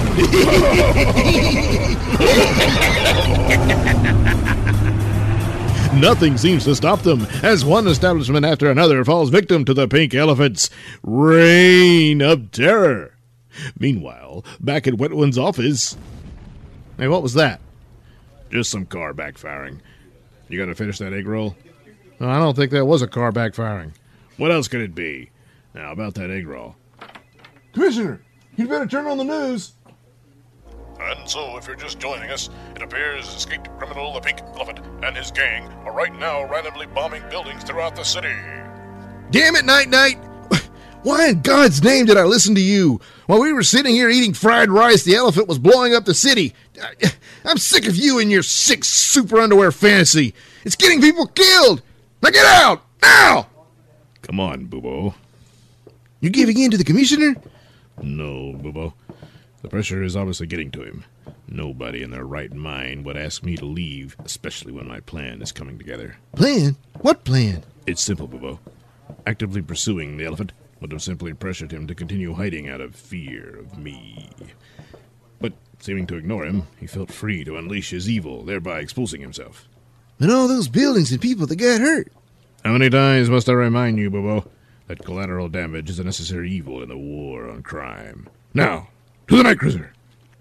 Nothing 6.00 6.38
seems 6.38 6.64
to 6.64 6.74
stop 6.74 7.02
them 7.02 7.26
as 7.42 7.66
one 7.66 7.86
establishment 7.86 8.46
after 8.46 8.70
another 8.70 9.04
falls 9.04 9.28
victim 9.28 9.66
to 9.66 9.74
the 9.74 9.86
Pink 9.86 10.14
Elephant's 10.14 10.70
reign 11.02 12.22
of 12.22 12.50
terror. 12.50 13.14
Meanwhile, 13.78 14.42
back 14.58 14.86
at 14.86 14.94
Wetwin's 14.94 15.36
office, 15.36 15.98
Hey, 16.96 17.08
what 17.08 17.22
was 17.22 17.34
that? 17.34 17.60
just 18.50 18.70
some 18.70 18.86
car 18.86 19.12
backfiring. 19.12 19.80
You 20.48 20.58
gonna 20.58 20.74
finish 20.74 20.96
that 20.96 21.12
egg 21.12 21.26
roll? 21.26 21.56
No, 22.20 22.30
I 22.30 22.38
don't 22.38 22.56
think 22.56 22.70
that 22.72 22.86
was 22.86 23.02
a 23.02 23.06
car 23.06 23.32
backfiring. 23.32 23.92
What 24.38 24.50
else 24.50 24.68
could 24.68 24.80
it 24.80 24.94
be? 24.94 25.28
Now, 25.74 25.92
about 25.92 26.14
that 26.14 26.30
egg 26.30 26.46
roll. 26.46 26.76
Commissioner, 27.72 28.20
you'd 28.56 28.68
better 28.68 28.86
turn 28.86 29.06
on 29.06 29.16
the 29.18 29.24
news. 29.24 29.72
And 31.00 31.28
so, 31.28 31.56
if 31.56 31.66
you're 31.66 31.76
just 31.76 31.98
joining 31.98 32.30
us, 32.30 32.50
it 32.76 32.82
appears 32.82 33.26
escaped 33.34 33.68
criminal 33.78 34.12
the 34.12 34.20
Pink 34.20 34.40
Elephant 34.54 34.80
and 35.02 35.16
his 35.16 35.30
gang 35.30 35.64
are 35.84 35.92
right 35.92 36.14
now 36.18 36.44
randomly 36.48 36.86
bombing 36.86 37.22
buildings 37.28 37.64
throughout 37.64 37.96
the 37.96 38.04
city. 38.04 38.34
Damn 39.30 39.56
it, 39.56 39.64
Night 39.64 39.88
Knight! 39.88 40.18
Why 41.02 41.30
in 41.30 41.40
God's 41.40 41.82
name 41.82 42.06
did 42.06 42.16
I 42.16 42.24
listen 42.24 42.54
to 42.54 42.60
you? 42.60 43.00
While 43.26 43.40
we 43.40 43.52
were 43.52 43.62
sitting 43.64 43.94
here 43.94 44.10
eating 44.10 44.34
fried 44.34 44.68
rice, 44.68 45.02
the 45.02 45.16
elephant 45.16 45.48
was 45.48 45.58
blowing 45.58 45.94
up 45.94 46.04
the 46.04 46.14
city. 46.14 46.54
I- 46.80 47.12
I'm 47.44 47.56
sick 47.58 47.88
of 47.88 47.96
you 47.96 48.20
and 48.20 48.30
your 48.30 48.44
sick 48.44 48.84
super 48.84 49.40
underwear 49.40 49.72
fantasy. 49.72 50.34
It's 50.64 50.76
getting 50.76 51.00
people 51.00 51.26
killed! 51.26 51.82
Now 52.22 52.30
get 52.30 52.46
out! 52.46 52.82
Now! 53.00 53.48
Come 54.20 54.38
on, 54.38 54.66
Boobo. 54.68 55.14
You 56.22 56.30
giving 56.30 56.56
in 56.60 56.70
to 56.70 56.76
the 56.76 56.84
commissioner? 56.84 57.34
No, 58.00 58.54
Boobo. 58.54 58.94
The 59.60 59.68
pressure 59.68 60.04
is 60.04 60.14
obviously 60.14 60.46
getting 60.46 60.70
to 60.70 60.84
him. 60.84 61.04
Nobody 61.48 62.00
in 62.00 62.12
their 62.12 62.24
right 62.24 62.52
mind 62.54 63.04
would 63.04 63.16
ask 63.16 63.42
me 63.42 63.56
to 63.56 63.64
leave, 63.64 64.16
especially 64.24 64.70
when 64.70 64.86
my 64.86 65.00
plan 65.00 65.42
is 65.42 65.50
coming 65.50 65.78
together. 65.78 66.16
Plan? 66.36 66.76
What 67.00 67.24
plan? 67.24 67.64
It's 67.88 68.00
simple, 68.00 68.28
Boobo. 68.28 68.60
Actively 69.26 69.62
pursuing 69.62 70.16
the 70.16 70.24
elephant 70.24 70.52
would 70.80 70.92
have 70.92 71.02
simply 71.02 71.34
pressured 71.34 71.72
him 71.72 71.88
to 71.88 71.94
continue 71.94 72.34
hiding 72.34 72.68
out 72.68 72.80
of 72.80 72.94
fear 72.94 73.58
of 73.58 73.76
me. 73.76 74.30
But 75.40 75.54
seeming 75.80 76.06
to 76.06 76.16
ignore 76.16 76.44
him, 76.44 76.68
he 76.78 76.86
felt 76.86 77.10
free 77.10 77.42
to 77.42 77.56
unleash 77.56 77.90
his 77.90 78.08
evil, 78.08 78.44
thereby 78.44 78.78
exposing 78.78 79.22
himself. 79.22 79.66
And 80.20 80.30
all 80.30 80.46
those 80.46 80.68
buildings 80.68 81.10
and 81.10 81.20
people 81.20 81.48
that 81.48 81.56
got 81.56 81.80
hurt. 81.80 82.12
How 82.64 82.70
many 82.74 82.90
times 82.90 83.28
must 83.28 83.48
I 83.48 83.54
remind 83.54 83.98
you, 83.98 84.08
Bobo, 84.08 84.48
that 84.92 85.06
collateral 85.06 85.48
damage 85.48 85.88
is 85.88 85.98
a 85.98 86.04
necessary 86.04 86.50
evil 86.50 86.82
in 86.82 86.90
the 86.90 86.98
war 86.98 87.48
on 87.48 87.62
crime? 87.62 88.28
Now, 88.52 88.88
to 89.26 89.38
the 89.38 89.42
night 89.42 89.58
cruiser! 89.58 89.94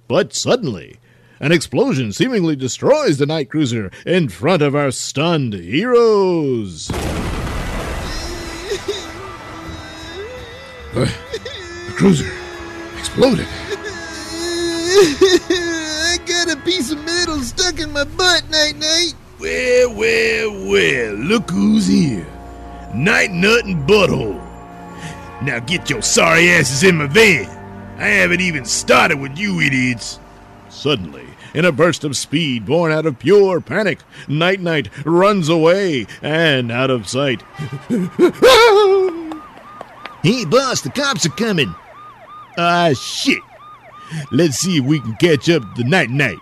But 0.10 0.34
suddenly, 0.34 0.98
an 1.40 1.54
explosion 1.54 2.12
seemingly 2.12 2.58
destroys 2.58 3.18
the 3.18 3.26
night 3.26 3.50
cruiser 3.50 3.92
in 4.06 4.28
front 4.28 4.62
of 4.62 4.76
our 4.76 4.92
stunned 4.92 5.54
heroes. 5.54 6.88
the, 6.88 7.00
the 10.96 11.94
cruiser 11.96 12.34
exploded. 12.98 13.48
I 15.48 16.18
got 16.26 16.52
a 16.52 16.58
piece 16.66 16.92
of 16.92 17.02
metal 17.06 17.40
stuck 17.40 17.80
in 17.80 17.94
my 17.94 18.04
butt, 18.04 18.50
Night 18.50 18.76
Knight. 18.76 19.14
Well, 19.40 19.96
well, 19.96 20.68
well, 20.70 21.14
look 21.14 21.50
who's 21.50 21.88
here. 21.88 22.28
Night 22.94 23.32
Nut 23.32 23.66
and 23.66 23.88
Butthole. 23.88 24.40
Now 25.42 25.60
get 25.60 25.90
your 25.90 26.02
sorry 26.02 26.50
asses 26.50 26.84
in 26.84 26.98
my 26.98 27.08
van. 27.08 27.50
I 27.98 28.08
haven't 28.08 28.42
even 28.42 28.66
started 28.66 29.20
with 29.20 29.38
you 29.38 29.60
idiots. 29.62 30.20
Suddenly, 30.70 31.26
in 31.54 31.66
a 31.66 31.72
burst 31.72 32.04
of 32.04 32.18
speed 32.18 32.66
born 32.66 32.92
out 32.92 33.06
of 33.06 33.20
pure 33.20 33.62
panic, 33.62 34.00
Night 34.28 34.60
Knight 34.60 34.90
runs 35.06 35.50
away 35.50 36.08
and 36.22 36.72
out 36.72 36.90
of 36.90 37.08
sight. 37.08 37.44
Hey, 40.24 40.46
boss, 40.46 40.82
the 40.82 40.92
cops 40.92 41.26
are 41.26 41.30
coming. 41.30 41.74
Ah, 42.56 42.92
shit. 42.94 43.40
Let's 44.32 44.58
see 44.58 44.78
if 44.78 44.86
we 44.86 45.00
can 45.00 45.16
catch 45.16 45.50
up 45.50 45.64
to 45.74 45.84
Night 45.84 46.12
Knight. 46.12 46.38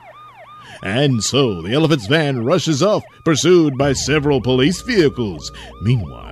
And 0.84 1.24
so 1.24 1.62
the 1.62 1.72
elephant's 1.72 2.06
van 2.06 2.43
rushes 2.43 2.84
off, 2.84 3.04
pursued 3.24 3.78
by 3.78 3.93
several 3.93 4.41
police 4.41 4.82
vehicles. 4.82 5.54
Meanwhile, 5.82 6.28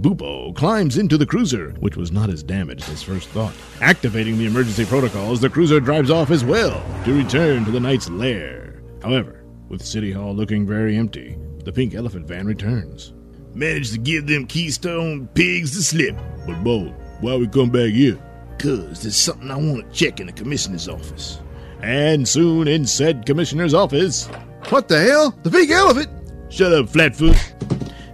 Boobo 0.00 0.54
climbs 0.54 0.96
into 0.96 1.18
the 1.18 1.26
cruiser, 1.26 1.70
which 1.80 1.96
was 1.96 2.12
not 2.12 2.30
as 2.30 2.44
damaged 2.44 2.88
as 2.88 3.02
first 3.02 3.28
thought. 3.30 3.52
Activating 3.80 4.38
the 4.38 4.46
emergency 4.46 4.84
protocols, 4.84 5.40
the 5.40 5.50
cruiser 5.50 5.80
drives 5.80 6.08
off 6.08 6.30
as 6.30 6.44
well 6.44 6.80
to 7.04 7.12
return 7.12 7.64
to 7.64 7.72
the 7.72 7.80
knight's 7.80 8.08
lair. 8.08 8.80
However, 9.02 9.44
with 9.68 9.84
City 9.84 10.12
Hall 10.12 10.32
looking 10.32 10.64
very 10.64 10.96
empty, 10.96 11.36
the 11.64 11.72
pink 11.72 11.94
elephant 11.94 12.26
van 12.28 12.46
returns. 12.46 13.12
Managed 13.54 13.92
to 13.92 13.98
give 13.98 14.28
them 14.28 14.46
Keystone 14.46 15.26
pigs 15.34 15.74
the 15.74 15.82
slip. 15.82 16.16
But 16.46 16.62
Bo, 16.62 16.94
why 17.20 17.34
we 17.34 17.48
come 17.48 17.70
back 17.70 17.90
here? 17.90 18.18
Cause 18.60 19.02
there's 19.02 19.16
something 19.16 19.50
I 19.50 19.56
want 19.56 19.84
to 19.84 19.92
check 19.92 20.20
in 20.20 20.26
the 20.26 20.32
commissioner's 20.32 20.88
office. 20.88 21.40
And 21.82 22.28
soon 22.28 22.68
in 22.68 22.86
said 22.86 23.26
commissioner's 23.26 23.74
office, 23.74 24.26
What 24.68 24.86
the 24.86 25.00
hell? 25.00 25.30
The 25.42 25.50
big 25.50 25.70
elephant? 25.70 26.08
Shut 26.50 26.72
up, 26.72 26.88
Flatfoot. 26.88 27.36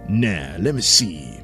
Now, 0.09 0.55
let 0.59 0.73
me 0.73 0.81
see. 0.81 1.34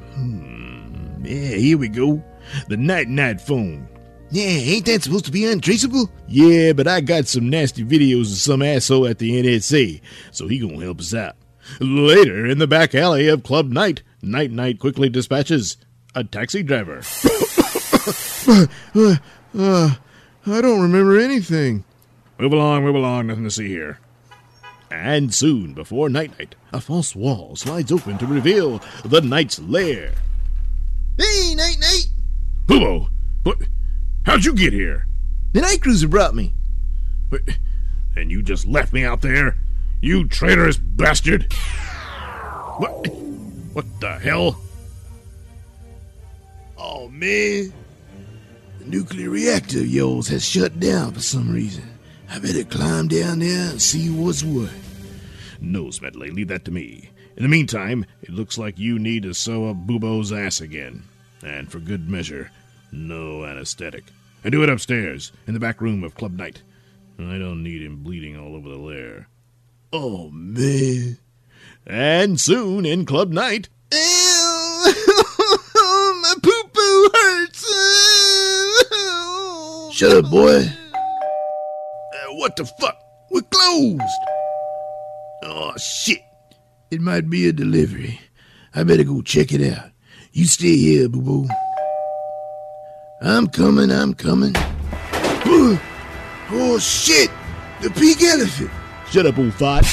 Yeah, 1.24 1.56
here 1.56 1.78
we 1.78 1.88
go. 1.90 2.24
The 2.68 2.78
night 2.78 3.08
night 3.08 3.42
phone. 3.42 3.88
Yeah, 4.30 4.46
ain't 4.46 4.86
that 4.86 5.04
supposed 5.04 5.26
to 5.26 5.32
be 5.32 5.46
untraceable? 5.46 6.10
Yeah, 6.28 6.72
but 6.72 6.88
I 6.88 7.02
got 7.02 7.28
some 7.28 7.50
nasty 7.50 7.84
videos 7.84 8.32
of 8.32 8.38
some 8.38 8.62
asshole 8.62 9.08
at 9.08 9.20
the 9.20 9.32
NSA, 9.44 10.02
so 10.32 10.48
he 10.48 10.60
gonna 10.60 10.80
help 10.80 11.00
us 11.02 11.14
out. 11.14 11.36
later 11.80 12.46
in 12.46 12.58
the 12.58 12.68
back 12.68 12.96
alley 12.96 13.28
of 13.28 13.44
Club 13.44 13.70
Night, 13.70 14.04
Night 14.22 14.52
Knight 14.52 14.80
quickly 14.80 15.10
dispatches 15.10 15.78
a 16.16 16.24
taxi 16.24 16.64
driver. 16.64 17.02
Uh, 18.48 19.16
uh, 19.56 19.94
I 20.48 20.62
don't 20.62 20.82
remember 20.82 21.20
anything. 21.20 21.84
Move 22.40 22.54
along, 22.54 22.84
move 22.84 22.96
along, 22.96 23.28
nothing 23.28 23.44
to 23.44 23.52
see 23.52 23.68
here. 23.68 24.00
And 24.90 25.32
soon, 25.34 25.74
before 25.76 26.10
night 26.10 26.38
night, 26.40 26.56
a 26.74 26.82
false 26.82 27.16
wall 27.16 27.56
slides 27.56 27.92
open 27.92 28.18
to 28.18 28.26
reveal 28.26 28.82
the 29.06 29.22
knight's 29.22 29.60
lair. 29.60 30.14
Hey, 31.18 31.56
Night 31.56 31.78
Knight. 31.80 32.08
Boobo, 32.68 33.10
what? 33.44 33.58
How'd 34.24 34.46
you 34.46 34.54
get 34.54 34.74
here? 34.74 35.08
The 35.54 35.62
night 35.62 35.82
cruiser 35.82 36.08
brought 36.08 36.36
me. 36.36 36.54
But, 37.30 37.42
and 38.16 38.32
you 38.32 38.42
just 38.42 38.66
left 38.66 38.94
me 38.94 39.04
out 39.04 39.22
there? 39.22 39.58
You 40.02 40.28
traitorous 40.28 40.78
bastard! 40.78 41.52
What? 42.78 43.08
What 43.74 43.86
the 44.00 44.18
hell? 44.18 44.60
Oh 46.78 47.08
man, 47.10 47.72
the 48.80 48.86
nuclear 48.86 49.30
reactor 49.30 49.80
of 49.80 49.88
yours 49.88 50.28
has 50.30 50.44
shut 50.44 50.80
down 50.80 51.12
for 51.12 51.22
some 51.22 51.52
reason. 51.52 51.88
I 52.30 52.40
better 52.40 52.64
climb 52.64 53.08
down 53.08 53.40
there 53.40 53.70
and 53.70 53.82
see 53.82 54.10
what's 54.10 54.44
what. 54.44 54.72
No, 55.60 55.92
Smedley, 55.92 56.32
leave 56.32 56.48
that 56.48 56.66
to 56.66 56.72
me. 56.72 57.11
In 57.42 57.50
the 57.50 57.58
meantime, 57.58 58.06
it 58.22 58.30
looks 58.30 58.60
like 58.60 58.78
you 58.78 59.00
need 59.00 59.24
to 59.24 59.34
sew 59.34 59.68
up 59.68 59.88
Boobo's 59.88 60.32
ass 60.32 60.62
again. 60.62 61.06
And 61.44 61.72
for 61.72 61.80
good 61.80 62.08
measure, 62.08 62.52
no 62.92 63.46
anesthetic. 63.46 64.04
And 64.44 64.52
do 64.52 64.62
it 64.62 64.70
upstairs, 64.70 65.32
in 65.48 65.56
the 65.56 65.60
back 65.60 65.82
room 65.82 66.04
of 66.04 66.14
Club 66.14 66.34
Night. 66.34 66.62
I 67.18 67.40
don't 67.40 67.64
need 67.64 67.82
him 67.82 68.04
bleeding 68.04 68.38
all 68.38 68.56
over 68.56 68.70
the 68.70 68.78
lair. 68.78 69.28
Oh 69.92 70.30
man. 70.30 71.18
And 71.88 72.40
soon 72.40 72.86
in 72.86 73.08
Club 73.08 73.32
Night, 73.32 73.70
Ew. 73.92 73.98
my 76.22 76.36
poo 76.44 76.64
poo 76.72 77.10
hurts. 77.12 77.66
Shut 79.98 80.12
up, 80.12 80.30
boy. 80.30 80.60
Uh, 80.60 82.34
what 82.34 82.56
the 82.56 82.66
fuck? 82.80 83.02
We're 83.32 83.42
closed. 83.42 84.04
Oh 85.42 85.74
shit. 85.78 86.22
It 86.92 87.00
might 87.00 87.30
be 87.30 87.48
a 87.48 87.54
delivery. 87.54 88.20
I 88.76 88.84
better 88.84 89.06
go 89.06 89.22
check 89.22 89.54
it 89.54 89.74
out. 89.74 89.92
You 90.34 90.44
stay 90.44 90.76
here, 90.76 91.08
boo 91.08 91.22
boo. 91.22 91.48
I'm 93.22 93.48
coming, 93.48 93.90
I'm 93.90 94.14
coming. 94.14 94.54
Oh 96.54 96.78
shit! 96.82 97.32
The 97.82 97.90
pink 97.92 98.22
elephant! 98.22 98.72
shut 99.10 99.26
up, 99.26 99.36
Ulfot. 99.36 99.86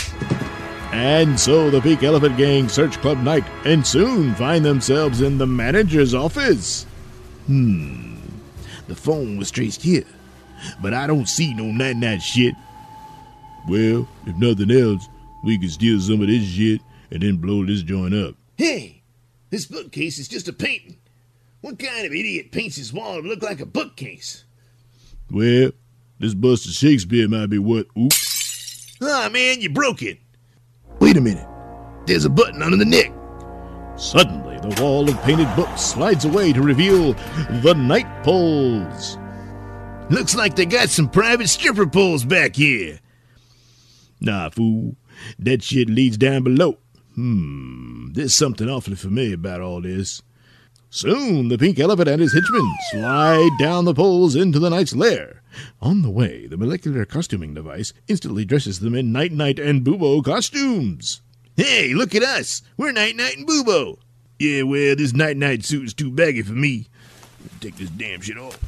And 0.93 1.39
so 1.39 1.71
the 1.71 1.81
Peak 1.81 2.03
Elephant 2.03 2.37
Gang 2.37 2.69
search 2.69 3.01
Club 3.01 3.19
Night 3.19 3.45
and 3.65 3.87
soon 3.87 4.35
find 4.35 4.65
themselves 4.65 5.21
in 5.21 5.39
the 5.39 5.47
manager's 5.47 6.15
office. 6.15 6.83
Hmm. 7.47 8.17
The 8.89 8.97
phone 8.97 9.39
was 9.39 9.53
traced 9.53 9.83
here, 9.83 10.05
but 10.83 10.95
I 10.95 11.07
don't 11.07 11.29
see 11.29 11.55
no 11.55 11.67
night 11.67 11.97
night 11.97 12.23
shit. 12.23 12.57
Well, 13.69 14.09
if 14.27 14.35
nothing 14.37 14.73
else, 14.73 15.09
we 15.45 15.59
can 15.59 15.69
steal 15.69 16.01
some 16.01 16.23
of 16.23 16.27
this 16.27 16.43
shit 16.43 16.81
and 17.11 17.23
then 17.23 17.37
blow 17.37 17.65
this 17.65 17.83
joint 17.83 18.15
up. 18.15 18.35
Hey, 18.57 19.03
this 19.51 19.67
bookcase 19.67 20.19
is 20.19 20.29
just 20.29 20.49
a 20.49 20.53
painting. 20.53 20.97
What 21.61 21.79
kind 21.79 22.07
of 22.07 22.13
idiot 22.13 22.53
paints 22.53 22.77
his 22.77 22.93
wall 22.93 23.21
to 23.21 23.27
look 23.29 23.43
like 23.43 23.61
a 23.61 23.67
bookcase? 23.67 24.45
Well, 25.31 25.73
this 26.19 26.35
bust 26.35 26.67
of 26.67 26.73
Shakespeare 26.73 27.29
might 27.29 27.47
be 27.47 27.59
what. 27.59 27.87
Oops. 27.99 28.97
Ah, 29.03 29.29
man, 29.33 29.61
you 29.61 29.71
broke 29.71 30.03
it. 30.03 30.19
Wait 31.01 31.17
a 31.17 31.21
minute. 31.21 31.47
There's 32.07 32.25
a 32.25 32.31
button 32.31 32.63
under 32.63 32.77
the 32.77 32.85
neck. 32.85 33.13
Suddenly, 33.97 34.59
the 34.61 34.81
wall 34.81 35.09
of 35.09 35.21
painted 35.23 35.55
books 35.57 35.83
slides 35.83 36.25
away 36.25 36.53
to 36.53 36.63
reveal 36.63 37.15
the 37.63 37.75
night 37.77 38.23
poles. 38.23 39.19
Looks 40.11 40.35
like 40.35 40.57
they 40.57 40.67
got 40.67 40.89
some 40.89 41.09
private 41.09 41.49
stripper 41.49 41.87
poles 41.87 42.25
back 42.25 42.57
here. 42.57 43.01
Nah, 44.21 44.51
fool. 44.51 44.97
That 45.39 45.63
shit 45.63 45.89
leads 45.89 46.17
down 46.17 46.45
below. 46.45 46.79
Hmm, 47.19 48.11
there's 48.13 48.33
something 48.33 48.69
awfully 48.69 48.95
familiar 48.95 49.35
about 49.35 49.61
all 49.61 49.81
this. 49.81 50.23
Soon 50.89 51.49
the 51.49 51.59
pink 51.59 51.81
elephant 51.81 52.09
and 52.09 52.21
his 52.21 52.33
henchmen 52.33 52.73
slide 52.93 53.51
down 53.59 53.87
the 53.87 53.93
poles 53.93 54.37
into 54.37 54.61
the 54.61 54.71
knight's 54.71 54.95
lair. 54.95 55.43
On 55.83 56.03
the 56.03 56.11
way, 56.11 56.47
the 56.47 56.57
molecular 56.57 57.05
costuming 57.05 57.55
device 57.55 57.93
instantly 58.07 58.45
dresses 58.45 58.79
them 58.79 58.95
in 58.95 59.11
Night 59.11 59.33
Knight 59.33 59.59
and 59.59 59.85
Bubo 59.85 60.25
costumes. 60.25 61.21
Hey, 61.57 61.93
look 61.93 62.15
at 62.15 62.23
us. 62.23 62.63
We're 62.77 62.93
Night 62.93 63.17
Knight 63.17 63.37
and 63.37 63.49
Bubo. 63.49 63.99
Yeah, 64.39 64.63
well, 64.63 64.95
this 64.95 65.13
Night 65.13 65.37
Knight 65.37 65.65
suit 65.65 65.87
is 65.87 65.95
too 65.95 66.13
baggy 66.13 66.43
for 66.43 66.53
me. 66.53 66.87
Take 67.61 67.79
this 67.79 67.91
damn 67.91 68.21
shit 68.21 68.39
off. 68.39 68.61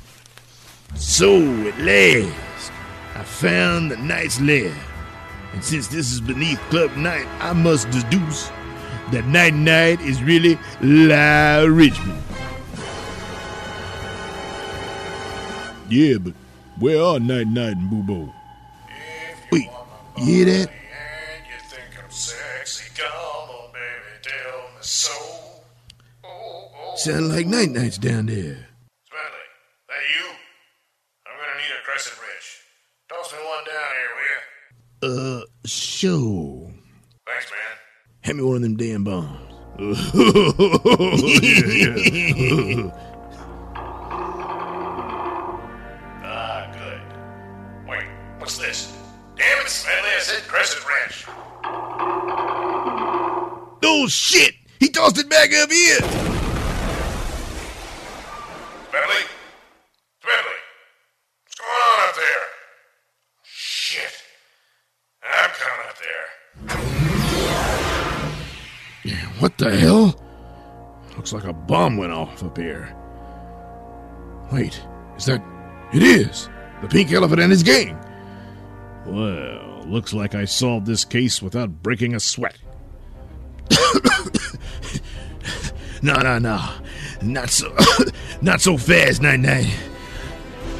So, 0.97 1.37
at 1.69 1.79
last, 1.79 2.73
I 3.15 3.23
found 3.23 3.93
the 3.93 3.97
knight's 3.97 4.41
lair. 4.41 4.75
And 5.53 5.65
since 5.65 5.89
this 5.89 6.13
is 6.13 6.21
beneath 6.21 6.61
Club 6.71 6.97
Night, 6.97 7.27
I 7.41 7.53
must 7.53 7.91
deduce 7.91 8.49
that 9.11 9.25
Night 9.27 9.55
Knight 9.55 10.01
is 10.01 10.23
really 10.23 10.59
La 10.81 11.65
Richmond. 11.65 12.23
Yeah, 15.89 16.19
but 16.19 16.35
where 16.79 17.03
are 17.03 17.19
Night 17.19 17.49
Knight 17.49 17.77
and 17.77 17.91
Bubo? 17.91 18.33
Wait, 19.51 19.69
you 20.19 20.25
hear 20.25 20.45
that? 20.45 20.71
Sound 26.97 27.31
like 27.31 27.47
Night 27.47 27.71
Knight's 27.71 27.97
down 27.97 28.27
there. 28.27 28.69
Smedley, 29.09 29.47
that 29.89 30.05
you? 30.05 30.27
I'm 31.27 31.33
gonna 31.33 31.57
need 31.57 31.73
a 31.73 31.83
crescent 31.83 32.21
wrench. 32.21 32.61
Toss 33.09 33.33
me 33.33 33.39
one 33.39 33.65
down 33.65 33.91
here, 33.97 34.13
will 34.15 34.29
ya? 34.29 34.41
Uh, 35.03 35.41
sure. 35.65 36.71
Thanks, 37.27 37.51
man. 37.51 37.59
Hand 38.23 38.39
me 38.39 38.45
one 38.45 38.57
of 38.57 38.63
them 38.63 38.77
damn 38.77 39.05
bombs. 39.05 39.47
Ah, 46.23 46.71
good. 46.73 47.01
Wait, 47.89 48.05
what's 48.39 48.59
this? 48.59 48.97
Damn 49.37 49.61
it, 49.65 49.69
Smedley, 49.69 50.11
I 50.11 50.19
said 50.21 50.43
crescent 50.47 50.85
wrench. 50.87 51.25
Oh 53.83 54.07
shit! 54.09 54.55
He 54.79 54.89
tossed 54.91 55.19
it 55.19 55.29
back 55.31 55.53
up 55.55 55.71
here! 55.71 55.99
Smedley? 58.91 59.25
What's 61.43 61.55
going 61.57 61.71
on 61.71 62.09
up 62.09 62.15
there? 62.17 62.47
Shit. 63.43 64.13
I'm 65.23 65.51
coming 65.51 65.87
up 65.89 65.97
there. 65.99 66.27
What 69.41 69.59
the 69.59 69.77
hell? 69.77 70.15
Looks 71.17 71.33
like 71.33 71.45
a 71.45 71.53
bomb 71.53 71.97
went 71.97 72.13
off 72.13 72.43
up 72.45 72.57
here. 72.57 72.95
Wait, 74.53 74.81
is 75.17 75.27
that. 75.27 75.43
It 75.93 76.03
is! 76.03 76.49
The 76.83 76.89
pink 76.89 77.11
elephant 77.11 77.41
and 77.41 77.51
his 77.51 77.65
gang! 77.65 77.99
Well, 79.07 79.85
looks 79.87 80.13
like 80.13 80.35
I 80.37 80.45
solved 80.45 80.87
this 80.87 81.05
case 81.05 81.43
without 81.43 81.83
breaking 81.83 82.15
a 82.15 82.21
sweat. 82.21 82.59
No, 86.03 86.15
no, 86.15 86.39
no. 86.39 86.59
Not 87.21 87.51
so 87.51 87.77
not 88.41 88.61
so 88.63 88.79
fast, 88.79 89.21
Night 89.21 89.41
Knight. 89.41 89.71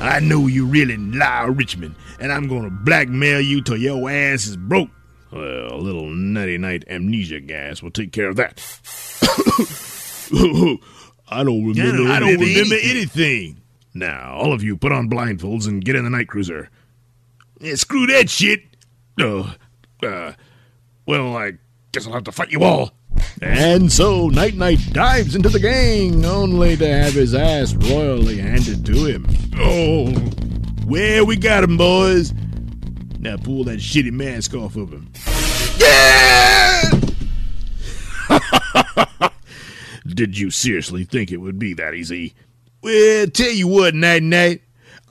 I 0.01 0.21
know 0.21 0.47
you 0.47 0.65
really 0.65 0.97
lie, 0.97 1.45
Richmond, 1.45 1.95
and 2.19 2.33
I'm 2.33 2.49
gonna 2.49 2.71
blackmail 2.71 3.41
you 3.43 3.63
till 3.63 3.77
your 3.77 4.11
ass 4.11 4.47
is 4.47 4.57
broke. 4.57 4.89
Well, 5.33 5.75
a 5.75 5.77
little 5.77 6.11
natty 6.11 6.59
night 6.59 6.85
amnesia 6.89 7.41
gas 7.41 7.83
will 7.83 7.91
take 7.91 8.13
care 8.13 8.29
of 8.29 8.37
that. 8.37 8.59
I 11.29 11.45
don't 11.45 11.65
remember. 11.67 12.13
I 12.13 12.19
don't 12.19 12.39
remember 12.41 12.75
anything. 12.75 12.91
anything. 12.91 13.61
Now, 13.95 14.35
all 14.35 14.53
of 14.53 14.63
you, 14.63 14.77
put 14.77 14.93
on 14.93 15.09
blindfolds 15.09 15.67
and 15.67 15.85
get 15.85 15.97
in 15.97 16.05
the 16.05 16.11
night 16.11 16.29
cruiser. 16.29 16.69
Yeah, 17.61 17.75
screw 17.75 18.07
that 18.07 18.31
shit. 18.31 18.63
Uh, 19.21 19.53
uh, 20.03 20.33
well, 21.07 21.37
I 21.37 21.53
guess 21.93 22.07
I'll 22.07 22.13
have 22.13 22.25
to 22.25 22.33
fight 22.33 22.51
you 22.51 22.63
all. 22.65 22.93
And 23.43 23.91
so 23.91 24.29
Night 24.29 24.55
Knight 24.55 24.79
dives 24.93 25.35
into 25.35 25.49
the 25.49 25.59
gang, 25.59 26.25
only 26.25 26.77
to 26.77 26.87
have 26.87 27.15
his 27.15 27.35
ass 27.35 27.75
royally 27.75 28.39
handed 28.39 28.85
to 28.87 29.05
him. 29.05 29.27
Oh, 29.59 30.15
well, 30.87 31.27
we 31.27 31.37
got 31.37 31.65
him, 31.65 31.77
boys. 31.77 32.33
Now 33.21 33.37
pull 33.37 33.65
that 33.65 33.81
shitty 33.81 34.13
mask 34.13 34.55
off 34.55 34.77
of 34.77 34.91
him. 34.91 35.13
Yeah! 35.79 36.91
Did 40.07 40.39
you 40.39 40.51
seriously 40.51 41.05
think 41.05 41.31
it 41.31 41.37
would 41.37 41.59
be 41.59 41.75
that 41.75 41.93
easy? 41.93 42.33
Well, 42.83 43.27
tell 43.27 43.51
you 43.51 43.69
what, 43.69 43.95
Night 43.95 44.23
Knight, 44.23 44.63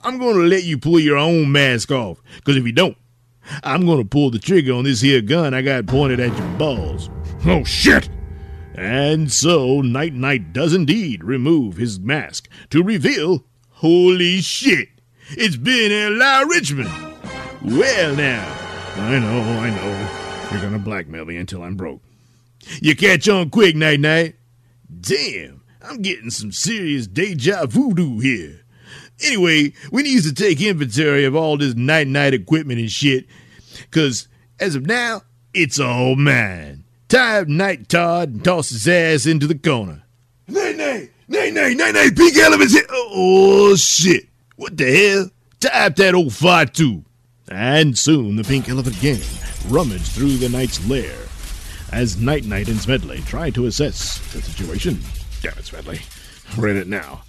I'm 0.02 0.18
gonna 0.18 0.40
let 0.40 0.64
you 0.64 0.76
pull 0.76 0.98
your 0.98 1.18
own 1.18 1.52
mask 1.52 1.92
off. 1.92 2.20
Cause 2.42 2.56
if 2.56 2.66
you 2.66 2.72
don't, 2.72 2.96
I'm 3.62 3.86
gonna 3.86 4.04
pull 4.04 4.32
the 4.32 4.40
trigger 4.40 4.72
on 4.72 4.84
this 4.84 5.02
here 5.02 5.20
gun 5.20 5.54
I 5.54 5.62
got 5.62 5.86
pointed 5.86 6.18
at 6.18 6.36
your 6.36 6.58
balls. 6.58 7.10
Oh, 7.46 7.62
shit! 7.62 8.08
And 8.74 9.30
so 9.30 9.82
Night 9.82 10.14
Knight 10.14 10.52
does 10.52 10.74
indeed 10.74 11.22
remove 11.22 11.76
his 11.76 12.00
mask 12.00 12.48
to 12.70 12.82
reveal. 12.82 13.44
Holy 13.68 14.40
shit! 14.40 14.88
It's 15.30 15.56
been 15.56 15.92
Eli 15.92 16.40
Richmond. 16.40 17.09
Well, 17.62 18.16
now, 18.16 18.56
I 18.96 19.18
know, 19.18 19.40
I 19.60 19.70
know. 19.70 20.50
You're 20.50 20.62
gonna 20.62 20.78
blackmail 20.78 21.26
me 21.26 21.36
until 21.36 21.62
I'm 21.62 21.76
broke. 21.76 22.00
you 22.80 22.96
catch 22.96 23.28
on 23.28 23.50
quick, 23.50 23.76
Night 23.76 24.00
Knight. 24.00 24.36
Damn, 25.00 25.62
I'm 25.82 26.00
getting 26.00 26.30
some 26.30 26.52
serious 26.52 27.06
deja 27.06 27.66
voodoo 27.66 28.18
here. 28.20 28.62
Anyway, 29.22 29.74
we 29.92 30.02
need 30.02 30.22
to 30.22 30.32
take 30.32 30.60
inventory 30.62 31.26
of 31.26 31.36
all 31.36 31.58
this 31.58 31.74
Night 31.74 32.06
Knight 32.06 32.32
equipment 32.32 32.80
and 32.80 32.90
shit, 32.90 33.26
cause 33.90 34.26
as 34.58 34.74
of 34.74 34.86
now, 34.86 35.22
it's 35.52 35.78
all 35.78 36.16
mine. 36.16 36.84
Tie 37.10 37.40
up 37.40 37.48
Night 37.48 37.90
Todd 37.90 38.30
and 38.30 38.44
toss 38.44 38.70
his 38.70 38.88
ass 38.88 39.26
into 39.26 39.46
the 39.46 39.58
corner. 39.58 40.02
Night 40.48 40.76
Knight, 40.76 41.10
Night 41.28 41.52
Knight, 41.52 41.76
Night 41.76 41.92
Knight, 41.92 42.16
pink 42.16 42.36
elephants 42.38 42.72
here. 42.72 42.86
Oh 42.88 43.76
shit! 43.76 44.28
What 44.56 44.78
the 44.78 44.96
hell? 44.96 45.30
Tie 45.60 45.86
up 45.86 45.96
that 45.96 46.14
old 46.14 46.32
fart 46.32 46.72
too. 46.72 47.04
And 47.50 47.98
soon 47.98 48.36
the 48.36 48.44
Pink 48.44 48.68
Elephant 48.68 49.00
gang 49.00 49.20
rummaged 49.68 50.06
through 50.06 50.36
the 50.36 50.48
knight's 50.48 50.86
lair 50.88 51.16
as 51.92 52.16
Night 52.16 52.44
Knight 52.44 52.68
and 52.68 52.78
Smedley 52.78 53.20
tried 53.22 53.54
to 53.56 53.66
assess 53.66 54.18
the 54.32 54.40
situation. 54.40 55.00
Damn 55.42 55.58
it, 55.58 55.64
Smedley. 55.64 56.00
We're 56.56 56.68
in 56.68 56.76
it 56.76 56.86
now. 56.86 57.22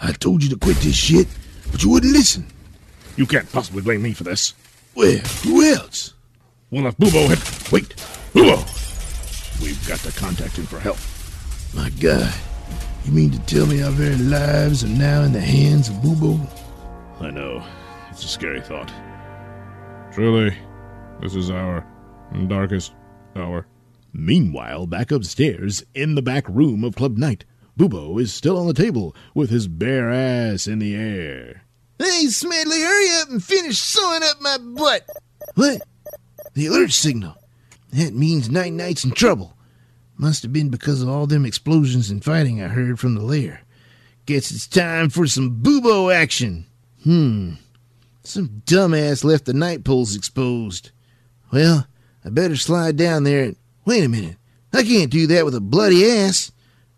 I 0.00 0.12
told 0.12 0.42
you 0.42 0.48
to 0.50 0.56
quit 0.56 0.78
this 0.78 0.96
shit, 0.96 1.28
but 1.70 1.82
you 1.82 1.90
wouldn't 1.90 2.12
listen. 2.12 2.46
You 3.16 3.26
can't 3.26 3.50
possibly 3.52 3.82
blame 3.82 4.02
me 4.02 4.14
for 4.14 4.24
this. 4.24 4.54
Well, 4.94 5.18
who 5.42 5.62
else? 5.62 6.14
Well, 6.70 6.86
if 6.86 6.96
Bubo 6.96 7.28
had. 7.28 7.72
Wait! 7.72 7.96
Bubo! 8.32 9.62
We've 9.62 9.88
got 9.88 9.98
to 10.00 10.12
contact 10.18 10.56
him 10.56 10.66
for 10.66 10.80
help. 10.80 10.98
My 11.74 11.90
God, 12.00 12.32
you 13.04 13.12
mean 13.12 13.30
to 13.30 13.38
tell 13.40 13.66
me 13.66 13.82
our 13.82 13.90
very 13.90 14.16
lives 14.16 14.84
are 14.84 14.88
now 14.88 15.22
in 15.22 15.32
the 15.32 15.40
hands 15.40 15.90
of 15.90 15.96
Bubo? 15.96 16.40
I 17.20 17.30
know. 17.30 17.62
It's 18.10 18.24
a 18.24 18.28
scary 18.28 18.62
thought. 18.62 18.90
Truly, 20.16 20.56
this 21.20 21.34
is 21.34 21.50
our 21.50 21.86
darkest 22.48 22.94
hour. 23.34 23.66
Meanwhile, 24.14 24.86
back 24.86 25.10
upstairs, 25.10 25.84
in 25.92 26.14
the 26.14 26.22
back 26.22 26.48
room 26.48 26.84
of 26.84 26.96
Club 26.96 27.18
Night, 27.18 27.44
Bubo 27.78 28.18
is 28.18 28.32
still 28.32 28.56
on 28.56 28.66
the 28.66 28.72
table 28.72 29.14
with 29.34 29.50
his 29.50 29.68
bare 29.68 30.10
ass 30.10 30.66
in 30.66 30.78
the 30.78 30.94
air. 30.94 31.64
Hey, 31.98 32.28
Smedley, 32.28 32.80
hurry 32.80 33.20
up 33.20 33.28
and 33.28 33.44
finish 33.44 33.76
sewing 33.76 34.22
up 34.22 34.40
my 34.40 34.56
butt. 34.56 35.06
What? 35.54 35.82
The 36.54 36.68
alert 36.68 36.92
signal. 36.92 37.36
That 37.90 38.14
means 38.14 38.48
Night 38.48 38.72
Knight's 38.72 39.04
in 39.04 39.10
trouble. 39.10 39.54
Must 40.16 40.42
have 40.44 40.52
been 40.52 40.70
because 40.70 41.02
of 41.02 41.10
all 41.10 41.26
them 41.26 41.44
explosions 41.44 42.08
and 42.08 42.24
fighting 42.24 42.62
I 42.62 42.68
heard 42.68 42.98
from 42.98 43.16
the 43.16 43.22
lair. 43.22 43.60
Guess 44.24 44.50
it's 44.50 44.66
time 44.66 45.10
for 45.10 45.26
some 45.26 45.60
Bubo 45.62 46.10
action. 46.10 46.64
Hmm. 47.04 47.56
Some 48.26 48.62
dumbass 48.66 49.22
left 49.22 49.44
the 49.44 49.54
night 49.54 49.84
poles 49.84 50.16
exposed. 50.16 50.90
Well, 51.52 51.86
I 52.24 52.30
better 52.30 52.56
slide 52.56 52.96
down 52.96 53.22
there 53.22 53.44
and. 53.44 53.56
Wait 53.84 54.02
a 54.02 54.08
minute. 54.08 54.36
I 54.72 54.82
can't 54.82 55.12
do 55.12 55.28
that 55.28 55.44
with 55.44 55.54
a 55.54 55.60
bloody 55.60 56.04
ass. 56.10 56.50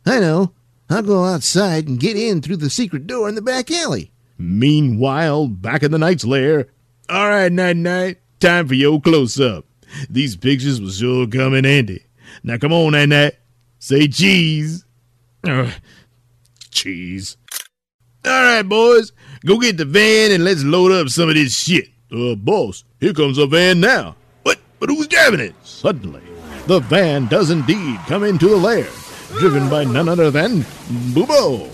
I 0.07 0.21
know. 0.21 0.53
I'll 0.89 1.03
go 1.03 1.27
outside 1.27 1.87
and 1.87 2.01
get 2.01 2.17
in 2.17 2.41
through 2.41 2.57
the 2.57 2.71
secret 2.71 3.07
door 3.07 3.29
in 3.29 3.35
the 3.35 3.43
back 3.43 3.71
alley. 3.71 4.11
Meanwhile, 4.39 5.49
back 5.49 5.83
in 5.83 5.91
the 5.91 5.99
night's 5.99 6.25
lair, 6.25 6.69
All 7.11 7.29
right, 7.29 7.53
Night 7.53 7.77
Knight. 7.77 8.17
Time 8.41 8.67
for 8.67 8.75
your 8.75 8.99
close 8.99 9.39
up. 9.39 9.67
These 10.09 10.37
pictures 10.37 10.81
will 10.81 10.89
sure 10.89 11.27
come 11.27 11.53
in 11.53 11.65
handy. 11.65 12.07
Now 12.43 12.57
come 12.57 12.73
on, 12.73 12.93
Night 12.93 13.11
Knight. 13.11 13.35
Say 13.79 14.09
cheese. 14.09 14.87
Ugh, 15.45 15.73
cheese. 16.71 17.37
All 18.25 18.33
right, 18.33 18.63
boys. 18.63 19.13
Go 19.45 19.59
get 19.59 19.77
the 19.77 19.85
van 19.85 20.33
and 20.33 20.45
let's 20.45 20.65
load 20.65 20.93
up 20.93 21.09
some 21.09 21.29
of 21.29 21.35
this 21.35 21.57
shit. 21.57 21.89
uh, 22.13 22.35
boss, 22.35 22.85
here 23.01 23.13
comes 23.13 23.39
a 23.39 23.47
van 23.47 23.81
now. 23.81 24.17
What? 24.43 24.59
But 24.81 24.89
who's 24.89 25.07
driving 25.07 25.41
it? 25.41 25.55
Suddenly, 25.63 26.23
the 26.67 26.81
van 26.81 27.27
does 27.27 27.51
indeed 27.51 27.99
come 28.07 28.25
into 28.25 28.49
the 28.49 28.57
lair, 28.57 28.87
driven 29.39 29.69
by 29.71 29.85
none 29.85 30.09
other 30.09 30.31
than 30.31 30.63
Bubo. 31.15 31.69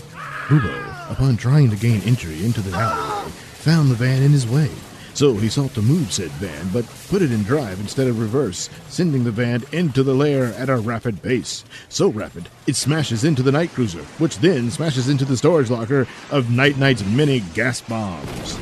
Bubo, 0.48 1.10
upon 1.10 1.36
trying 1.36 1.70
to 1.70 1.76
gain 1.76 2.00
entry 2.02 2.44
into 2.44 2.60
the 2.60 2.76
alleyway, 2.76 3.30
found 3.30 3.90
the 3.90 3.94
van 3.94 4.22
in 4.22 4.32
his 4.32 4.46
way. 4.46 4.70
So 5.14 5.34
he 5.34 5.48
sought 5.48 5.72
to 5.74 5.82
move 5.82 6.12
said 6.12 6.30
van, 6.32 6.68
but 6.72 6.84
put 7.08 7.22
it 7.22 7.30
in 7.30 7.44
drive 7.44 7.78
instead 7.78 8.08
of 8.08 8.18
reverse, 8.18 8.68
sending 8.88 9.22
the 9.22 9.30
van 9.30 9.62
into 9.70 10.02
the 10.02 10.12
lair 10.12 10.46
at 10.54 10.68
a 10.68 10.76
rapid 10.76 11.22
pace. 11.22 11.64
So 11.88 12.08
rapid, 12.08 12.48
it 12.66 12.74
smashes 12.74 13.22
into 13.22 13.42
the 13.42 13.52
night 13.52 13.70
cruiser, 13.70 14.02
which 14.18 14.38
then 14.38 14.72
smashes 14.72 15.08
into 15.08 15.24
the 15.24 15.36
storage 15.36 15.70
locker 15.70 16.08
of 16.32 16.50
Night 16.50 16.78
Knight's 16.78 17.04
many 17.04 17.40
gas 17.54 17.80
bombs. 17.80 18.58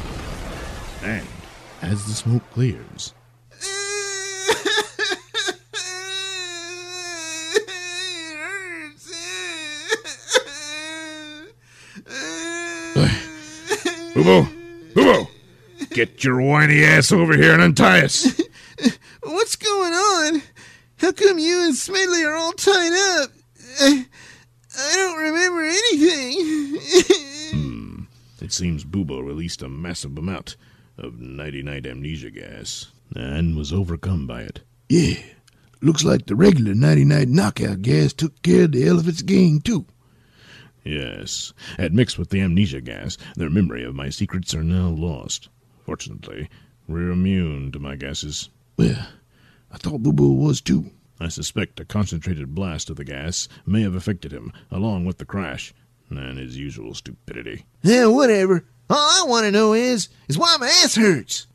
And 1.02 1.26
as 1.80 2.04
the 2.06 2.12
smoke 2.12 2.42
clears, 2.52 3.14
Boobo, 14.14 14.46
Boobo, 14.94 15.31
get 15.94 16.24
your 16.24 16.40
whiny 16.40 16.84
ass 16.84 17.12
over 17.12 17.36
here 17.36 17.52
and 17.52 17.62
untie 17.62 18.04
us. 18.04 18.40
What's 19.22 19.56
going 19.56 19.92
on? 19.92 20.42
How 20.96 21.12
come 21.12 21.38
you 21.38 21.64
and 21.64 21.74
Smedley 21.74 22.24
are 22.24 22.34
all 22.34 22.52
tied 22.52 23.20
up? 23.22 23.30
I, 23.80 24.06
I 24.78 24.92
don't 24.94 25.18
remember 25.18 25.62
anything. 25.62 26.78
Hmm. 27.52 28.04
it 28.40 28.50
seems 28.50 28.82
Bubo 28.82 29.22
released 29.22 29.60
a 29.60 29.68
massive 29.68 30.16
amount 30.16 30.56
of 30.96 31.20
nighty 31.20 31.62
night 31.62 31.86
amnesia 31.86 32.30
gas 32.30 32.86
and 33.14 33.56
was 33.56 33.74
overcome 33.74 34.26
by 34.26 34.40
it. 34.40 34.60
Yeah, 34.88 35.16
looks 35.82 36.02
like 36.02 36.24
the 36.26 36.34
regular 36.34 36.74
99 36.74 37.30
knockout 37.30 37.82
gas 37.82 38.14
took 38.14 38.40
care 38.40 38.64
of 38.64 38.72
the 38.72 38.86
elephant's 38.88 39.20
gang, 39.20 39.60
too. 39.60 39.84
Yes, 40.82 41.52
and 41.76 41.92
mixed 41.92 42.18
with 42.18 42.30
the 42.30 42.40
amnesia 42.40 42.80
gas, 42.80 43.18
their 43.36 43.50
memory 43.50 43.84
of 43.84 43.94
my 43.94 44.08
secrets 44.08 44.54
are 44.54 44.64
now 44.64 44.88
lost. 44.88 45.48
Fortunately, 45.84 46.48
we're 46.86 47.10
immune 47.10 47.72
to 47.72 47.78
my 47.78 47.96
gases. 47.96 48.48
Well, 48.76 49.06
I 49.70 49.76
thought 49.78 50.02
Boo 50.02 50.32
was, 50.34 50.60
too. 50.60 50.90
I 51.20 51.28
suspect 51.28 51.80
a 51.80 51.84
concentrated 51.84 52.54
blast 52.54 52.90
of 52.90 52.96
the 52.96 53.04
gas 53.04 53.48
may 53.66 53.82
have 53.82 53.94
affected 53.94 54.32
him, 54.32 54.52
along 54.70 55.04
with 55.04 55.18
the 55.18 55.24
crash 55.24 55.72
and 56.10 56.38
his 56.38 56.56
usual 56.58 56.94
stupidity. 56.94 57.64
Yeah, 57.82 58.06
whatever. 58.06 58.64
All 58.90 58.96
I 58.98 59.24
want 59.26 59.44
to 59.46 59.50
know 59.50 59.72
is, 59.72 60.08
is 60.28 60.36
why 60.36 60.56
my 60.58 60.66
ass 60.66 60.94
hurts. 60.96 61.46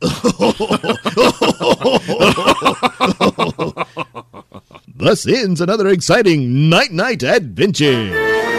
Thus 4.88 5.26
ends 5.26 5.60
another 5.60 5.88
exciting 5.88 6.68
night 6.68 6.90
night 6.90 7.22
adventure. 7.22 8.57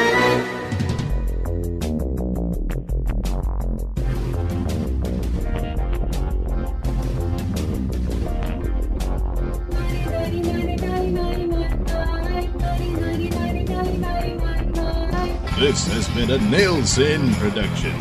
This 15.59 15.85
has 15.87 16.07
been 16.15 16.31
a 16.31 16.37
Nailsin 16.37 17.33
production. 17.33 17.91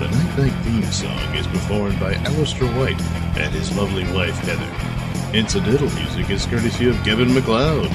The 0.00 0.08
Night 0.10 0.36
Knight 0.36 0.64
theme 0.64 0.82
song 0.90 1.36
is 1.36 1.46
performed 1.46 2.00
by 2.00 2.14
Alistair 2.14 2.66
White 2.72 3.00
and 3.38 3.54
his 3.54 3.72
lovely 3.76 4.02
wife 4.12 4.34
Heather. 4.38 5.32
Incidental 5.32 5.88
music 5.90 6.28
is 6.28 6.44
courtesy 6.46 6.88
of 6.88 6.96
Kevin 7.04 7.32
MacLeod. 7.32 7.92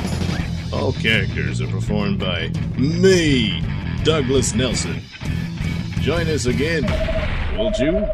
All 0.72 0.94
characters 0.94 1.60
are 1.60 1.68
performed 1.68 2.18
by 2.18 2.48
me, 2.78 3.62
Douglas 4.06 4.56
Nelson. 4.56 5.02
Join 6.00 6.30
us 6.30 6.46
again, 6.46 6.86
won't 7.58 7.78
you? 7.80 8.08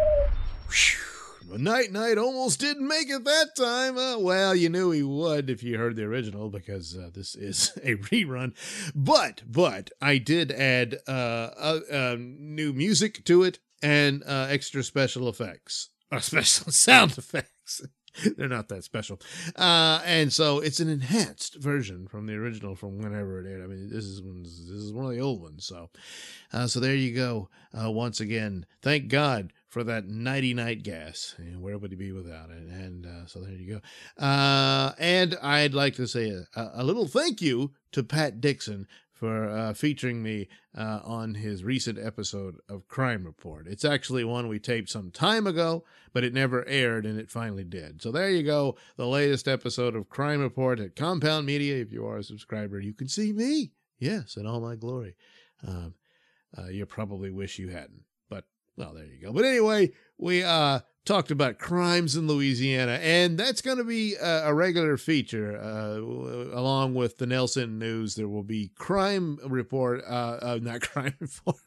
Night 1.59 1.91
Knight 1.91 2.17
almost 2.17 2.59
didn't 2.59 2.87
make 2.87 3.09
it 3.09 3.25
that 3.25 3.55
time. 3.55 3.97
Uh, 3.97 4.17
well, 4.17 4.55
you 4.55 4.69
knew 4.69 4.91
he 4.91 5.03
would 5.03 5.49
if 5.49 5.61
you 5.61 5.77
heard 5.77 5.97
the 5.97 6.03
original 6.03 6.49
because 6.49 6.95
uh, 6.97 7.09
this 7.13 7.35
is 7.35 7.77
a 7.83 7.95
rerun. 7.95 8.53
But 8.95 9.43
but 9.45 9.91
I 10.01 10.19
did 10.19 10.51
add 10.51 10.99
uh, 11.07 11.11
uh, 11.11 11.79
uh 11.91 12.15
new 12.17 12.71
music 12.71 13.25
to 13.25 13.43
it 13.43 13.59
and 13.81 14.23
uh, 14.25 14.47
extra 14.49 14.83
special 14.83 15.27
effects 15.27 15.89
or 16.11 16.19
special 16.21 16.71
sound 16.71 17.17
effects. 17.17 17.81
They're 18.37 18.47
not 18.47 18.69
that 18.69 18.83
special. 18.83 19.19
Uh, 19.55 20.01
and 20.05 20.33
so 20.33 20.59
it's 20.59 20.79
an 20.79 20.89
enhanced 20.89 21.55
version 21.55 22.07
from 22.07 22.25
the 22.25 22.33
original 22.33 22.75
from 22.75 22.97
whenever 22.97 23.39
it 23.39 23.49
aired. 23.49 23.63
I 23.63 23.67
mean, 23.67 23.89
this 23.89 24.05
is 24.05 24.21
one, 24.21 24.43
this 24.43 24.59
is 24.59 24.93
one 24.93 25.05
of 25.05 25.11
the 25.11 25.21
old 25.21 25.41
ones. 25.41 25.65
So, 25.65 25.89
uh, 26.51 26.67
so 26.67 26.79
there 26.79 26.95
you 26.95 27.13
go. 27.15 27.49
Uh, 27.71 27.91
once 27.91 28.19
again, 28.19 28.65
thank 28.81 29.09
God 29.09 29.53
for 29.69 29.83
that 29.83 30.07
nighty 30.07 30.53
night 30.53 30.83
gas. 30.83 31.35
Where 31.57 31.77
would 31.77 31.91
he 31.91 31.95
be 31.95 32.11
without 32.11 32.49
it? 32.49 32.67
And 32.67 33.05
uh, 33.05 33.25
so 33.27 33.39
there 33.39 33.53
you 33.53 33.79
go. 33.79 34.23
Uh, 34.23 34.93
and 34.99 35.37
I'd 35.41 35.73
like 35.73 35.95
to 35.95 36.07
say 36.07 36.31
a, 36.55 36.69
a 36.73 36.83
little 36.83 37.07
thank 37.07 37.41
you 37.41 37.71
to 37.91 38.03
Pat 38.03 38.41
Dixon 38.41 38.87
for 39.13 39.49
uh, 39.49 39.73
featuring 39.73 40.23
me 40.23 40.47
uh, 40.77 41.01
on 41.03 41.35
his 41.35 41.63
recent 41.63 41.99
episode 41.99 42.55
of 42.69 42.87
Crime 42.87 43.25
Report. 43.25 43.67
It's 43.67 43.83
actually 43.83 44.23
one 44.23 44.47
we 44.47 44.59
taped 44.59 44.89
some 44.89 45.11
time 45.11 45.45
ago, 45.45 45.83
but 46.13 46.23
it 46.23 46.33
never 46.33 46.65
aired, 46.67 47.05
and 47.05 47.19
it 47.19 47.29
finally 47.29 47.65
did. 47.65 48.01
So 48.01 48.13
there 48.13 48.29
you 48.29 48.43
go, 48.43 48.77
the 48.95 49.07
latest 49.07 49.47
episode 49.49 49.93
of 49.93 50.07
Crime 50.07 50.39
Report 50.39 50.79
at 50.79 50.95
Compound 50.95 51.45
Media. 51.45 51.81
If 51.81 51.91
you 51.91 52.07
are 52.07 52.17
a 52.17 52.23
subscriber, 52.23 52.79
you 52.79 52.93
can 52.93 53.09
see 53.09 53.33
me, 53.33 53.73
yes, 53.99 54.37
in 54.37 54.47
all 54.47 54.61
my 54.61 54.75
glory. 54.75 55.15
Um, 55.67 55.95
uh, 56.57 56.67
you 56.67 56.85
probably 56.85 57.29
wish 57.29 57.59
you 57.59 57.67
hadn't, 57.67 58.03
well, 58.79 58.93
there 58.93 59.05
you 59.05 59.21
go. 59.21 59.33
But 59.33 59.45
anyway, 59.45 59.91
we 60.17 60.43
uh 60.43 60.79
talked 61.09 61.31
about 61.31 61.57
crimes 61.57 62.15
in 62.15 62.27
Louisiana, 62.27 62.99
and 63.01 63.35
that's 63.35 63.61
going 63.61 63.77
to 63.79 63.83
be 63.83 64.13
a, 64.15 64.49
a 64.49 64.53
regular 64.53 64.95
feature. 64.95 65.59
Uh, 65.59 65.97
along 66.55 66.93
with 66.93 67.17
the 67.17 67.25
Nailsin 67.25 67.79
News, 67.79 68.13
there 68.13 68.27
will 68.27 68.43
be 68.43 68.71
Crime 68.75 69.39
Report, 69.43 70.03
uh, 70.07 70.37
uh, 70.39 70.59
not 70.61 70.81
Crime 70.81 71.15
Report, 71.19 71.57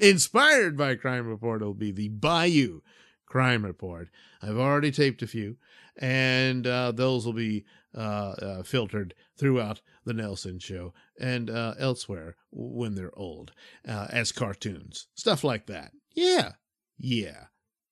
inspired 0.00 0.76
by 0.76 0.96
Crime 0.96 1.28
Report. 1.28 1.62
It'll 1.62 1.74
be 1.74 1.92
the 1.92 2.08
Bayou 2.08 2.80
Crime 3.24 3.64
Report. 3.64 4.08
I've 4.42 4.58
already 4.58 4.90
taped 4.90 5.22
a 5.22 5.28
few, 5.28 5.58
and 5.96 6.66
uh, 6.66 6.90
those 6.90 7.24
will 7.24 7.32
be 7.32 7.64
uh, 7.94 8.62
filtered 8.64 9.14
throughout 9.36 9.80
the 10.04 10.12
Nailsin 10.12 10.60
Show 10.60 10.92
and 11.20 11.48
elsewhere 11.50 12.34
when 12.50 12.96
they're 12.96 13.16
old 13.16 13.52
as 13.84 14.32
cartoons, 14.32 15.06
stuff 15.14 15.44
like 15.44 15.66
that. 15.66 15.92
Yeah, 16.18 16.54
yeah. 16.98 17.44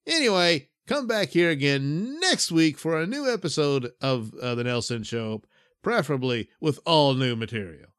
Anyway, 0.05 0.68
come 0.89 1.07
back 1.07 1.29
here 1.29 1.49
again 1.49 2.18
next 2.18 2.51
week 2.51 2.77
for 2.77 3.01
a 3.01 3.07
new 3.07 3.33
episode 3.33 3.93
of 4.01 4.35
uh, 4.43 4.57
The 4.57 4.64
Nailsin 4.64 5.07
Show, 5.07 5.43
preferably 5.81 6.49
with 6.61 6.81
all 6.85 7.14
new 7.14 7.37
material. 7.37 7.91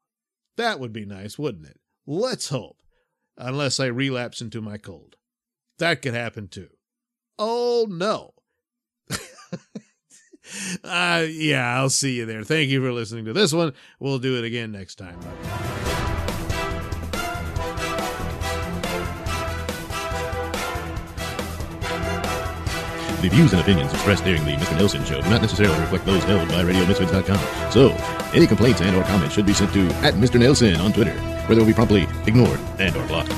That 0.58 0.80
would 0.80 0.92
be 0.92 1.06
nice, 1.06 1.38
wouldn't 1.38 1.64
it? 1.64 1.80
Let's 2.06 2.50
hope. 2.50 2.82
Unless 3.38 3.80
I 3.80 3.86
relapse 3.86 4.42
into 4.42 4.60
my 4.60 4.76
cold. 4.76 5.16
That 5.78 6.02
could 6.02 6.12
happen 6.12 6.48
too. 6.48 6.68
Oh 7.38 7.86
no. 7.88 8.34
uh, 10.84 11.24
yeah, 11.26 11.74
I'll 11.74 11.88
see 11.88 12.16
you 12.16 12.26
there. 12.26 12.44
Thank 12.44 12.68
you 12.68 12.82
for 12.82 12.92
listening 12.92 13.24
to 13.24 13.32
this 13.32 13.54
one. 13.54 13.72
We'll 13.98 14.18
do 14.18 14.36
it 14.36 14.44
again 14.44 14.72
next 14.72 14.96
time. 14.96 15.18
The 23.28 23.36
views 23.36 23.52
and 23.52 23.60
opinions 23.60 23.92
expressed 23.92 24.24
during 24.24 24.42
the 24.46 24.52
Mr. 24.52 24.74
Nailsin 24.78 25.06
Show 25.06 25.20
do 25.20 25.28
not 25.28 25.42
necessarily 25.42 25.78
reflect 25.80 26.06
those 26.06 26.24
held 26.24 26.48
by 26.48 26.64
RadioMisfits.com. 26.64 27.70
So, 27.70 27.90
any 28.32 28.46
complaints 28.46 28.80
and 28.80 28.96
or 28.96 29.02
comments 29.02 29.34
should 29.34 29.44
be 29.44 29.52
sent 29.52 29.70
to 29.74 29.84
at 29.96 30.14
Mr. 30.14 30.40
Nailsin 30.40 30.80
on 30.80 30.94
Twitter, 30.94 31.12
where 31.12 31.54
they 31.54 31.60
will 31.60 31.66
be 31.66 31.74
promptly 31.74 32.08
ignored 32.26 32.58
and 32.78 32.96
or 32.96 33.06
blocked. 33.06 33.28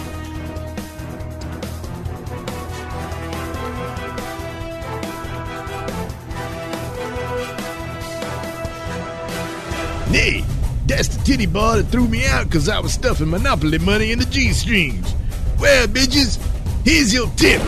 Nay, 10.13 10.45
that's 10.87 11.09
the 11.09 11.25
titty 11.25 11.47
bar 11.47 11.79
that 11.79 11.89
threw 11.89 12.07
me 12.07 12.29
out 12.29 12.45
because 12.45 12.69
I 12.69 12.79
was 12.79 12.93
stuffing 12.93 13.29
Monopoly 13.29 13.79
money 13.79 14.13
in 14.13 14.21
the 14.21 14.27
G 14.27 14.53
strings. 14.53 15.13
Well, 15.59 15.89
bitches, 15.89 16.39
here's 16.85 17.13
your 17.13 17.29
tip. 17.31 17.61